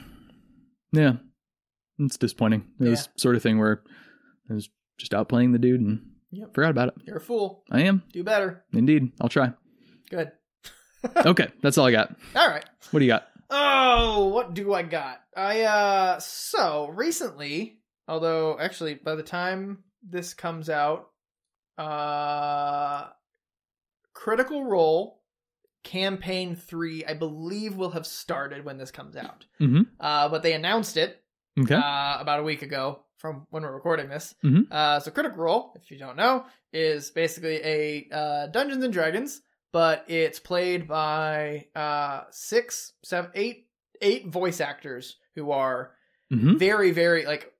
yeah, 0.92 1.14
it's 1.98 2.16
disappointing. 2.18 2.64
It 2.80 2.88
was 2.88 3.08
sort 3.16 3.36
of 3.36 3.42
thing 3.42 3.58
where 3.58 3.82
I 4.50 4.54
was 4.54 4.68
just 4.98 5.14
out 5.14 5.28
playing 5.28 5.52
the 5.52 5.58
dude 5.58 5.80
and 5.80 6.10
Yep. 6.32 6.54
forgot 6.54 6.70
about 6.70 6.88
it. 6.88 6.94
You're 7.06 7.18
a 7.18 7.20
fool. 7.20 7.62
I 7.70 7.82
am 7.82 8.02
Do 8.12 8.24
better. 8.24 8.64
indeed. 8.72 9.12
I'll 9.20 9.28
try. 9.28 9.52
Good. 10.10 10.32
Okay, 11.26 11.48
that's 11.62 11.76
all 11.78 11.86
I 11.86 11.92
got. 11.92 12.14
All 12.34 12.48
right. 12.48 12.64
What 12.90 12.98
do 13.00 13.04
you 13.06 13.10
got? 13.12 13.26
Oh, 13.50 14.28
what 14.28 14.54
do 14.54 14.72
I 14.72 14.82
got? 14.82 15.20
I 15.36 15.62
uh 15.62 16.18
so 16.18 16.88
recently, 16.88 17.78
although 18.08 18.58
actually 18.58 18.94
by 18.94 19.14
the 19.14 19.22
time 19.22 19.84
this 20.02 20.34
comes 20.34 20.68
out, 20.68 21.10
uh 21.78 23.08
Critical 24.12 24.64
Role 24.64 25.20
campaign 25.82 26.56
3 26.56 27.04
I 27.04 27.14
believe 27.14 27.76
will 27.76 27.90
have 27.90 28.06
started 28.06 28.64
when 28.64 28.78
this 28.78 28.90
comes 28.90 29.16
out. 29.16 29.44
Mm-hmm. 29.60 29.82
Uh 30.00 30.28
but 30.28 30.42
they 30.42 30.52
announced 30.54 30.96
it 30.96 31.22
Okay. 31.58 31.74
uh 31.74 32.16
about 32.20 32.40
a 32.40 32.44
week 32.44 32.62
ago 32.62 33.00
from 33.18 33.46
when 33.50 33.62
we're 33.62 33.74
recording 33.74 34.08
this. 34.08 34.34
Mhm. 34.44 34.70
Uh 34.70 35.00
so 35.00 35.10
Critical 35.10 35.38
Role, 35.38 35.72
if 35.76 35.90
you 35.90 35.98
don't 35.98 36.16
know, 36.16 36.46
is 36.72 37.10
basically 37.10 37.56
a 37.64 38.08
uh 38.12 38.46
Dungeons 38.48 38.84
and 38.84 38.92
Dragons 38.92 39.40
but 39.72 40.04
it's 40.06 40.38
played 40.38 40.86
by 40.86 41.66
uh 41.74 42.22
six, 42.30 42.92
seven, 43.02 43.30
eight, 43.34 43.68
eight 44.00 44.28
voice 44.28 44.60
actors 44.60 45.16
who 45.34 45.50
are 45.50 45.90
mm-hmm. 46.32 46.56
very, 46.56 46.92
very 46.92 47.26
like 47.26 47.52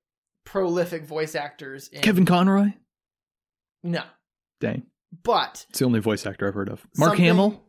prolific 0.45 1.05
voice 1.05 1.35
actors. 1.35 1.89
In, 1.89 2.01
Kevin 2.03 2.25
Conroy. 2.27 2.73
no, 3.83 4.03
Dang, 4.61 4.85
but 5.23 5.67
it's 5.71 5.79
the 5.81 5.85
only 5.85 6.01
voice 6.01 6.27
actor 6.27 6.47
I've 6.49 6.55
heard 6.55 6.69
of. 6.69 6.87
Mark 6.97 7.11
something- 7.11 7.25
Hamill. 7.25 7.61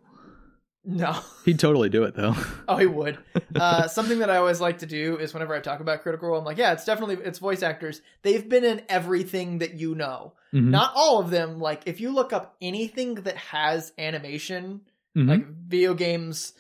No, 0.87 1.19
He'd 1.45 1.57
totally 1.59 1.89
do 1.89 2.03
it 2.03 2.13
though. 2.15 2.35
oh, 2.67 2.77
he 2.77 2.85
would. 2.85 3.17
Uh, 3.55 3.87
something 3.87 4.19
that 4.19 4.29
I 4.29 4.37
always 4.37 4.61
like 4.61 4.77
to 4.79 4.85
do 4.85 5.17
is 5.17 5.33
whenever 5.33 5.55
I 5.55 5.59
talk 5.59 5.79
about 5.79 6.03
Critical 6.03 6.29
Role, 6.29 6.37
I'm 6.37 6.45
like, 6.45 6.59
yeah, 6.59 6.73
it's 6.73 6.85
definitely 6.85 7.15
it's 7.25 7.39
voice 7.39 7.63
actors. 7.63 8.01
They've 8.21 8.47
been 8.47 8.63
in 8.63 8.83
everything 8.87 9.57
that 9.59 9.73
you 9.73 9.95
know. 9.95 10.33
Mhm. 10.53 10.65
Not 10.69 10.91
all 10.95 11.19
of 11.19 11.31
them. 11.31 11.59
Like 11.59 11.81
if 11.87 11.99
you 11.99 12.11
look 12.13 12.33
up 12.33 12.55
anything 12.61 13.15
that 13.15 13.35
has 13.35 13.93
animation, 13.97 14.81
Mhm. 15.17 15.27
like 15.27 15.47
video 15.47 15.95
games, 15.95 16.53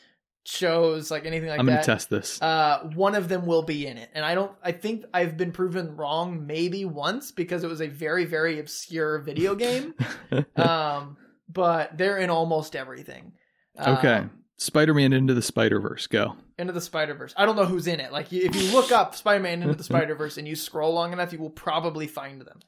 shows, 0.47 1.09
like 1.11 1.25
anything 1.25 1.49
like 1.49 1.59
I'm 1.59 1.65
gonna 1.65 1.83
test 1.83 2.09
this. 2.09 2.41
uh 2.41 2.89
one 2.95 3.15
of 3.15 3.27
them 3.29 3.45
will 3.45 3.63
be 3.63 3.87
in 3.87 3.97
it 3.97 4.09
and 4.13 4.23
i 4.23 4.35
don't 4.35 4.51
i 4.63 4.71
think 4.71 5.03
i've 5.13 5.35
been 5.37 5.51
proven 5.51 5.95
wrong 5.95 6.45
maybe 6.45 6.85
once 6.85 7.31
because 7.31 7.63
it 7.63 7.67
was 7.67 7.81
a 7.81 7.87
very 7.87 8.25
very 8.25 8.59
obscure 8.59 9.19
video 9.19 9.55
game 9.55 9.93
um 10.55 11.17
but 11.49 11.97
they're 11.97 12.17
in 12.19 12.29
almost 12.29 12.75
everything 12.75 13.33
Uh, 13.77 13.95
okay, 13.97 14.25
Spider-Man 14.57 15.11
into 15.13 15.33
the 15.33 15.41
Spider-Verse. 15.41 16.07
Go. 16.07 16.35
into 16.57 16.71
the 16.73 16.79
spider-verse 16.81 17.33
i 17.37 17.45
don't 17.45 17.55
know 17.57 17.65
who's 17.65 17.87
in 17.87 17.99
it 17.99 18.11
like 18.11 18.31
if 18.31 18.55
you 18.55 18.71
look 18.71 18.91
up 18.91 19.15
spider-man 19.15 19.61
into 19.63 19.75
the 19.75 19.83
spider-verse 19.91 20.37
and 20.37 20.47
you 20.47 20.55
scroll 20.55 20.93
long 20.93 21.11
enough 21.11 21.33
you 21.33 21.39
will 21.39 21.49
probably 21.49 22.07
find 22.07 22.41
them 22.41 22.59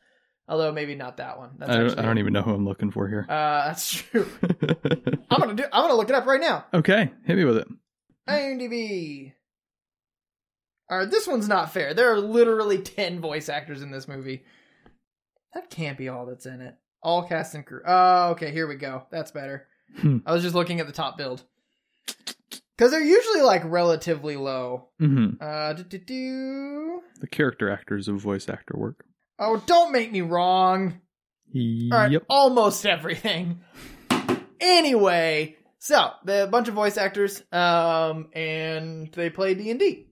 although 0.47 0.71
maybe 0.71 0.95
not 0.95 1.17
that 1.17 1.37
one 1.37 1.51
that's 1.57 1.71
I 1.71 1.77
don't, 1.77 1.99
I 1.99 2.01
don't 2.03 2.17
even 2.19 2.33
know 2.33 2.41
who 2.41 2.53
I'm 2.53 2.65
looking 2.65 2.91
for 2.91 3.07
here. 3.07 3.25
uh 3.29 3.67
that's 3.67 3.91
true 3.91 4.27
i'm 5.29 5.39
gonna 5.39 5.53
do 5.55 5.63
i'm 5.71 5.83
gonna 5.83 5.95
look 5.95 6.09
it 6.09 6.15
up 6.15 6.25
right 6.25 6.41
now 6.41 6.65
okay, 6.73 7.11
hit 7.25 7.35
me 7.37 7.43
with 7.45 7.57
it. 7.57 7.67
IMDb. 8.29 9.33
All 10.89 10.97
right, 10.99 11.09
this 11.09 11.27
one's 11.27 11.47
not 11.47 11.71
fair. 11.73 11.93
There 11.93 12.11
are 12.13 12.19
literally 12.19 12.81
10 12.81 13.19
voice 13.21 13.47
actors 13.49 13.81
in 13.81 13.91
this 13.91 14.07
movie. 14.07 14.43
That 15.53 15.69
can't 15.69 15.97
be 15.97 16.09
all 16.09 16.25
that's 16.25 16.45
in 16.45 16.61
it. 16.61 16.75
All 17.01 17.23
cast 17.27 17.55
and 17.55 17.65
crew. 17.65 17.81
Oh, 17.85 18.31
okay, 18.31 18.51
here 18.51 18.67
we 18.67 18.75
go. 18.75 19.03
That's 19.11 19.31
better. 19.31 19.67
Hmm. 19.99 20.17
I 20.25 20.33
was 20.33 20.43
just 20.43 20.55
looking 20.55 20.79
at 20.81 20.87
the 20.87 20.93
top 20.93 21.17
build. 21.17 21.43
Because 22.77 22.91
they're 22.91 23.01
usually 23.01 23.41
like 23.41 23.61
relatively 23.65 24.35
low. 24.35 24.89
hmm 24.99 25.29
Uh, 25.41 25.73
do 25.73 27.01
The 27.19 27.27
character 27.27 27.69
actors 27.71 28.07
of 28.07 28.17
voice 28.21 28.47
actor 28.49 28.75
work. 28.77 29.05
Oh, 29.39 29.61
don't 29.65 29.91
make 29.91 30.11
me 30.11 30.21
wrong. 30.21 30.99
All 31.55 31.89
right, 31.99 32.11
Yep. 32.11 32.23
almost 32.29 32.85
everything. 32.85 33.61
Anyway, 34.59 35.55
so 35.79 36.11
the 36.25 36.47
bunch 36.51 36.67
of 36.67 36.73
voice 36.73 36.97
actors, 36.97 37.43
um, 37.51 38.29
and 38.33 39.11
they 39.13 39.29
play 39.29 39.53
D 39.53 39.69
and 39.71 39.79
D. 39.79 40.07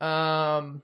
Um, 0.00 0.82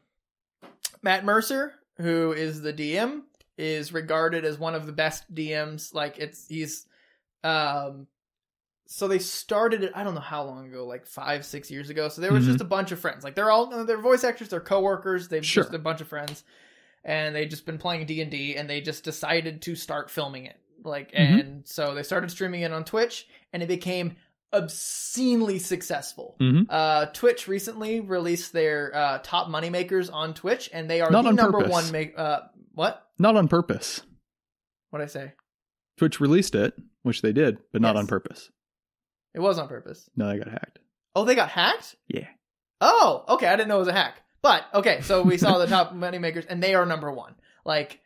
Matt 1.03 1.25
Mercer, 1.25 1.75
who 1.99 2.33
is 2.33 2.61
the 2.61 2.73
DM, 2.73 3.23
is 3.57 3.93
regarded 3.93 4.45
as 4.45 4.59
one 4.59 4.75
of 4.75 4.87
the 4.87 4.93
best 4.93 5.33
DMs. 5.33 5.95
Like 5.95 6.19
it's 6.19 6.47
he's, 6.49 6.87
um, 7.45 8.07
so 8.87 9.07
they 9.09 9.19
started 9.19 9.83
it. 9.85 9.93
I 9.95 10.03
don't 10.05 10.15
know 10.15 10.21
how 10.21 10.43
long 10.45 10.67
ago, 10.69 10.87
like 10.87 11.07
five, 11.07 11.45
six 11.45 11.71
years 11.71 11.91
ago. 11.91 12.09
So 12.09 12.21
there 12.21 12.33
was 12.33 12.45
Mhm. 12.45 12.49
just 12.49 12.61
a 12.61 12.65
bunch 12.65 12.91
of 12.93 12.99
friends. 12.99 13.23
Like 13.25 13.35
they're 13.35 13.51
all 13.51 13.85
they're 13.85 13.99
voice 13.99 14.25
actors. 14.25 14.49
They're 14.49 14.61
coworkers. 14.61 15.29
They've 15.29 15.45
Sure. 15.45 15.65
just 15.65 15.75
a 15.75 15.79
bunch 15.79 16.01
of 16.01 16.09
friends 16.09 16.43
and 17.05 17.35
they 17.35 17.47
just 17.47 17.67
been 17.67 17.79
playing 17.79 18.07
D&D 18.07 18.57
and 18.57 18.69
they 18.69 18.81
just 18.81 19.05
decided 19.05 19.63
to 19.63 19.75
start 19.75 20.11
filming 20.11 20.47
it. 20.47 20.57
Like 20.85 21.13
Mhm. 21.13 21.41
and 21.41 21.69
so 21.69 21.95
they 21.95 22.03
started 22.03 22.31
streaming 22.31 22.63
it 22.63 22.73
on 22.73 22.85
Twitch 22.85 23.27
and 23.53 23.63
it 23.63 23.67
became 23.69 24.17
obscenely 24.53 25.59
successful. 25.59 26.37
hmm 26.39 26.63
Uh 26.69 27.07
Twitch 27.07 27.49
recently 27.49 28.01
released 28.01 28.53
their 28.53 28.95
uh 28.95 29.19
top 29.23 29.49
money 29.49 29.71
makers 29.71 30.09
on 30.11 30.35
Twitch 30.35 30.71
and 30.73 30.89
they 30.89 31.01
are 31.01 31.11
Not 31.11 31.23
the 31.23 31.29
on 31.31 31.37
number 31.37 31.59
purpose. 31.59 31.73
one 31.73 31.91
make 31.93 32.19
uh 32.19 32.41
what? 32.73 33.07
Not 33.19 33.37
on 33.37 33.49
purpose. 33.49 34.03
What 34.91 35.03
I 35.03 35.07
say? 35.07 35.33
Twitch 35.99 36.21
released 36.21 36.55
it, 36.55 36.75
which 37.03 37.23
they 37.23 37.33
did, 37.33 37.59
but 37.73 37.83
not 37.83 37.95
Yes. 37.97 38.03
on 38.03 38.07
purpose. 38.07 38.51
It 39.35 39.41
was 39.41 39.59
on 39.59 39.69
purpose. 39.69 40.09
No, 40.17 40.29
they 40.29 40.39
got 40.39 40.49
hacked. 40.49 40.79
Oh, 41.15 41.25
they 41.25 41.35
got 41.35 41.49
hacked? 41.51 41.97
Yeah. 42.07 42.29
Oh, 42.81 43.25
okay. 43.31 43.47
I 43.49 43.57
didn't 43.57 43.69
know 43.69 43.77
it 43.77 43.81
was 43.81 43.89
a 43.89 43.93
hack. 43.93 44.23
But 44.43 44.65
okay, 44.75 45.01
so 45.03 45.23
we 45.23 45.37
saw 45.39 45.59
the 45.59 45.67
top 45.67 45.93
money 45.95 46.19
makers, 46.19 46.45
and 46.47 46.63
they 46.63 46.75
are 46.75 46.87
number 46.87 47.11
one. 47.13 47.35
Like 47.65 48.01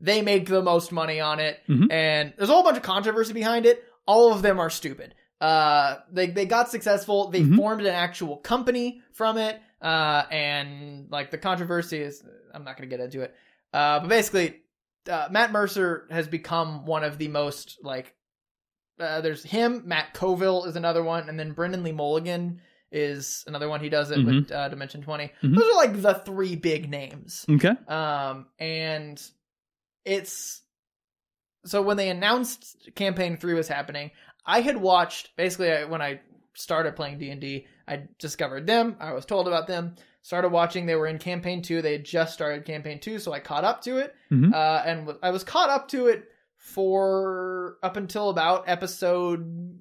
they 0.00 0.22
make 0.22 0.46
the 0.46 0.62
most 0.62 0.92
money 0.92 1.20
on 1.20 1.40
it, 1.40 1.58
Mhm. 1.68 1.90
and 1.92 2.32
there's 2.36 2.50
a 2.50 2.52
whole 2.52 2.62
bunch 2.62 2.76
of 2.76 2.82
controversy 2.82 3.32
behind 3.32 3.66
it. 3.66 3.82
All 4.06 4.32
of 4.32 4.42
them 4.42 4.60
are 4.60 4.70
stupid. 4.70 5.14
Uh, 5.40 5.96
they 6.12 6.26
they 6.26 6.46
got 6.46 6.68
successful. 6.70 7.30
They 7.30 7.42
Mhm. 7.42 7.56
formed 7.56 7.80
an 7.82 7.94
actual 7.94 8.36
company 8.38 9.02
from 9.12 9.38
it. 9.38 9.60
Uh, 9.80 10.24
and 10.30 11.08
like 11.10 11.30
the 11.30 11.38
controversy 11.38 11.98
is, 11.98 12.22
I'm 12.52 12.64
not 12.64 12.76
gonna 12.76 12.88
get 12.88 13.00
into 13.00 13.22
it. 13.22 13.34
Uh, 13.72 14.00
but 14.00 14.08
basically, 14.08 14.60
uh, 15.10 15.28
Matt 15.30 15.52
Mercer 15.52 16.06
has 16.10 16.26
become 16.28 16.84
one 16.86 17.04
of 17.04 17.18
the 17.18 17.28
most 17.28 17.78
like. 17.82 18.14
Uh, 19.00 19.20
there's 19.20 19.44
him, 19.44 19.82
Matt 19.86 20.12
Colville 20.12 20.64
is 20.64 20.74
another 20.74 21.04
one, 21.04 21.28
and 21.28 21.38
then 21.38 21.52
Brennan 21.52 21.84
Lee 21.84 21.92
Mulligan 21.92 22.60
is 22.90 23.44
another 23.46 23.68
one. 23.68 23.80
He 23.80 23.88
does 23.88 24.10
it 24.10 24.24
with 24.24 24.50
uh, 24.50 24.68
Dimension 24.68 25.02
20. 25.02 25.30
Mhm. 25.42 25.54
Those 25.56 25.66
are 25.68 25.76
like 25.76 26.00
the 26.00 26.14
three 26.14 26.56
big 26.56 26.88
names. 26.90 27.44
Okay. 27.48 27.72
Um, 27.86 28.46
and 28.58 29.22
it's 30.04 30.62
so 31.66 31.82
when 31.82 31.96
they 31.96 32.08
announced 32.08 32.88
campaign 32.94 33.36
three 33.36 33.54
was 33.54 33.68
happening, 33.68 34.10
I 34.46 34.60
had 34.62 34.76
watched 34.78 35.36
basically 35.36 35.70
I, 35.70 35.84
when 35.84 36.00
I 36.00 36.20
started 36.54 36.96
playing 36.96 37.18
D 37.18 37.30
and 37.30 37.40
D, 37.40 37.66
I 37.86 38.04
discovered 38.18 38.66
them. 38.66 38.96
I 39.00 39.12
was 39.12 39.24
told 39.26 39.46
about 39.48 39.66
them. 39.66 39.96
Started 40.22 40.48
watching. 40.50 40.86
They 40.86 40.94
were 40.94 41.06
in 41.06 41.18
campaign 41.18 41.62
two. 41.62 41.80
They 41.82 41.92
had 41.92 42.04
just 42.04 42.34
started 42.34 42.64
campaign 42.64 43.00
two, 43.00 43.18
so 43.18 43.32
I 43.32 43.40
caught 43.40 43.64
up 43.64 43.82
to 43.82 43.98
it. 43.98 44.14
Mhm. 44.30 44.52
Uh, 44.52 44.82
and 44.84 45.00
w- 45.06 45.18
I 45.22 45.30
was 45.30 45.44
caught 45.44 45.70
up 45.70 45.88
to 45.88 46.06
it 46.06 46.24
for 46.56 47.76
up 47.82 47.96
until 47.96 48.28
about 48.30 48.64
episode 48.68 49.78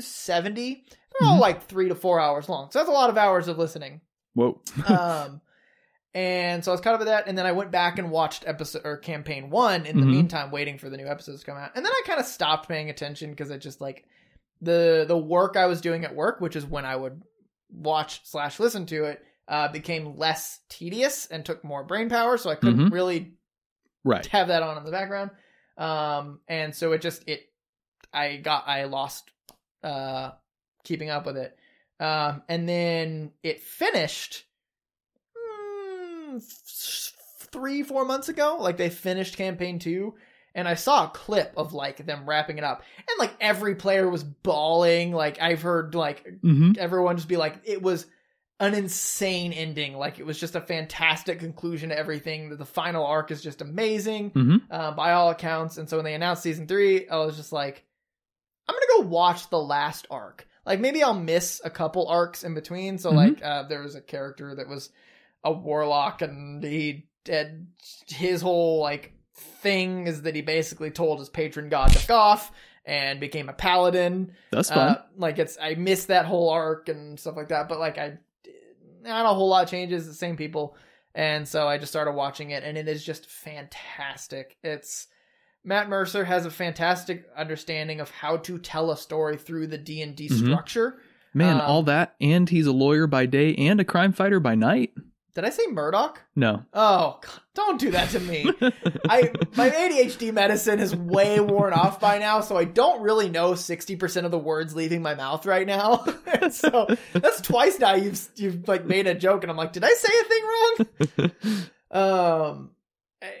seventy. 0.00 0.84
They're 1.20 1.28
all 1.28 1.36
Mhm. 1.38 1.40
like 1.40 1.64
three 1.64 1.88
to 1.88 1.94
four 1.94 2.20
hours 2.20 2.48
long, 2.48 2.70
so 2.70 2.78
that's 2.78 2.88
a 2.88 2.92
lot 2.92 3.10
of 3.10 3.16
hours 3.18 3.48
of 3.48 3.58
listening 3.58 4.00
Whoa. 4.34 4.60
um, 4.86 5.40
and 6.14 6.64
so 6.64 6.70
I 6.70 6.74
was 6.74 6.80
caught 6.80 6.94
up 6.94 7.00
with 7.00 7.08
that, 7.08 7.26
and 7.28 7.36
then 7.36 7.46
I 7.46 7.52
went 7.52 7.70
back 7.70 7.98
and 7.98 8.10
watched 8.10 8.44
episode 8.46 8.82
or 8.84 8.96
campaign 8.96 9.50
one 9.50 9.84
in 9.86 9.98
the 10.00 10.06
Mhm. 10.06 10.10
meantime, 10.10 10.50
waiting 10.50 10.78
for 10.78 10.88
the 10.88 10.96
new 10.96 11.06
episodes 11.06 11.40
to 11.40 11.46
come 11.46 11.58
out. 11.58 11.72
And 11.74 11.84
then 11.84 11.92
I 11.92 12.02
kind 12.06 12.18
of 12.20 12.26
stopped 12.26 12.68
paying 12.68 12.88
attention 12.90 13.30
because 13.30 13.50
it 13.50 13.58
just 13.58 13.80
like 13.80 14.06
the 14.60 15.04
the 15.06 15.16
work 15.18 15.56
I 15.56 15.66
was 15.66 15.80
doing 15.80 16.04
at 16.04 16.14
work, 16.14 16.40
which 16.40 16.56
is 16.56 16.64
when 16.66 16.84
I 16.84 16.96
would 16.96 17.22
watch 17.70 18.26
slash 18.26 18.58
listen 18.58 18.86
to 18.86 19.04
it, 19.04 19.22
uh, 19.46 19.68
became 19.68 20.16
less 20.16 20.60
tedious 20.68 21.26
and 21.26 21.44
took 21.44 21.62
more 21.62 21.84
brain 21.84 22.08
power, 22.08 22.36
so 22.38 22.50
I 22.50 22.54
couldn't 22.56 22.88
Mhm. 22.88 22.92
really 22.92 23.34
right. 24.04 24.26
have 24.26 24.48
that 24.48 24.62
on 24.62 24.78
in 24.78 24.84
the 24.84 24.90
background. 24.90 25.30
Um, 25.76 26.40
and 26.48 26.74
so 26.74 26.92
it 26.92 27.00
just 27.02 27.28
it 27.28 27.42
I 28.12 28.36
got 28.38 28.66
I 28.66 28.84
lost 28.84 29.30
uh 29.84 30.32
keeping 30.84 31.10
up 31.10 31.26
with 31.26 31.36
it. 31.36 31.56
Um, 32.00 32.42
and 32.48 32.68
then 32.68 33.32
it 33.42 33.60
finished 33.60 34.44
mm, 35.36 37.12
three 37.52 37.82
four 37.82 38.04
months 38.04 38.28
ago. 38.28 38.58
Like 38.60 38.76
they 38.76 38.90
finished 38.90 39.36
campaign 39.36 39.78
two. 39.78 40.14
And 40.54 40.66
I 40.66 40.74
saw 40.74 41.04
a 41.04 41.10
clip 41.10 41.52
of 41.56 41.72
like 41.72 42.04
them 42.04 42.28
wrapping 42.28 42.58
it 42.58 42.64
up, 42.64 42.82
and 42.98 43.18
like 43.18 43.32
every 43.40 43.76
player 43.76 44.08
was 44.08 44.24
bawling. 44.24 45.12
Like 45.12 45.40
I've 45.40 45.62
heard 45.62 45.94
like 45.94 46.26
hmm 46.40 46.72
everyone 46.76 47.16
just 47.16 47.28
be 47.28 47.36
like, 47.36 47.60
it 47.64 47.80
was 47.80 48.06
an 48.58 48.74
insane 48.74 49.52
ending. 49.52 49.94
Like 49.94 50.18
it 50.18 50.26
was 50.26 50.40
just 50.40 50.56
a 50.56 50.60
fantastic 50.60 51.38
conclusion 51.38 51.90
to 51.90 51.98
everything. 51.98 52.56
The 52.56 52.64
final 52.64 53.06
arc 53.06 53.30
is 53.30 53.42
just 53.42 53.60
amazing 53.60 54.30
hmm 54.30 54.56
uh, 54.70 54.92
by 54.92 55.12
all 55.12 55.30
accounts. 55.30 55.76
And 55.78 55.88
so 55.88 55.98
when 55.98 56.04
they 56.04 56.14
announced 56.14 56.42
season 56.42 56.66
three, 56.66 57.08
I 57.08 57.18
was 57.18 57.36
just 57.36 57.52
like, 57.52 57.84
I'm 58.66 58.74
gonna 58.74 59.02
go 59.04 59.08
watch 59.08 59.48
the 59.50 59.62
last 59.62 60.08
arc. 60.10 60.47
Like 60.68 60.80
maybe 60.80 61.02
I'll 61.02 61.14
miss 61.18 61.60
a 61.64 61.70
couple 61.70 62.06
arcs 62.08 62.44
in 62.44 62.54
between. 62.54 62.98
So 62.98 63.10
Mhm. 63.10 63.16
like 63.16 63.42
uh, 63.44 63.62
there 63.64 63.82
was 63.82 63.94
a 63.94 64.00
character 64.00 64.54
that 64.54 64.68
was 64.68 64.90
a 65.42 65.52
warlock, 65.52 66.22
and 66.22 66.62
he 66.62 67.06
did 67.24 67.66
his 68.06 68.40
whole 68.42 68.80
like 68.80 69.12
thing 69.34 70.06
is 70.06 70.22
that 70.22 70.34
he 70.34 70.42
basically 70.42 70.90
told 70.90 71.18
his 71.20 71.28
patron 71.28 71.68
god 71.68 71.92
to 71.92 72.12
off 72.12 72.52
and 72.84 73.20
became 73.20 73.48
a 73.48 73.52
paladin. 73.52 74.34
That's 74.50 74.68
fun. 74.68 74.88
Uh, 74.90 75.02
like 75.16 75.38
it's 75.38 75.56
I 75.60 75.74
missed 75.74 76.08
that 76.08 76.26
whole 76.26 76.48
arc 76.50 76.88
and 76.88 77.18
stuff 77.18 77.36
like 77.36 77.48
that, 77.48 77.68
but 77.68 77.78
like 77.78 77.98
I 77.98 78.18
not 79.02 79.26
a 79.26 79.34
whole 79.34 79.48
lot 79.48 79.64
of 79.64 79.70
changes, 79.70 80.06
the 80.06 80.14
same 80.14 80.36
people. 80.36 80.76
And 81.14 81.48
so 81.48 81.66
I 81.66 81.78
just 81.78 81.92
started 81.92 82.12
watching 82.12 82.50
it 82.50 82.62
and 82.64 82.76
it 82.76 82.88
is 82.88 83.02
just 83.04 83.26
fantastic. 83.26 84.56
It's 84.62 85.06
Matt 85.68 85.88
Mercer 85.90 86.24
has 86.24 86.46
a 86.46 86.50
fantastic 86.50 87.26
understanding 87.36 88.00
of 88.00 88.10
how 88.10 88.38
to 88.38 88.58
tell 88.58 88.90
a 88.90 88.96
story 88.96 89.36
through 89.36 89.66
the 89.66 89.76
D&D 89.78 90.28
Mhm. 90.28 90.38
structure. 90.46 90.98
Man, 91.34 91.56
um, 91.56 91.60
all 91.60 91.82
that, 91.82 92.14
and 92.22 92.48
he's 92.48 92.66
a 92.66 92.72
lawyer 92.72 93.06
by 93.06 93.26
day 93.26 93.54
and 93.54 93.78
a 93.78 93.84
crime 93.84 94.12
fighter 94.12 94.40
by 94.40 94.54
night. 94.54 94.92
Did 95.34 95.44
I 95.44 95.50
say 95.50 95.66
Murdock? 95.70 96.22
No. 96.34 96.62
Oh, 96.72 97.18
God, 97.20 97.40
don't 97.54 97.78
do 97.78 97.90
that 97.92 98.08
to 98.10 98.18
me. 98.20 98.50
I 99.08 99.30
my 99.56 99.68
ADHD 99.70 100.32
medicine 100.32 100.80
is 100.80 100.96
way 100.96 101.38
worn 101.38 101.74
off 101.74 102.00
by 102.00 102.18
now, 102.18 102.40
so 102.40 102.56
I 102.56 102.64
don't 102.64 103.02
really 103.02 103.28
know 103.28 103.54
sixty 103.54 103.94
percent 103.94 104.24
of 104.24 104.32
the 104.32 104.38
words 104.38 104.74
leaving 104.74 105.00
my 105.02 105.14
mouth 105.14 105.44
right 105.46 105.66
now. 105.66 106.04
so 106.50 106.88
that's 107.12 107.40
twice 107.42 107.78
now 107.78 107.94
you've 107.94 108.26
you've 108.36 108.66
like 108.66 108.86
made 108.86 109.06
a 109.06 109.14
joke, 109.14 109.44
and 109.44 109.50
I'm 109.50 109.56
like, 109.56 109.72
did 109.74 109.84
I 109.84 109.90
say 109.92 110.12
a 110.18 110.24
thing 110.24 111.28
wrong? 111.28 111.30
Um, 111.90 112.70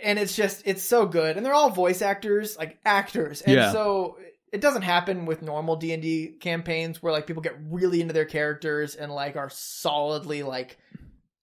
and 0.02 0.18
it's 0.18 0.34
just 0.36 0.62
it's 0.64 0.82
so 0.82 1.06
good, 1.06 1.36
and 1.36 1.44
they're 1.46 1.54
all 1.54 1.70
voice 1.70 2.02
actors, 2.02 2.56
like 2.56 2.78
actors, 2.84 3.42
and 3.42 3.54
Yeah. 3.56 3.72
so 3.72 4.18
it 4.50 4.60
doesn't 4.60 4.82
happen 4.82 5.26
with 5.26 5.42
normal 5.42 5.76
D 5.76 5.92
and 5.92 6.02
D 6.02 6.36
campaigns 6.40 7.02
where 7.02 7.12
like 7.12 7.26
people 7.26 7.42
get 7.42 7.56
really 7.70 8.00
into 8.00 8.14
their 8.14 8.24
characters 8.24 8.94
and 8.94 9.12
like 9.12 9.36
are 9.36 9.50
solidly 9.50 10.42
like 10.42 10.78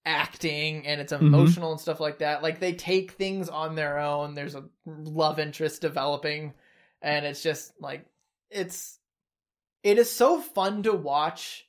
acting 0.04 0.86
and 0.86 1.00
it's 1.00 1.12
Mm-hmm. 1.12 1.26
emotional 1.26 1.70
and 1.72 1.80
stuff 1.80 2.00
like 2.00 2.18
that. 2.18 2.42
Like 2.42 2.58
they 2.60 2.72
take 2.74 3.12
things 3.12 3.48
on 3.48 3.74
their 3.76 3.98
own. 3.98 4.34
There's 4.34 4.54
a 4.54 4.64
love 4.86 5.38
interest 5.38 5.80
developing 5.80 6.54
and 7.00 7.24
it's 7.24 7.42
just 7.42 7.72
like 7.80 8.06
it's 8.50 8.98
it 9.84 9.98
is 9.98 10.10
so 10.10 10.40
fun 10.40 10.82
to 10.84 10.92
watch 10.92 11.66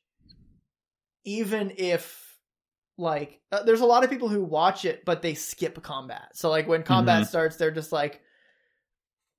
even 1.23 1.73
if 1.77 2.26
like 2.97 3.39
uh, 3.51 3.63
there's 3.63 3.81
a 3.81 3.85
lot 3.85 4.03
of 4.03 4.09
people 4.09 4.27
who 4.27 4.43
watch 4.43 4.83
it 4.85 5.05
but 5.05 5.21
they 5.21 5.33
skip 5.35 5.81
combat. 5.83 6.29
So 6.33 6.49
like 6.49 6.67
when 6.67 6.83
combat 6.83 7.23
Mhm. 7.23 7.27
starts 7.27 7.55
they're 7.57 7.71
just 7.71 7.91
like 7.91 8.21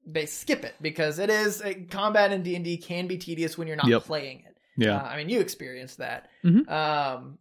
they 0.07 0.27
skip 0.27 0.64
it 0.64 0.75
because 0.81 1.18
it 1.18 1.29
is 1.29 1.61
uh, 1.61 1.73
combat 1.90 2.33
in 2.33 2.42
D&D 2.42 2.79
can 2.79 3.07
be 3.07 3.18
tedious 3.18 3.59
when 3.59 3.68
you're 3.68 3.77
not 3.77 3.88
Yep. 3.88 4.05
playing 4.05 4.44
it. 4.47 4.57
yeah. 4.77 4.97
Uh, 4.97 5.03
I 5.03 5.16
mean, 5.16 5.29
you 5.29 5.40
experienced 5.40 5.99
that. 5.99 6.29
Mhm. 6.44 6.68
Um, 6.71 7.38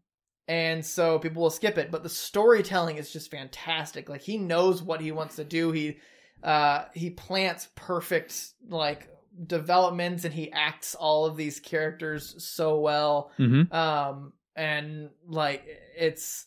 and 0.50 0.84
so 0.86 1.20
people 1.20 1.44
will 1.44 1.50
skip 1.50 1.78
it, 1.78 1.92
but 1.92 2.04
the 2.04 2.10
storytelling 2.10 2.98
is 2.98 3.12
just 3.14 3.30
fantastic. 3.32 4.10
Like 4.10 4.22
he 4.22 4.38
knows 4.38 4.82
what 4.82 5.02
he 5.02 5.12
wants 5.12 5.36
to 5.38 5.44
do. 5.44 5.72
He 5.72 5.98
uh, 6.44 6.86
he 6.94 7.10
plants 7.10 7.68
perfect 7.76 8.54
like 8.68 9.10
developments, 9.46 10.24
and 10.26 10.34
he 10.34 10.52
acts 10.52 10.94
all 10.96 11.26
of 11.26 11.36
these 11.38 11.60
characters 11.60 12.44
so 12.44 12.80
well. 12.80 13.32
hmm 13.38 13.64
Um, 13.72 14.34
and 14.58 15.10
like 15.28 15.64
it's. 15.98 16.46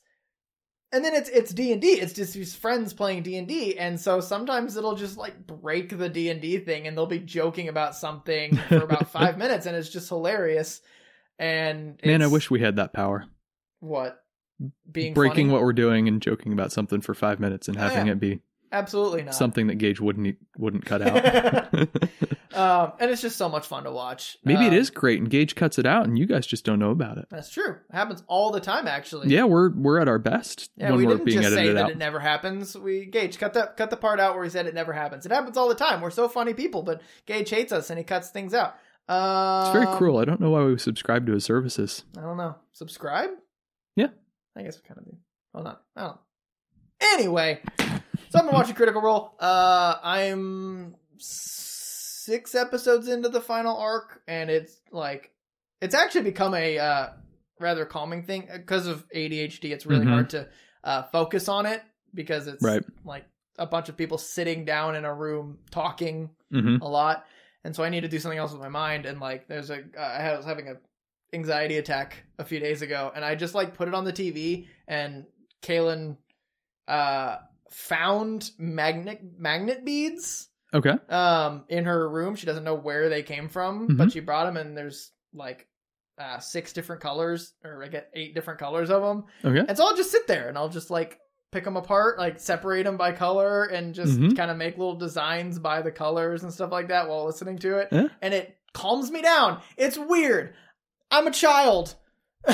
And 0.93 1.05
then 1.05 1.15
it's 1.15 1.29
it's 1.29 1.55
D 1.55 1.71
and 1.73 1.81
D. 1.81 1.87
It's 1.93 2.13
just 2.13 2.35
these 2.35 2.57
friends 2.57 2.93
playing 2.93 3.23
D 3.23 3.37
and 3.37 3.47
D, 3.47 3.79
and 3.79 4.01
so 4.01 4.21
sometimes 4.21 4.77
it'll 4.77 4.97
just 4.97 5.17
like 5.17 5.47
break 5.47 5.97
the 5.97 6.09
D 6.09 6.31
and 6.31 6.41
D 6.41 6.59
thing, 6.59 6.89
and 6.89 6.97
they'll 6.99 7.07
be 7.07 7.21
joking 7.21 7.69
about 7.69 7.95
something 7.95 8.57
for 8.57 8.83
about 8.83 9.09
five 9.13 9.39
minutes, 9.39 9.67
and 9.67 9.77
it's 9.77 9.89
just 9.89 10.09
hilarious. 10.09 10.81
And 11.39 12.01
Man, 12.05 12.23
I 12.23 12.27
wish 12.27 12.51
we 12.51 12.59
had 12.59 12.75
that 12.77 12.93
power. 12.93 13.25
what 13.79 14.21
being 14.91 15.15
Breaking 15.15 15.47
funny? 15.47 15.53
what 15.53 15.63
we're 15.63 15.73
doing 15.73 16.09
and 16.09 16.21
joking 16.21 16.53
about 16.53 16.73
something 16.73 17.01
for 17.01 17.15
five 17.15 17.39
minutes 17.39 17.69
and 17.69 17.77
oh, 17.79 17.81
having 17.81 18.07
Yeah. 18.09 18.13
it 18.15 18.21
be 18.21 18.41
absolutely 18.73 19.23
not 19.23 19.35
something 19.37 19.69
that 19.69 19.77
Gage 19.77 20.01
wouldn't 20.01 20.37
wouldn't 20.59 20.85
cut 20.85 21.03
out. 21.03 21.73
um 22.55 22.93
and 22.99 23.11
it's 23.11 23.23
just 23.23 23.37
so 23.37 23.49
much 23.49 23.67
fun 23.67 23.85
to 23.85 23.93
watch. 23.93 24.37
Maybe 24.45 24.65
it 24.67 24.69
Um, 24.71 24.75
is 24.75 24.91
great 24.91 25.21
and 25.21 25.31
Gage 25.31 25.55
cuts 25.55 25.79
it 25.79 25.87
out 25.87 26.07
and 26.07 26.19
you 26.19 26.27
guys 26.27 26.47
just 26.47 26.65
don't 26.65 26.79
know 26.79 26.91
about 26.91 27.19
it. 27.19 27.27
that's 27.31 27.51
true. 27.51 27.71
It 27.73 27.95
happens 27.95 28.23
all 28.27 28.51
the 28.51 28.61
time 28.61 28.89
actually. 28.89 29.29
Yeah, 29.29 29.45
we're 29.45 29.71
we're 29.71 30.01
at 30.01 30.09
our 30.09 30.19
best 30.19 30.71
yeah 30.77 30.91
when 30.91 30.99
we 30.99 31.07
we're 31.07 31.13
didn't 31.13 31.25
being 31.27 31.43
just 31.43 31.55
say 31.55 31.73
that 31.73 31.85
out. 31.85 31.91
it 31.91 31.99
never 31.99 32.19
happens. 32.19 32.77
We 32.77 33.05
gage 33.07 33.39
cut 33.39 33.55
that 33.55 33.77
cut 33.77 33.91
the 33.91 33.97
part 33.97 34.19
out 34.21 34.35
where 34.35 34.45
he 34.45 34.51
said 34.51 34.67
it 34.67 34.75
never 34.75 34.93
happens. 34.93 35.25
It 35.27 35.33
happens 35.33 35.57
all 35.57 35.69
the 35.69 35.75
time. 35.75 36.01
We're 36.01 36.11
so 36.11 36.29
funny 36.29 36.55
people 36.55 36.83
but 36.83 37.01
gage 37.27 37.51
hates 37.51 37.73
us 37.73 37.91
and 37.91 37.99
he 37.99 38.05
cuts 38.05 38.31
things 38.31 38.53
out. 38.55 38.75
Um, 39.09 39.63
It's 39.63 39.73
very 39.73 39.97
cruel. 39.97 40.19
I 40.19 40.25
don't 40.25 40.41
know 40.41 40.51
why 40.51 40.63
we 40.65 40.79
subscribe 40.79 41.27
to 41.27 41.33
his 41.33 41.45
services. 41.45 42.05
i 42.17 42.21
don't 42.21 42.37
know. 42.37 42.57
Subscribe? 42.73 43.31
Yeah. 43.97 44.09
i 44.57 44.63
guess 44.63 44.77
we 44.81 44.87
kind 44.89 44.99
of 44.99 45.05
do. 45.07 45.17
Hold 45.55 45.67
on 45.69 45.77
i 45.97 46.01
don't. 46.03 46.19
Anyway 47.15 47.61
so 47.79 48.39
i've 48.39 48.45
been 48.45 48.55
watching 48.55 48.75
critical 48.75 49.01
role. 49.03 49.35
Uh 49.41 49.97
i'm 50.03 50.95
six 52.31 52.55
episodes 52.55 53.09
into 53.09 53.29
the 53.29 53.41
final 53.41 53.77
arc 53.77 54.23
and 54.29 54.49
it's 54.49 54.81
like 54.93 55.33
it's 55.81 55.97
actually 55.97 56.23
become 56.23 56.55
a 56.55 56.79
uh 56.79 57.09
rather 57.59 57.85
calming 57.85 58.23
thing 58.23 58.49
because 58.53 58.87
of 58.87 59.05
adhd 59.11 59.65
it's 59.65 59.85
really 59.85 60.07
Mhm. 60.07 60.11
hard 60.11 60.31
to 60.31 60.49
uh 60.85 61.03
focus 61.11 61.49
on 61.49 61.67
it 61.67 61.83
because 62.15 62.47
it's 62.47 62.63
Right. 62.63 62.85
like 63.05 63.25
a 63.59 63.67
bunch 63.67 63.89
of 63.89 63.97
people 63.97 64.17
sitting 64.17 64.65
down 64.65 64.95
in 64.95 65.05
a 65.05 65.13
room 65.13 65.59
talking 65.73 66.31
hmm 66.53 66.77
a 66.81 66.89
lot 66.89 67.27
and 67.65 67.75
so 67.75 67.83
i 67.83 67.89
need 67.89 68.03
to 68.03 68.09
do 68.09 68.21
something 68.21 68.39
else 68.39 68.53
with 68.53 68.61
my 68.61 68.69
mind 68.69 69.07
and 69.07 69.19
like 69.19 69.49
there's 69.49 69.71
a 69.71 69.81
uh, 69.99 70.01
i 70.01 70.37
was 70.37 70.47
having 70.47 70.69
a 70.69 70.75
anxiety 71.35 71.79
attack 71.79 72.23
a 72.39 72.45
few 72.45 72.61
days 72.61 72.81
ago 72.81 73.11
and 73.17 73.25
i 73.25 73.35
just 73.35 73.57
like 73.57 73.75
put 73.75 73.89
it 73.89 73.95
on 73.95 74.05
the 74.05 74.13
tv 74.13 74.69
and 74.87 75.25
kaylin 75.63 76.17
uh 76.87 77.39
found 77.71 78.53
magnet 78.57 79.21
magnet 79.37 79.85
beads 79.85 80.50
Okay. 80.73 80.95
um 81.09 81.65
in 81.69 81.85
her 81.85 82.09
room 82.09 82.37
she 82.37 82.47
doesn't 82.47 82.65
know 82.65 82.75
where 82.75 83.09
they 83.09 83.23
came 83.23 83.49
from 83.49 83.89
Mhm. 83.89 83.97
but 83.97 84.13
she 84.13 84.21
brought 84.21 84.45
them 84.47 84.57
and 84.57 84.77
there's 84.77 85.11
like 85.35 85.67
uh 86.19 86.39
six 86.39 86.73
different 86.73 87.01
colors 87.03 87.55
or 87.65 87.83
i 87.83 87.89
get 87.89 88.11
eight 88.15 88.35
different 88.35 88.61
colors 88.61 88.91
of 88.91 89.03
them 89.03 89.25
Okay. 89.45 89.65
and 89.67 89.77
so 89.77 89.85
I'll 89.87 89.97
just 89.97 90.11
sit 90.11 90.27
there 90.27 90.49
and 90.49 90.57
I'll 90.59 90.69
just 90.69 90.91
like 90.91 91.19
pick 91.53 91.65
them 91.65 91.77
apart, 91.77 92.17
like 92.17 92.39
separate 92.39 92.85
them 92.85 92.97
by 92.97 93.11
color 93.11 93.65
and 93.65 93.93
just 93.93 94.17
Mhm. 94.21 94.37
kind 94.37 94.53
of 94.53 94.57
make 94.57 94.79
little 94.79 94.95
designs 94.95 95.59
by 95.59 95.83
the 95.83 95.91
colors 95.91 96.45
and 96.45 96.53
stuff 96.53 96.71
like 96.71 96.87
that 96.89 97.09
while 97.09 97.27
listening 97.27 97.59
to 97.59 97.79
it. 97.79 97.89
Yeah. 97.91 98.07
And 98.23 98.33
it 98.33 98.57
calms 98.73 99.11
me 99.11 99.21
down. 99.21 99.61
It's 99.77 99.99
weird. 99.99 100.55
I'm 101.11 101.27
a 101.27 101.33
child. 101.33 101.97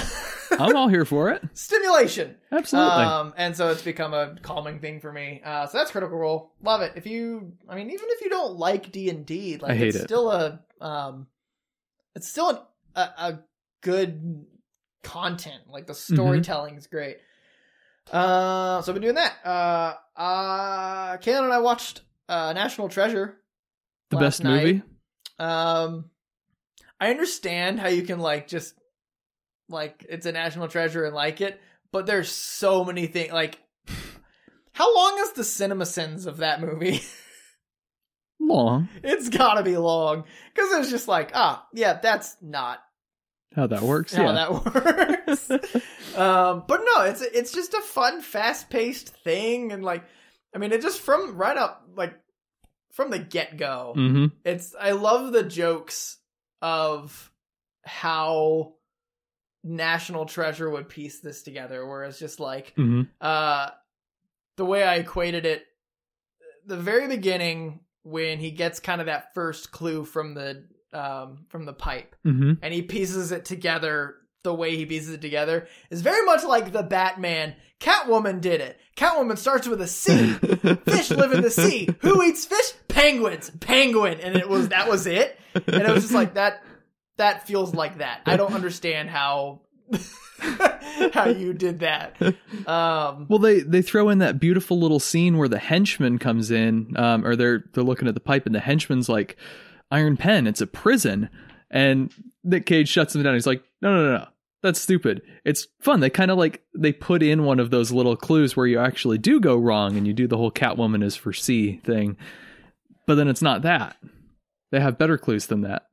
I'm 0.59 0.77
all 0.77 0.89
here 0.89 1.05
for 1.05 1.31
it. 1.31 1.43
Stimulation. 1.55 2.37
Absolutely. 2.53 3.05
Um, 3.05 3.35
and 3.37 3.57
so 3.57 3.71
it's 3.71 3.83
become 3.83 4.15
a 4.15 4.37
calming 4.43 4.79
thing 4.81 5.01
for 5.01 5.13
me. 5.13 5.41
Uh, 5.45 5.67
so 5.67 5.79
that's 5.79 5.91
Critical 5.91 6.17
Role. 6.19 6.53
Love 6.63 6.83
it. 6.83 6.93
If 6.97 7.07
you, 7.07 7.53
I 7.69 7.75
mean, 7.77 7.91
even 7.91 8.07
if 8.11 8.21
you 8.23 8.31
don't 8.31 8.57
like 8.57 8.93
D 8.93 9.09
and 9.11 9.25
D, 9.27 9.57
like 9.59 9.73
I 9.73 9.77
hate 9.77 9.89
it's 9.89 9.97
it. 9.99 10.03
still 10.05 10.31
a, 10.31 10.61
um, 10.81 11.27
it's 12.15 12.29
still 12.29 12.51
an, 12.51 12.59
a, 12.95 13.01
a 13.01 13.39
good 13.83 14.45
content. 15.03 15.63
Like 15.69 15.87
the 15.87 15.93
Mm-hmm. 15.95 16.15
storytelling 16.15 16.77
is 16.77 16.87
great. 16.87 17.19
Uh, 18.13 18.83
so 18.83 18.93
I've 18.93 18.95
been 18.95 19.03
doing 19.03 19.15
that. 19.17 19.35
Uh, 19.45 19.95
uh, 20.17 21.17
Kaylin 21.19 21.45
and 21.45 21.53
I 21.53 21.59
watched 21.59 22.03
uh, 22.29 22.53
National 22.53 22.89
Treasure. 22.89 23.37
the 24.11 24.17
best 24.17 24.45
night. 24.45 24.65
movie. 24.65 24.83
Um, 25.39 26.11
I 27.01 27.11
understand 27.11 27.81
how 27.81 27.89
you 27.89 28.03
can 28.03 28.21
like 28.21 28.49
just 28.49 28.75
like 29.69 30.05
it's 30.09 30.27
a 30.27 30.33
national 30.33 30.69
treasure 30.69 31.05
and 31.05 31.15
like 31.15 31.41
it, 31.41 31.61
but 31.93 32.07
there's 32.07 32.31
so 32.31 32.85
many 32.85 33.07
things. 33.07 33.33
Like, 33.33 33.59
how 34.73 34.95
long 34.95 35.19
is 35.21 35.33
the 35.33 35.43
CinemaSins 35.43 36.27
of 36.27 36.39
that 36.39 36.61
movie? 36.61 37.01
Long. 38.39 38.89
it's 39.03 39.29
gotta 39.31 39.63
be 39.63 39.77
long 39.77 40.25
because 40.55 40.73
it's 40.79 40.91
just 40.91 41.09
like, 41.09 41.31
ah, 41.35 41.67
yeah, 41.73 41.95
that's 41.95 42.37
not 42.43 42.79
How 43.57 43.67
that 43.67 43.81
works. 43.83 44.15
how 44.15 44.25
yeah. 44.25 44.33
that 44.33 44.53
works. 44.53 45.51
um, 46.17 46.63
but 46.69 46.81
no, 46.85 47.05
it's 47.05 47.23
it's 47.23 47.53
just 47.53 47.75
a 47.75 47.81
fun, 47.81 48.21
fast 48.21 48.69
paced 48.71 49.09
thing, 49.25 49.73
and 49.73 49.83
like, 49.83 50.05
I 50.55 50.59
mean, 50.59 50.71
it 50.73 50.83
just 50.83 51.01
from 51.01 51.37
right 51.37 51.57
up 51.57 51.89
like 51.97 52.15
from 52.93 53.11
the 53.11 53.19
get 53.19 53.57
go 53.59 53.93
hmm 53.95 54.27
it's 54.45 54.75
I 54.79 54.93
love 54.93 55.33
the 55.33 55.43
jokes 55.43 56.17
of 56.63 57.31
how 57.85 58.75
National 59.67 60.27
Treasure 60.27 60.71
would 60.71 60.89
piece 60.89 61.21
this 61.21 61.43
together, 61.43 61.87
whereas 61.87 62.19
just 62.19 62.41
like 62.41 62.73
hmm 62.77 63.03
uh 63.21 63.71
the 64.57 64.65
way 64.65 64.83
I 64.83 64.97
equated 64.97 65.45
it 65.45 65.67
the 66.65 66.77
very 66.77 67.09
beginning 67.09 67.81
when 68.03 68.39
he 68.39 68.51
gets 68.53 68.81
kind 68.81 69.01
of 69.01 69.09
that 69.09 69.35
first 69.35 69.73
clue 69.73 70.05
from 70.05 70.35
the 70.35 70.65
um 70.93 71.45
from 71.49 71.65
the 71.65 71.73
pipe 71.73 72.15
hmm 72.23 72.55
and 72.63 72.73
he 72.73 72.83
pieces 72.83 73.33
it 73.33 73.45
together 73.45 74.15
the 74.45 74.55
way 74.55 74.77
he 74.77 74.87
pieces 74.87 75.11
it 75.11 75.21
together 75.21 75.67
is 75.91 76.03
very 76.03 76.25
much 76.25 76.45
like 76.45 76.73
the 76.73 76.85
Batman 76.85 77.57
Catwoman 77.81 78.41
did 78.41 78.61
it. 78.61 78.81
Catwoman 78.97 79.37
starts 79.37 79.67
with 79.69 79.83
a 79.83 79.87
C. 79.87 80.33
Fish 80.87 81.11
live 81.11 81.33
in 81.33 81.43
the 81.43 81.51
sea. 81.51 81.89
Who 82.01 82.23
eats 82.23 82.47
fish? 82.47 82.73
Penguins. 82.89 83.51
Penguin. 83.61 84.21
And 84.21 84.37
it 84.37 84.49
was 84.49 84.69
that 84.69 84.89
was 84.89 85.07
it. 85.07 85.39
And 85.55 85.83
it 85.83 85.91
was 85.91 86.05
just 86.05 86.15
like 86.15 86.35
that 86.35 86.63
that 87.19 87.47
feels 87.47 87.75
like 87.75 87.99
that. 87.99 88.21
I 88.27 88.37
don't 88.37 88.53
understand 88.53 89.11
how 89.11 89.61
how 91.13 91.29
you 91.29 91.53
did 91.53 91.81
that. 91.81 92.17
Um, 92.67 93.27
Well, 93.29 93.39
they 93.39 93.61
they 93.61 93.83
throw 93.83 94.09
in 94.09 94.19
that 94.19 94.41
beautiful 94.41 94.79
little 94.79 95.01
scene 95.01 95.39
where 95.39 95.49
the 95.49 95.59
henchman 95.59 96.19
comes 96.19 96.51
in, 96.51 96.97
um, 96.97 97.25
or 97.25 97.37
they're 97.37 97.65
they're 97.73 97.85
looking 97.85 98.09
at 98.09 98.15
the 98.15 98.21
pipe, 98.21 98.47
and 98.47 98.55
the 98.55 98.61
henchman's 98.61 99.09
like, 99.09 99.37
"Iron 99.91 100.17
Pen, 100.17 100.47
it's 100.47 100.61
a 100.61 100.67
prison," 100.67 101.31
and 101.71 102.13
Nick 102.45 102.67
Cage 102.67 102.89
shuts 102.89 103.15
him 103.15 103.23
down. 103.23 103.35
He's 103.35 103.47
like, 103.47 103.63
"No, 103.81 103.95
no, 103.95 104.05
no, 104.05 104.19
no, 104.19 104.27
that's 104.63 104.81
stupid. 104.81 105.23
It's 105.45 105.67
fun." 105.81 106.01
They 106.01 106.11
kind 106.11 106.31
of 106.31 106.39
like 106.39 106.63
they 106.77 106.93
put 106.93 107.23
in 107.23 107.45
one 107.45 107.61
of 107.61 107.71
those 107.71 107.93
little 107.93 108.17
clues 108.17 108.57
where 108.57 108.67
you 108.67 108.79
actually 108.79 109.19
do 109.19 109.41
go 109.41 109.57
wrong, 109.57 109.97
and 109.97 110.07
you 110.07 110.13
do 110.13 110.27
the 110.27 110.37
whole 110.37 110.53
Catwoman 110.53 111.05
is 111.05 111.17
for 111.17 111.33
C 111.33 111.81
thing, 111.85 112.17
but 113.07 113.15
then 113.15 113.29
it's 113.29 113.43
not 113.43 113.63
that. 113.63 113.97
They 114.73 114.81
have 114.81 114.99
better 114.99 115.17
clues 115.17 115.47
than 115.47 115.61
that. 115.63 115.87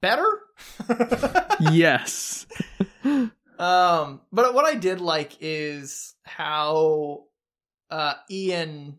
Better. 0.00 0.26
yes. 1.72 2.46
Um, 3.58 4.20
but 4.32 4.54
what 4.54 4.64
I 4.64 4.74
did 4.74 5.00
like 5.00 5.36
is 5.40 6.14
how 6.24 7.24
uh 7.90 8.14
Ian, 8.30 8.98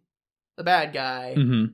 the 0.57 0.63
bad 0.63 0.93
guy, 0.93 1.35
hmm 1.35 1.65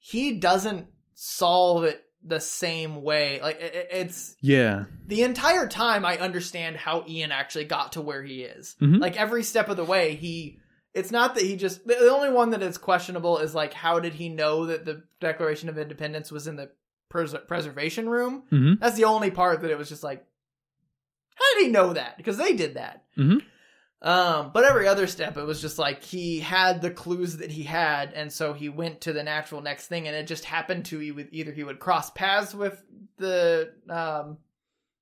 he 0.00 0.38
doesn't 0.38 0.86
solve 1.14 1.84
it 1.84 2.02
the 2.24 2.40
same 2.40 3.02
way. 3.02 3.40
Like 3.42 3.60
it, 3.60 3.74
it- 3.74 3.88
it's 3.92 4.36
Yeah. 4.40 4.84
the 5.06 5.22
entire 5.22 5.66
time 5.68 6.04
I 6.04 6.16
understand 6.18 6.76
how 6.76 7.04
Ian 7.06 7.30
actually 7.32 7.64
got 7.66 7.92
to 7.92 8.00
where 8.00 8.22
he 8.22 8.42
is. 8.42 8.76
Mhm. 8.80 9.00
Like 9.00 9.16
every 9.16 9.42
step 9.42 9.68
of 9.68 9.76
the 9.76 9.84
way, 9.84 10.14
he. 10.14 10.58
It's 10.94 11.10
not 11.10 11.34
that 11.34 11.44
he 11.44 11.56
just. 11.56 11.86
The 11.86 12.08
only 12.10 12.30
one 12.30 12.50
that 12.50 12.62
is 12.62 12.78
questionable 12.78 13.38
is 13.38 13.54
like 13.54 13.72
how 13.74 14.00
did 14.00 14.14
he 14.14 14.28
know 14.30 14.66
that 14.66 14.84
the 14.84 15.02
Declaration 15.20 15.68
of 15.68 15.78
Independence 15.78 16.32
was 16.32 16.46
in 16.46 16.56
the 16.56 16.70
pres- 17.08 17.34
preservation 17.46 18.08
room? 18.08 18.42
hmm 18.50 18.74
That's 18.80 18.96
the 18.96 19.04
only 19.04 19.30
part 19.30 19.60
that 19.62 19.70
it 19.70 19.78
was 19.78 19.88
just 19.88 20.02
like, 20.02 20.24
how 21.34 21.44
did 21.58 21.66
he 21.66 21.70
know 21.72 21.92
that? 21.92 22.16
Because 22.16 22.36
they 22.36 22.52
did 22.54 22.74
that. 22.74 23.04
Mhm. 23.16 23.42
Um, 24.00 24.52
but 24.54 24.62
every 24.64 24.86
other 24.86 25.08
step, 25.08 25.36
it 25.36 25.42
was 25.44 25.60
just 25.60 25.76
like 25.78 26.04
he 26.04 26.38
had 26.38 26.80
the 26.82 26.90
clues 26.90 27.38
that 27.38 27.50
he 27.50 27.64
had, 27.64 28.12
and 28.12 28.32
so 28.32 28.52
he 28.52 28.68
went 28.68 29.00
to 29.02 29.12
the 29.12 29.24
natural 29.24 29.60
next 29.60 29.88
thing, 29.88 30.06
and 30.06 30.14
it 30.16 30.28
just 30.28 30.44
happened 30.44 30.84
to 30.86 31.00
he 31.00 31.10
would 31.10 31.28
either 31.32 31.50
he 31.50 31.64
would 31.64 31.80
cross 31.80 32.08
paths 32.10 32.54
with 32.54 32.80
the 33.16 33.72
um, 33.90 34.38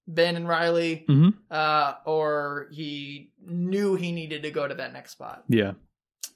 Ben 0.09 0.37
and 0.37 0.49
Riley, 0.49 1.05
hmm 1.07 1.29
uh, 1.51 1.95
or 2.07 2.69
he 2.73 3.33
knew 3.45 3.97
he 3.97 4.13
needed 4.13 4.45
to 4.45 4.51
go 4.51 4.67
to 4.67 4.75
that 4.77 4.95
next 4.95 5.11
spot. 5.13 5.45
Yeah. 5.49 5.73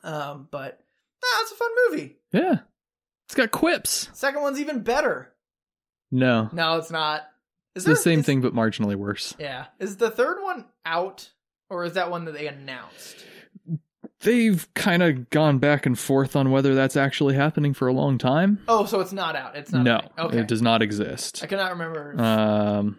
Um, 0.05 0.47
but 0.51 0.81
nah, 1.23 1.41
it's 1.43 1.53
a 1.53 1.55
fun 1.55 1.71
movie. 1.89 2.17
Yeah. 2.33 2.57
It's 3.27 3.35
got 3.37 3.51
quips. 3.53 4.11
Second 4.13 4.43
one's 4.43 4.61
even 4.61 4.81
better. 4.81 5.30
No. 6.11 6.49
No, 6.53 6.77
it's 6.79 6.91
not. 6.91 7.23
Is 7.75 7.87
It's 7.87 7.99
the 7.99 8.03
same 8.03 8.21
is- 8.21 8.27
thing, 8.27 8.41
but 8.41 8.55
marginally 8.55 8.97
worse. 8.97 9.35
Yeah. 9.39 9.67
Is 9.79 9.97
the 9.97 10.11
third 10.11 10.43
one 10.43 10.65
out, 10.85 11.31
or 11.69 11.85
is 11.85 11.95
that 11.95 12.11
one 12.11 12.25
that 12.25 12.33
they 12.35 12.49
announced? 12.49 13.25
They've 14.23 14.69
kind 14.75 15.03
of 15.03 15.31
gone 15.31 15.59
back 15.59 15.87
and 15.87 15.99
forth 15.99 16.37
on 16.37 16.51
whether 16.51 16.75
that's 16.75 16.97
actually 16.97 17.35
happening 17.37 17.73
for 17.73 17.89
a 17.89 17.93
long 17.93 18.19
time. 18.19 18.59
Oh, 18.69 18.85
so 18.85 19.01
it's 19.01 19.13
not 19.13 19.35
out. 19.35 19.57
It's 19.57 19.73
not. 19.73 19.85
no. 19.85 20.01
Okay. 20.19 20.41
it 20.41 20.49
does 20.49 20.61
not 20.61 20.83
exist. 20.83 21.41
I 21.43 21.47
cannot 21.47 21.71
remember. 21.73 22.21
Um, 22.21 22.99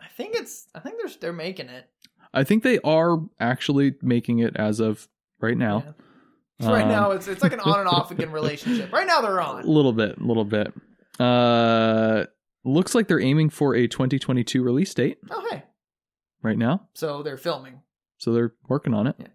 I 0.00 0.08
think 0.16 0.34
it's. 0.36 0.66
I 0.74 0.80
think 0.80 0.96
they're 1.00 1.12
they're 1.20 1.32
making 1.32 1.68
it 1.68 1.88
I 2.34 2.44
think 2.44 2.62
they 2.64 2.78
are 2.80 3.18
actually 3.40 3.94
making 4.02 4.40
it 4.40 4.56
as 4.56 4.80
of 4.80 5.06
right 5.40 5.56
now. 5.56 5.84
Yeah. 5.86 6.66
So 6.66 6.72
right 6.72 6.82
Um, 6.84 6.88
now, 6.88 7.10
it's 7.12 7.28
it's 7.28 7.42
like 7.42 7.52
an 7.54 7.60
on 7.60 7.80
and 7.80 7.88
off 7.88 8.10
again 8.10 8.30
relationship. 8.32 8.92
Right 8.92 9.06
now, 9.06 9.20
they're 9.22 9.40
on 9.40 9.64
A 9.64 9.66
little 9.66 9.92
bit, 9.92 10.18
a 10.18 10.22
little 10.24 10.44
bit. 10.44 10.72
Uh, 11.20 12.24
looks 12.64 12.94
like 12.94 13.08
they're 13.08 13.20
aiming 13.20 13.50
for 13.50 13.74
a 13.74 13.86
2022 13.88 14.62
release 14.62 14.92
date 14.94 15.18
Oh, 15.30 15.46
hey. 15.50 15.62
right 16.42 16.56
now, 16.58 16.88
So 16.94 17.22
they're 17.22 17.36
filming, 17.36 17.80
so 18.18 18.32
they're 18.32 18.54
working 18.68 18.94
on 18.94 19.06
it. 19.06 19.16
Yeah. 19.18 19.26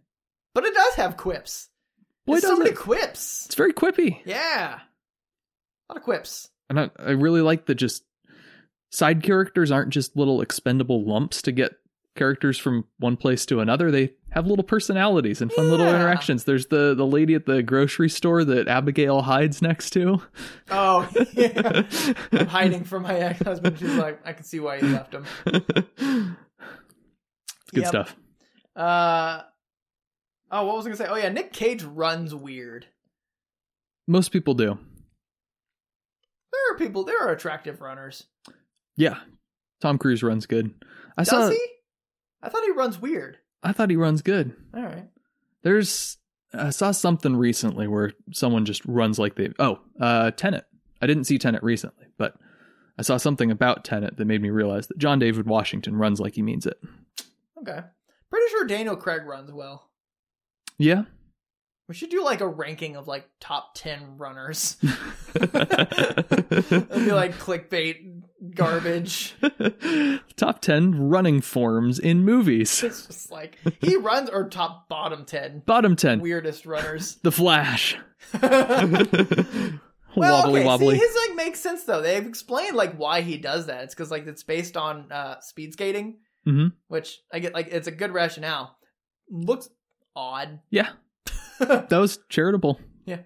but 0.53 0.65
it 0.65 0.73
does 0.73 0.93
have 0.95 1.17
quips. 1.17 1.69
Boy, 2.25 2.33
There's 2.33 2.43
so 2.43 2.49
does 2.51 2.59
many 2.59 2.71
it. 2.71 2.77
quips. 2.77 3.45
It's 3.45 3.55
very 3.55 3.73
quippy. 3.73 4.19
Yeah, 4.25 4.79
a 4.79 5.93
lot 5.93 5.97
of 5.97 6.03
quips. 6.03 6.49
and 6.69 6.79
I, 6.79 6.89
I 6.99 7.11
really 7.11 7.41
like 7.41 7.65
that 7.67 7.75
just 7.75 8.03
side 8.91 9.23
characters 9.23 9.71
aren't 9.71 9.89
just 9.91 10.15
little 10.17 10.41
expendable 10.41 11.03
lumps 11.05 11.41
to 11.43 11.51
get 11.51 11.73
characters 12.15 12.57
from 12.57 12.85
one 12.99 13.15
place 13.17 13.45
to 13.45 13.59
another 13.59 13.91
they 13.91 14.13
have 14.31 14.45
little 14.45 14.63
personalities 14.63 15.41
and 15.41 15.51
fun 15.53 15.69
little 15.69 15.87
interactions 15.87 16.43
there's 16.43 16.67
the 16.67 16.93
the 16.93 17.05
lady 17.05 17.33
at 17.33 17.45
the 17.45 17.63
grocery 17.63 18.09
store 18.09 18.43
that 18.43 18.67
abigail 18.67 19.21
hides 19.23 19.61
next 19.61 19.91
to 19.91 20.21
Oh, 20.69 21.09
yeah. 21.33 21.83
I'm 22.33 22.47
hiding 22.47 22.83
from 22.83 23.03
my 23.03 23.15
ex 23.17 23.39
husband. 23.41 23.79
She's 23.79 23.95
like, 23.95 24.19
I 24.25 24.33
can 24.33 24.43
see 24.43 24.59
why 24.59 24.77
you 24.77 24.87
left 24.87 25.13
him. 25.13 25.25
it's 25.45 25.65
good 25.97 27.83
Yep. 27.83 27.87
stuff 27.87 28.15
Uh, 28.75 29.41
oh, 30.51 30.65
what 30.65 30.75
was 30.77 30.85
I 30.85 30.89
gonna 30.89 30.97
say? 30.97 31.07
Oh 31.09 31.15
yeah, 31.15 31.29
Nick 31.29 31.51
Cage 31.53 31.83
runs 31.83 32.35
weird. 32.35 32.85
most 34.07 34.29
people 34.31 34.53
do 34.53 34.77
There 36.51 36.73
are 36.73 36.77
people. 36.77 37.03
There 37.05 37.19
are 37.19 37.31
attractive 37.31 37.81
runners. 37.81 38.25
yeah 38.97 39.17
tom 39.81 39.97
cruise 39.97 40.21
runs 40.23 40.45
good 40.47 40.73
i 41.17 41.21
Does 41.21 41.29
saw 41.29 41.49
he? 41.49 41.59
I 42.43 42.49
thought 42.49 42.63
he 42.63 42.71
runs 42.71 42.99
weird. 43.01 43.37
I 43.63 43.71
thought 43.71 43.89
he 43.89 43.95
runs 43.95 44.21
good 44.21 44.55
All 44.75 44.83
right. 44.83 45.07
there's 45.63 46.17
i 46.53 46.69
saw 46.69 46.91
something 46.91 47.35
recently 47.35 47.87
where 47.87 48.13
someone 48.33 48.65
just 48.65 48.85
runs 48.85 49.19
like 49.19 49.35
they 49.35 49.51
oh 49.59 49.79
uh 49.99 50.31
tenet 50.31 50.65
i 51.01 51.07
didn't 51.07 51.25
see 51.25 51.37
tenet 51.37 51.63
recently 51.63 52.05
but 52.17 52.35
i 52.97 53.01
saw 53.01 53.17
something 53.17 53.51
about 53.51 53.83
tenet 53.83 54.17
that 54.17 54.25
made 54.25 54.41
me 54.41 54.49
realize 54.49 54.87
that 54.87 54.97
john 54.97 55.19
david 55.19 55.45
washington 55.45 55.95
runs 55.95 56.19
like 56.19 56.35
he 56.35 56.41
means 56.41 56.65
it 56.65 56.77
Okay. 57.59 57.79
Pretty 58.29 58.45
sure 58.51 58.65
Daniel 58.67 58.95
Craig 58.95 59.23
runs 59.25 59.51
well. 59.51 59.89
yeah 60.77 61.03
We 61.89 61.95
should 61.95 62.11
do 62.11 62.23
like 62.23 62.39
a 62.39 62.47
ranking 62.47 62.95
of 62.95 63.07
like 63.07 63.27
top 63.39 63.71
ten 63.73 64.17
runners. 64.17 64.77
It'll 65.35 65.49
be 66.99 67.11
like 67.11 67.33
clickbait 67.39 68.16
garbage. 68.54 69.36
top 70.36 70.62
10 70.62 71.10
running 71.10 71.41
forms 71.41 71.97
in 72.00 72.23
movies 72.23 72.84
It's 72.84 73.08
just 73.08 73.32
like 73.32 73.58
he 73.82 73.95
runs 73.95 74.30
or 74.30 74.47
top 74.50 74.88
bottom 74.89 75.26
ten 75.26 75.63
bottom 75.65 75.95
10 75.95 76.19
weirdest 76.21 76.65
runners. 76.65 77.15
the 77.23 77.32
flash 77.32 77.97
well, 80.15 80.43
wobbly 80.43 80.60
okay, 80.62 80.65
wobbly 80.65 80.95
see, 81.00 81.06
his 81.06 81.17
like 81.28 81.36
makes 81.36 81.60
sense 81.60 81.84
though. 81.84 82.02
They've 82.02 82.26
explained 82.26 82.76
like 82.76 82.95
why 82.95 83.21
he 83.21 83.38
does 83.38 83.67
that. 83.67 83.84
It's 83.86 83.93
because 83.95 84.12
like 84.12 84.26
it's 84.28 84.43
based 84.43 84.76
on 84.78 85.12
uh 85.12 85.39
speed 85.41 85.73
skating, 85.73 86.17
Mhm. 86.47 86.73
which 86.88 87.19
I 87.32 87.39
get 87.39 87.54
like 87.54 87.67
it's 87.71 87.88
a 87.88 87.91
good 87.91 88.12
rationale. 88.12 88.78
Looks 89.30 89.69
odd. 90.15 90.60
yeah 90.69 90.89
that 91.60 91.91
was 91.91 92.19
charitable 92.30 92.80
Yeah. 93.06 93.19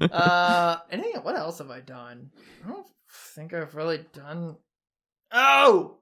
uh, 0.00 0.78
anything? 0.90 1.22
What 1.22 1.36
else 1.36 1.58
have 1.58 1.70
I 1.70 1.80
done? 1.80 2.30
I 2.64 2.68
don't 2.68 2.86
think 3.10 3.52
I've 3.54 3.74
really 3.74 4.04
done. 4.12 4.56
Oh, 5.32 5.98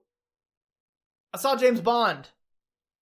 I 1.33 1.38
saw 1.38 1.57
James 1.57 1.81
Bond. 1.81 2.29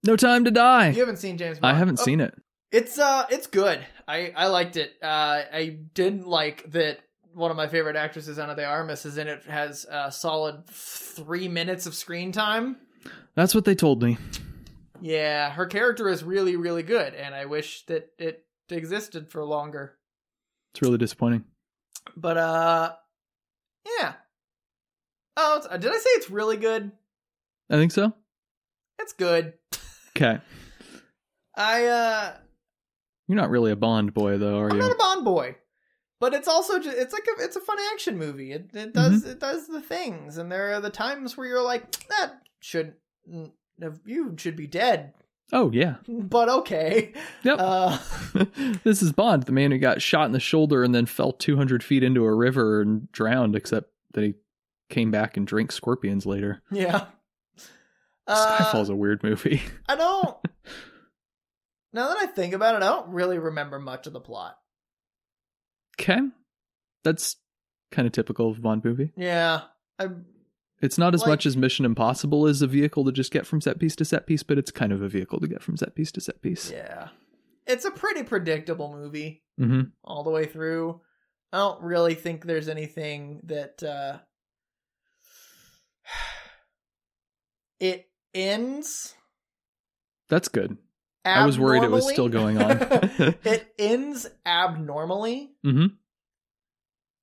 no 0.05 0.17
time 0.17 0.45
to 0.45 0.51
die 0.51 0.89
You 0.91 1.01
haven't 1.01 1.19
seen 1.19 1.37
James 1.39 1.59
Bond? 1.59 1.75
i 1.75 1.79
haven't 1.79 2.01
Oh, 2.01 2.05
seen 2.05 2.21
it 2.21 2.35
It's 2.73 2.99
uh, 2.99 3.27
it's 3.31 3.47
good. 3.47 3.85
I 4.09 4.33
I 4.37 4.47
liked 4.49 4.77
it. 4.77 4.93
Uh, 5.03 5.43
I 5.53 5.79
didn't 5.95 6.27
like 6.27 6.71
that. 6.73 6.99
One 7.35 7.51
of 7.51 7.57
my 7.57 7.67
favorite 7.67 7.97
actresses, 7.97 8.39
Ana 8.39 8.55
de 8.55 8.65
Armas, 8.65 9.05
is 9.05 9.19
in 9.19 9.27
it. 9.27 9.43
Has 9.45 9.85
a 9.91 10.13
solid 10.13 10.67
three 10.69 11.49
minutes 11.49 11.85
of 11.87 11.95
screen 11.95 12.31
time. 12.33 12.77
that's 13.35 13.55
what 13.55 13.65
they 13.65 13.75
told 13.75 14.03
me 14.03 14.19
Yeah, 15.01 15.51
her 15.51 15.67
character 15.67 16.09
is 16.09 16.23
really, 16.25 16.55
really 16.57 16.83
good, 16.85 17.13
and 17.15 17.35
I 17.35 17.45
wish 17.47 17.85
that 17.87 18.11
it 18.19 18.45
existed 18.71 19.29
for 19.31 19.45
longer. 19.45 19.97
it's 20.73 20.83
really 20.83 20.99
disappointing 20.99 21.45
But 22.17 22.37
uh, 22.39 22.93
yeah. 24.01 24.15
Oh, 25.37 25.57
it's, 25.59 25.67
did 25.69 25.91
I 25.93 25.97
say 25.99 26.11
it's 26.11 26.31
really 26.31 26.57
good? 26.57 26.93
i 27.71 27.77
think 27.77 27.93
so 27.93 28.13
It's 29.01 29.13
good. 29.15 29.55
okay 30.17 30.41
I 31.57 31.87
uh, 31.87 32.35
you're 33.29 33.37
not 33.37 33.49
really 33.51 33.73
a 33.73 33.77
bond 33.77 34.13
boy 34.13 34.39
though 34.39 34.59
are 34.59 34.69
you? 34.69 34.73
I'm 34.75 34.79
not 34.79 34.93
a 34.93 34.97
Bond 34.97 35.25
boy, 35.25 35.57
but 36.21 36.35
it's 36.35 36.49
also 36.49 36.79
just 36.79 36.97
it's 36.97 37.13
like 37.13 37.27
a 37.39 37.43
it's 37.45 37.57
a 37.57 37.61
fun 37.61 37.79
action 37.93 38.19
movie. 38.19 38.51
It 38.53 38.71
it 38.75 38.93
does 38.93 39.25
it 39.25 39.39
does 39.41 39.67
the 39.69 39.81
things, 39.81 40.37
and 40.37 40.51
there 40.51 40.75
are 40.75 40.81
the 40.81 40.91
times 40.91 41.37
where 41.37 41.47
you're 41.47 41.63
like 41.63 41.91
that 42.09 42.33
should 42.61 42.95
you 44.05 44.35
should 44.37 44.57
be 44.57 44.67
dead, 44.67 45.15
oh 45.53 45.71
yeah 45.73 45.97
but 46.09 46.49
okay. 46.49 47.13
Yep. 47.43 47.57
Uh, 47.59 47.99
this 48.85 49.03
is 49.03 49.13
Bond, 49.13 49.45
the 49.45 49.53
man 49.53 49.71
who 49.71 49.79
got 49.79 50.03
shot 50.03 50.27
in 50.27 50.33
the 50.33 50.41
shoulder 50.41 50.83
and 50.83 50.95
then 50.95 51.07
fell 51.07 51.33
200 51.33 51.83
feet 51.83 52.03
into 52.03 52.25
a 52.25 52.35
river 52.35 52.81
and 52.81 53.11
drowned, 53.13 53.55
except 53.55 53.91
that 54.15 54.25
he 54.25 54.35
came 54.89 55.11
back 55.11 55.37
and 55.37 55.47
drank 55.47 55.73
scorpions 55.73 56.27
later. 56.27 56.63
yeah. 56.71 57.07
Uh, 58.27 58.57
Skyfall's 58.57 58.89
a 58.89 58.97
weird 58.97 59.23
movie. 59.23 59.61
I 59.87 59.97
don't. 59.97 60.35
now 61.93 62.09
that 62.09 62.17
I 62.17 62.25
think 62.25 62.55
about 62.55 62.75
it, 62.75 62.83
I 62.83 62.87
don't 62.89 63.11
really 63.11 63.39
remember 63.39 63.79
much 63.79 64.07
of 64.07 64.15
the 64.15 64.21
plot. 64.21 64.57
Okay. 66.01 66.21
That's 67.03 67.37
kind 67.91 68.07
of 68.07 68.13
typical 68.13 68.51
of 68.51 68.63
Bond 68.63 68.83
movie. 68.83 69.13
Yeah, 69.15 69.61
I 69.99 70.09
It's 70.85 70.99
not 70.99 71.15
as 71.15 71.23
Like- 71.23 71.29
much 71.31 71.47
as 71.47 71.57
Mission 71.57 71.85
Impossible 71.87 72.47
is 72.47 72.61
a 72.61 72.67
vehicle 72.67 73.05
to 73.07 73.13
just 73.13 73.33
get 73.33 73.47
from 73.47 73.61
set 73.63 73.79
piece 73.79 73.97
to 73.97 74.05
set 74.05 74.27
piece, 74.27 74.43
but 74.43 74.59
it's 74.59 74.71
kind 74.71 74.93
of 74.93 75.01
a 75.01 75.09
vehicle 75.09 75.41
to 75.41 75.49
get 75.49 75.63
from 75.63 75.77
set 75.79 75.95
piece 75.95 76.13
to 76.13 76.21
set 76.21 76.43
piece. 76.43 76.71
Yeah. 76.71 77.09
It's 77.67 77.87
a 77.87 77.91
pretty 77.91 78.23
predictable 78.23 78.93
movie 78.93 79.43
hmm 79.57 79.83
all 80.05 80.23
the 80.25 80.31
way 80.31 80.45
through. 80.45 81.01
I 81.53 81.59
don't 81.59 81.83
really 81.83 82.15
think 82.15 82.45
there's 82.45 82.69
anything 82.69 83.41
that 83.45 83.83
uh 83.83 84.19
it 87.81 88.09
ends 88.35 89.15
That's 90.29 90.49
good. 90.49 90.77
I 91.25 91.47
was 91.47 91.59
worried 91.59 91.83
it 91.85 91.91
was 91.91 92.07
still 92.11 92.29
going 92.29 92.59
on. 92.61 92.77
it 93.45 93.73
ends 93.79 94.27
abnormally. 94.45 95.53
hmm 95.63 95.87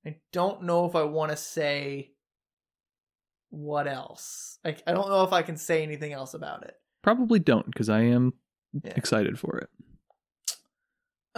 I 0.04 0.16
don't 0.32 0.64
know 0.64 0.86
if 0.86 0.96
I 0.96 1.04
want 1.04 1.30
to 1.30 1.36
say 1.36 2.11
what 3.52 3.86
else. 3.86 4.58
Like 4.64 4.82
I 4.86 4.92
don't 4.92 5.08
know 5.10 5.24
if 5.24 5.32
I 5.32 5.42
can 5.42 5.56
say 5.58 5.82
anything 5.82 6.12
else 6.12 6.32
about 6.34 6.62
it. 6.64 6.74
Probably 7.02 7.38
don't 7.38 7.66
because 7.66 7.88
I 7.90 8.00
am 8.00 8.32
Yeah. 8.72 8.94
excited 8.96 9.38
for 9.38 9.58
it. 9.58 9.68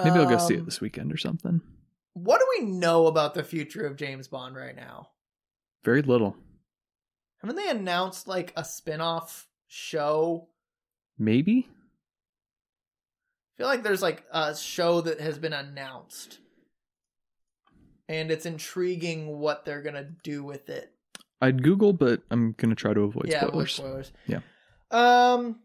Maybe 0.02 0.18
I'll 0.20 0.26
go 0.28 0.38
see 0.38 0.54
it 0.54 0.60
Um, 0.60 0.64
this 0.64 0.80
weekend 0.80 1.12
or 1.12 1.16
something. 1.16 1.60
What 2.14 2.38
do 2.40 2.46
we 2.60 2.70
know 2.70 3.08
about 3.08 3.34
the 3.34 3.42
future 3.42 3.84
of 3.86 3.96
James 3.96 4.28
Bond 4.28 4.54
right 4.56 4.76
now? 4.76 5.10
Very 5.84 6.02
little. 6.02 6.36
Haven't 7.38 7.56
they 7.56 7.68
announced 7.68 8.28
like 8.28 8.52
a 8.56 8.64
spin-off 8.64 9.48
show? 9.66 10.48
Maybe. 11.18 11.68
I 13.54 13.56
feel 13.58 13.66
like 13.66 13.82
there's 13.82 14.02
like 14.02 14.24
a 14.32 14.54
show 14.56 15.00
that 15.00 15.20
has 15.20 15.38
been 15.38 15.52
announced. 15.52 16.38
And 18.08 18.30
it's 18.30 18.46
intriguing 18.46 19.38
what 19.38 19.64
they're 19.64 19.82
gonna 19.82 20.10
do 20.22 20.44
with 20.44 20.68
it. 20.68 20.93
I'd 21.44 21.62
Google, 21.62 21.92
but 21.92 22.22
I'm 22.30 22.52
gonna 22.58 22.74
try 22.74 22.92
to 22.94 23.00
avoid 23.00 23.26
yeah, 23.28 23.46
spoilers. 23.46 23.72
spoilers. 23.72 24.12
Yeah. 24.26 24.40
Um 24.90 25.60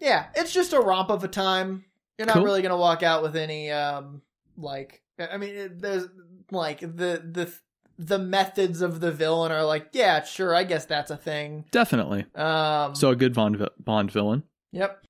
yeah, 0.00 0.26
it's 0.34 0.52
just 0.52 0.72
a 0.72 0.80
romp 0.80 1.10
of 1.10 1.24
a 1.24 1.28
time. 1.28 1.84
You're 2.18 2.26
not 2.26 2.34
Cool. 2.36 2.44
really 2.44 2.62
gonna 2.62 2.76
walk 2.76 3.02
out 3.02 3.22
with 3.22 3.36
any 3.36 3.70
um 3.70 4.22
like 4.56 5.02
I 5.18 5.36
mean 5.36 5.54
it- 5.54 5.80
there's 5.80 6.06
like 6.50 6.80
the 6.80 7.22
the 7.30 7.52
the 7.98 8.18
methods 8.18 8.80
of 8.82 9.00
the 9.00 9.12
villain 9.12 9.52
are 9.52 9.64
like, 9.64 9.90
yeah, 9.92 10.22
sure, 10.24 10.54
I 10.54 10.64
guess 10.64 10.86
that's 10.86 11.10
a 11.10 11.16
thing. 11.16 11.64
Definitely. 11.70 12.26
Um 12.34 12.94
So 12.94 13.10
a 13.10 13.16
good 13.16 13.34
Bond 13.34 13.66
Bond 13.78 14.10
villain. 14.10 14.42
Yep. 14.72 15.04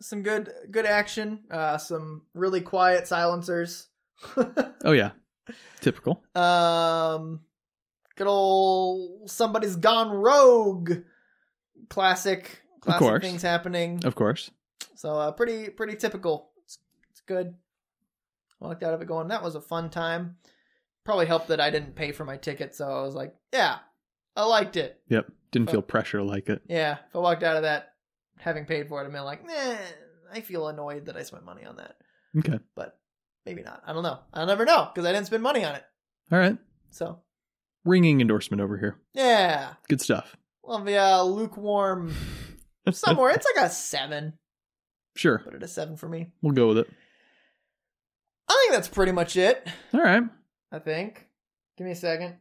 Some 0.00 0.22
good 0.22 0.50
good 0.70 0.86
action, 0.86 1.40
uh 1.50 1.78
some 1.78 2.22
really 2.34 2.60
quiet 2.60 3.06
silencers. 3.06 3.88
Oh 4.84 4.92
yeah, 4.92 5.10
typical. 5.80 6.22
um 6.34 7.40
good 8.20 8.28
old 8.28 9.30
somebody's 9.30 9.76
gone 9.76 10.10
rogue 10.10 10.92
classic 11.88 12.60
classic 12.80 12.98
course. 13.00 13.22
things 13.22 13.42
happening. 13.42 14.00
Of 14.04 14.14
course. 14.14 14.50
So 14.94 15.14
uh 15.18 15.32
pretty 15.32 15.70
pretty 15.70 15.96
typical. 15.96 16.50
It's, 16.64 16.78
it's 17.10 17.20
good. 17.22 17.54
Walked 18.60 18.82
out 18.82 18.92
of 18.92 19.00
it 19.00 19.08
going, 19.08 19.28
that 19.28 19.42
was 19.42 19.54
a 19.54 19.60
fun 19.60 19.88
time. 19.88 20.36
Probably 21.04 21.24
helped 21.24 21.48
that 21.48 21.60
I 21.62 21.70
didn't 21.70 21.94
pay 21.96 22.12
for 22.12 22.26
my 22.26 22.36
ticket, 22.36 22.74
so 22.74 22.86
I 22.86 23.00
was 23.00 23.14
like, 23.14 23.34
yeah, 23.54 23.78
I 24.36 24.44
liked 24.44 24.76
it. 24.76 25.00
Yep. 25.08 25.32
Didn't 25.50 25.70
Oh. 25.70 25.72
feel 25.72 25.82
pressure 25.82 26.22
like 26.22 26.50
it. 26.50 26.60
Yeah, 26.68 26.98
if 27.08 27.16
I 27.16 27.20
walked 27.20 27.42
out 27.42 27.56
of 27.56 27.62
that 27.62 27.94
having 28.36 28.66
paid 28.66 28.86
for 28.86 29.00
it, 29.00 29.06
I'd 29.06 29.12
been 29.12 29.24
like, 29.24 29.46
nah, 29.46 29.76
I 30.30 30.42
feel 30.42 30.68
annoyed 30.68 31.06
that 31.06 31.16
I 31.16 31.22
spent 31.22 31.46
money 31.46 31.64
on 31.64 31.76
that. 31.76 31.96
Okay. 32.38 32.58
But 32.76 32.98
maybe 33.46 33.62
not. 33.62 33.82
I 33.86 33.94
don't 33.94 34.02
know. 34.02 34.18
I'll 34.34 34.44
never 34.46 34.66
know 34.66 34.90
because 34.94 35.08
I 35.08 35.12
didn't 35.12 35.26
spend 35.26 35.42
money 35.42 35.64
on 35.64 35.74
it. 35.74 35.84
All 36.30 36.38
right. 36.38 36.58
So 36.90 37.20
Ringing 37.84 38.20
endorsement 38.20 38.60
over 38.60 38.76
here. 38.78 38.96
yeah, 39.14 39.74
Good 39.88 40.00
stuff. 40.00 40.36
love 40.64 40.84
the 40.84 40.96
uh, 40.96 41.22
lukewarm 41.22 42.14
somewhere. 42.92 43.30
it's 43.30 43.46
like 43.56 43.64
a 43.64 43.70
seven. 43.70 44.34
Sure. 45.16 45.38
Put 45.38 45.54
it 45.54 45.62
a 45.62 45.68
seven 45.68 45.96
for 45.96 46.08
me. 46.08 46.28
We'll 46.42 46.54
go 46.54 46.68
with 46.68 46.78
it. 46.78 46.90
I 48.48 48.52
think 48.62 48.72
that's 48.72 48.88
pretty 48.88 49.12
much 49.12 49.36
it. 49.36 49.66
All 49.94 50.00
right. 50.02 50.22
I 50.72 50.78
think. 50.78 51.26
Give 51.78 51.86
me 51.86 51.92
a 51.92 51.96
second. 51.96 52.36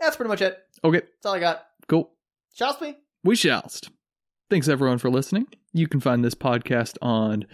That's 0.00 0.16
pretty 0.16 0.28
much 0.30 0.40
it. 0.40 0.58
Okay. 0.82 1.00
That's 1.00 1.26
all 1.26 1.34
I 1.34 1.40
got. 1.40 1.66
Cool. 1.88 2.10
Shall 2.54 2.76
we? 2.80 2.96
We 3.22 3.34
shallst. 3.36 3.90
Thanks 4.48 4.68
everyone 4.68 4.98
for 4.98 5.10
listening. 5.10 5.46
You 5.72 5.86
can 5.88 6.00
find 6.00 6.24
this 6.24 6.34
podcast 6.34 6.96
on 7.02 7.44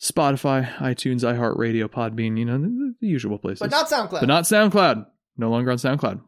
Spotify, 0.00 0.72
iTunes, 0.76 1.20
iHeartRadio, 1.22 1.86
Podbean, 1.88 2.38
you 2.38 2.44
know, 2.44 2.58
the, 2.58 2.94
the 3.00 3.06
usual 3.06 3.38
places. 3.38 3.60
But 3.60 3.70
not 3.70 3.88
SoundCloud. 3.88 4.20
but 4.20 4.26
not 4.26 4.44
SoundCloud. 4.44 5.06
No 5.36 5.50
longer 5.50 5.70
on 5.70 5.78
SoundCloud. 5.78 6.20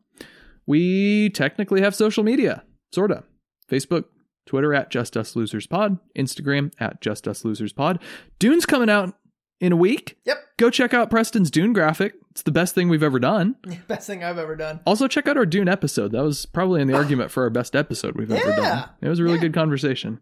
We 0.66 1.30
technically 1.30 1.80
have 1.80 1.94
social 1.94 2.24
media, 2.24 2.62
sorta. 2.92 3.24
Facebook, 3.70 4.04
Twitter 4.46 4.72
at 4.74 4.90
Just 4.90 5.16
Us 5.16 5.36
Losers 5.36 5.66
Pod, 5.66 5.98
Instagram 6.16 6.72
at 6.78 7.00
Just 7.00 7.28
Us 7.28 7.44
Losers 7.44 7.72
Pod. 7.72 8.00
Dune's 8.38 8.64
coming 8.66 8.88
out 8.90 9.14
in 9.60 9.72
a 9.72 9.76
week. 9.76 10.16
Yep. 10.24 10.38
Go 10.58 10.70
check 10.70 10.94
out 10.94 11.10
Preston's 11.10 11.50
Dune 11.50 11.72
graphic. 11.72 12.14
It's 12.30 12.42
the 12.42 12.50
best 12.52 12.74
thing 12.74 12.88
we've 12.88 13.02
ever 13.02 13.18
done. 13.18 13.56
Best 13.88 14.06
thing 14.06 14.22
I've 14.22 14.38
ever 14.38 14.54
done. 14.56 14.78
Also, 14.86 15.08
check 15.08 15.26
out 15.26 15.36
our 15.36 15.44
Dune 15.46 15.68
episode. 15.68 16.12
That 16.12 16.22
was 16.22 16.46
probably 16.46 16.80
in 16.80 16.86
the 16.88 16.94
argument 16.96 17.30
for 17.32 17.42
our 17.42 17.50
best 17.50 17.74
episode 17.74 18.16
we've 18.16 18.30
ever 18.30 18.48
Yeah. 18.50 18.56
done. 18.56 18.88
It 19.02 19.08
was 19.08 19.18
a 19.18 19.24
really 19.24 19.36
Yeah. 19.36 19.40
good 19.42 19.54
conversation. 19.54 20.20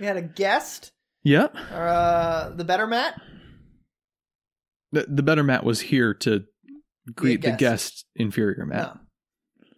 We 0.00 0.06
had 0.06 0.16
a 0.16 0.22
guest, 0.22 0.92
Yep. 1.24 1.54
uh, 1.72 2.50
the 2.50 2.64
better 2.64 2.86
Matt. 2.86 3.20
The, 4.92 5.06
the 5.08 5.22
better 5.22 5.42
Matt 5.42 5.64
was 5.64 5.80
here 5.80 6.14
to 6.14 6.44
greet 7.14 7.42
the 7.42 7.48
guest. 7.48 7.58
guest 7.58 8.06
inferior 8.16 8.66
Matt. 8.66 8.94
No. 8.96 9.00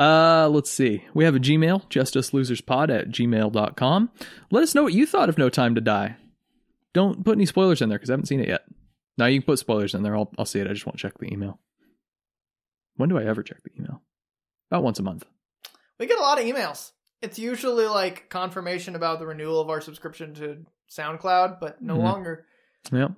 Uh, 0.05 0.49
let's 0.49 0.70
see. 0.70 1.05
We 1.14 1.24
have 1.24 1.36
a 1.36 1.40
Gmail, 1.40 1.88
justusloserspod 1.88 2.90
at 2.90 3.11
gmail.com. 3.11 4.11
Let 4.51 4.62
us 4.62 4.74
know 4.74 4.82
what 4.82 4.92
you 4.92 5.07
thought 5.07 5.28
of 5.28 5.38
No 5.38 5.49
Time 5.49 5.76
to 5.76 5.80
Die. 5.80 6.16
Don't 6.92 7.24
put 7.24 7.36
any 7.36 7.47
spoilers 7.47 7.80
in 7.80 7.88
there 7.88 7.99
because 7.99 8.11
I 8.11 8.14
haven't 8.14 8.26
seen 8.26 8.40
it 8.40 8.49
yet. 8.49 8.62
Now 9.16 9.26
you 9.26 9.40
can 9.40 9.47
put 9.47 9.59
spoilers 9.61 9.95
in 9.95 10.03
there. 10.03 10.16
I'll, 10.16 10.32
I'll 10.38 10.45
see 10.45 10.59
it. 10.59 10.66
I 10.66 10.72
just 10.72 10.86
won't 10.86 10.99
check 10.99 11.18
the 11.18 11.32
email. 11.32 11.61
When 12.97 13.09
do 13.09 13.18
I 13.18 13.24
ever 13.24 13.42
check 13.42 13.62
the 13.62 13.70
email? 13.78 14.03
About 14.70 14.82
once 14.82 14.99
a 14.99 15.03
month. 15.03 15.24
We 16.01 16.07
get 16.07 16.18
a 16.18 16.22
lot 16.22 16.40
of 16.40 16.47
emails. 16.47 16.90
It's 17.22 17.38
usually 17.38 17.86
like 17.86 18.28
confirmation 18.28 18.97
about 18.97 19.20
the 19.20 19.26
renewal 19.26 19.61
of 19.61 19.70
our 19.70 19.80
subscription 19.80 20.34
to 20.34 20.64
SoundCloud, 20.97 21.61
but 21.61 21.80
no 21.82 21.97
Mhm. 21.97 22.03
longer. 22.03 22.47
Yep. 22.92 23.12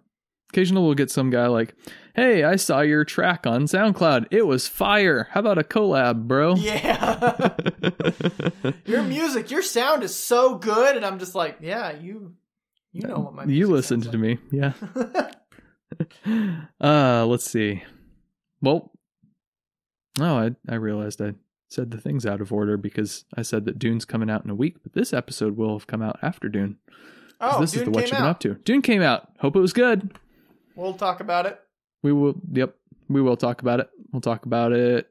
Occasionally 0.53 0.85
we'll 0.85 0.95
get 0.95 1.11
some 1.11 1.29
guy 1.31 1.49
like, 1.49 1.75
hey, 2.15 2.45
I 2.45 2.57
saw 2.57 2.81
your 2.81 3.05
track 3.05 3.47
on 3.47 3.65
SoundCloud. 3.65 4.27
It 4.31 4.47
was 4.47 4.69
fire. 4.69 5.29
How 5.33 5.41
about 5.41 5.59
a 5.59 5.63
collab, 5.65 6.27
bro? 6.29 6.55
Yeah. 6.57 7.55
your 8.87 9.03
music, 9.03 9.51
your 9.51 9.63
sound 9.63 10.03
is 10.05 10.15
so 10.15 10.57
good, 10.57 10.97
and 10.97 11.05
I'm 11.05 11.19
just 11.19 11.35
like, 11.35 11.59
yeah, 11.61 11.93
you, 11.99 12.35
you 12.93 13.03
know 13.09 13.19
what 13.19 13.35
my 13.35 13.45
You 13.45 13.67
listened 13.67 14.05
to 14.05 14.17
me. 14.19 14.39
Yeah. 14.53 14.73
uh, 16.81 17.27
let's 17.27 17.51
see. 17.51 17.83
Well, 18.63 18.93
oh, 20.21 20.37
I 20.37 20.51
I 20.69 20.77
realized 20.77 21.21
I 21.21 21.35
said 21.69 21.91
the 21.91 22.01
things 22.01 22.25
out 22.25 22.41
of 22.41 22.53
order 22.53 22.77
because 22.77 23.25
I 23.37 23.43
said 23.43 23.65
that 23.67 23.79
Dune's 23.79 24.05
coming 24.05 24.31
out 24.31 24.45
in 24.45 24.51
a 24.51 24.55
week, 24.55 24.77
but 24.83 24.93
this 24.93 25.13
episode 25.13 25.57
will 25.57 25.77
have 25.77 25.87
come 25.87 26.03
out 26.03 26.19
after 26.23 26.49
Dune. 26.49 26.79
Oh, 27.41 27.61
this 27.61 27.73
Dune 27.73 27.81
is 27.83 27.85
the 27.87 27.91
what 27.91 28.03
you've 28.03 28.11
been 28.13 28.23
up 28.23 28.41
to. 28.41 28.55
Dune 28.55 28.83
came 28.83 29.03
out. 29.03 29.29
Hope 29.41 29.57
it 29.57 29.61
was 29.61 29.73
good. 29.73 30.17
We'll 30.75 30.95
talk 30.95 31.21
about 31.21 31.47
it 31.47 31.59
We 32.03 32.13
will. 32.13 32.35
Yep, 32.53 32.75
we 33.09 33.21
will 33.23 33.37
talk 33.37 33.63
about 33.63 33.81
it. 33.81 33.89
We'll 34.13 34.21
talk 34.21 34.47
about 34.47 34.73
it 34.73 35.09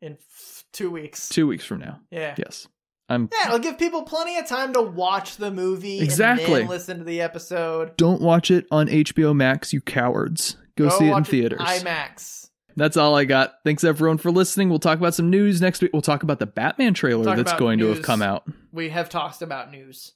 in 0.00 0.12
f- 0.14 0.64
two 0.72 0.90
weeks. 0.90 1.28
two 1.28 1.46
weeks 1.46 1.64
from 1.64 1.80
now. 1.80 2.00
Yeah. 2.10 2.34
Yes, 2.38 2.68
I'm. 3.08 3.28
Yeah, 3.32 3.48
it'll 3.48 3.58
give 3.58 3.78
people 3.78 4.02
plenty 4.04 4.38
of 4.38 4.46
time 4.46 4.72
to 4.74 4.82
watch 4.82 5.36
the 5.36 5.50
movie 5.50 6.00
Exactly. 6.00 6.64
listen 6.64 6.98
to 6.98 7.04
the 7.04 7.20
episode. 7.20 7.96
Don't 7.96 8.20
watch 8.22 8.50
it 8.50 8.66
on 8.70 8.86
HBO 8.88 9.34
Max, 9.34 9.72
you 9.72 9.80
cowards. 9.80 10.56
Go, 10.76 10.88
see 10.88 11.08
it 11.08 11.16
in 11.16 11.24
theaters. 11.24 11.60
IMAX. 11.60 12.48
That's 12.76 12.96
all 12.96 13.14
I 13.16 13.24
got. 13.24 13.54
Thanks 13.64 13.84
everyone 13.84 14.16
for 14.18 14.30
listening. 14.30 14.70
We'll 14.70 14.78
talk 14.78 14.98
about 14.98 15.14
some 15.14 15.28
news 15.28 15.60
next 15.60 15.82
week. 15.82 15.90
We'll 15.92 16.02
talk 16.02 16.22
about 16.22 16.38
the 16.38 16.46
Batman 16.46 16.94
trailer 16.94 17.24
Talk 17.24 17.36
that's 17.36 17.52
going 17.54 17.80
to 17.80 17.88
have 17.88 18.02
come 18.02 18.22
out. 18.22 18.44
We 18.72 18.88
have 18.90 19.08
talked 19.10 19.42
about 19.42 19.70
news. 19.70 20.12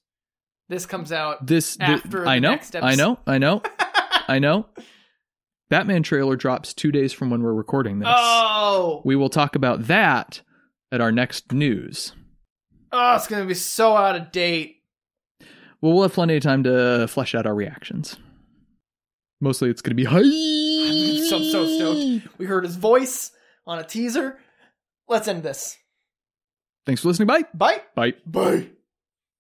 This 0.69 0.87
comes 0.87 1.13
out. 1.13 1.47
This 1.47 1.77
th- 1.77 1.89
After 1.89 2.27
I 2.27 2.37
the 2.37 2.41
know, 2.41 2.51
next 2.53 2.75
I 2.77 2.95
know, 2.95 3.19
I 3.27 3.39
know, 3.39 3.63
oh, 3.65 4.21
I 4.29 4.39
know. 4.39 4.67
Batman 5.71 6.03
trailer 6.03 6.37
drops 6.37 6.73
two 6.75 6.93
days 6.93 7.13
from 7.13 7.31
when 7.31 7.43
we're 7.43 7.53
recording 7.55 7.99
this. 7.99 8.09
oh, 8.11 9.03
We 9.05 9.17
will 9.17 9.29
talk 9.31 9.57
about 9.57 9.87
that 9.89 10.41
at 10.93 11.01
our 11.01 11.11
next 11.13 11.53
news. 11.53 12.13
Oh, 12.93 13.15
it's 13.17 13.27
gonna 13.27 13.45
be 13.47 13.55
so 13.55 13.97
out 13.97 14.17
of 14.17 14.31
date. 14.33 14.77
Well, 15.81 15.93
we'll 15.95 16.03
have 16.03 16.13
plenty 16.15 16.37
of 16.37 16.43
time 16.43 16.63
to 16.65 17.07
flesh 17.09 17.35
out 17.35 17.45
our 17.47 17.55
reactions. 17.55 18.17
Mostly, 19.41 19.69
it's 19.69 19.83
going 19.83 19.91
to 19.91 19.95
be 19.97 20.05
hi. 20.05 20.19
I'm 20.21 21.27
so 21.29 21.43
so 21.43 21.67
stoked. 21.67 22.39
We 22.39 22.47
heard 22.47 22.65
his 22.65 22.77
voice 22.77 23.33
on 23.67 23.79
a 23.79 23.85
teaser. 23.85 24.39
Let's 25.09 25.29
end 25.29 25.43
this. 25.43 25.77
Thanks 26.87 27.03
for 27.03 27.09
listening. 27.09 27.27
Bye. 27.27 27.45
Bye. 27.53 27.83
Bye. 27.95 28.15
Bye. 28.25 28.69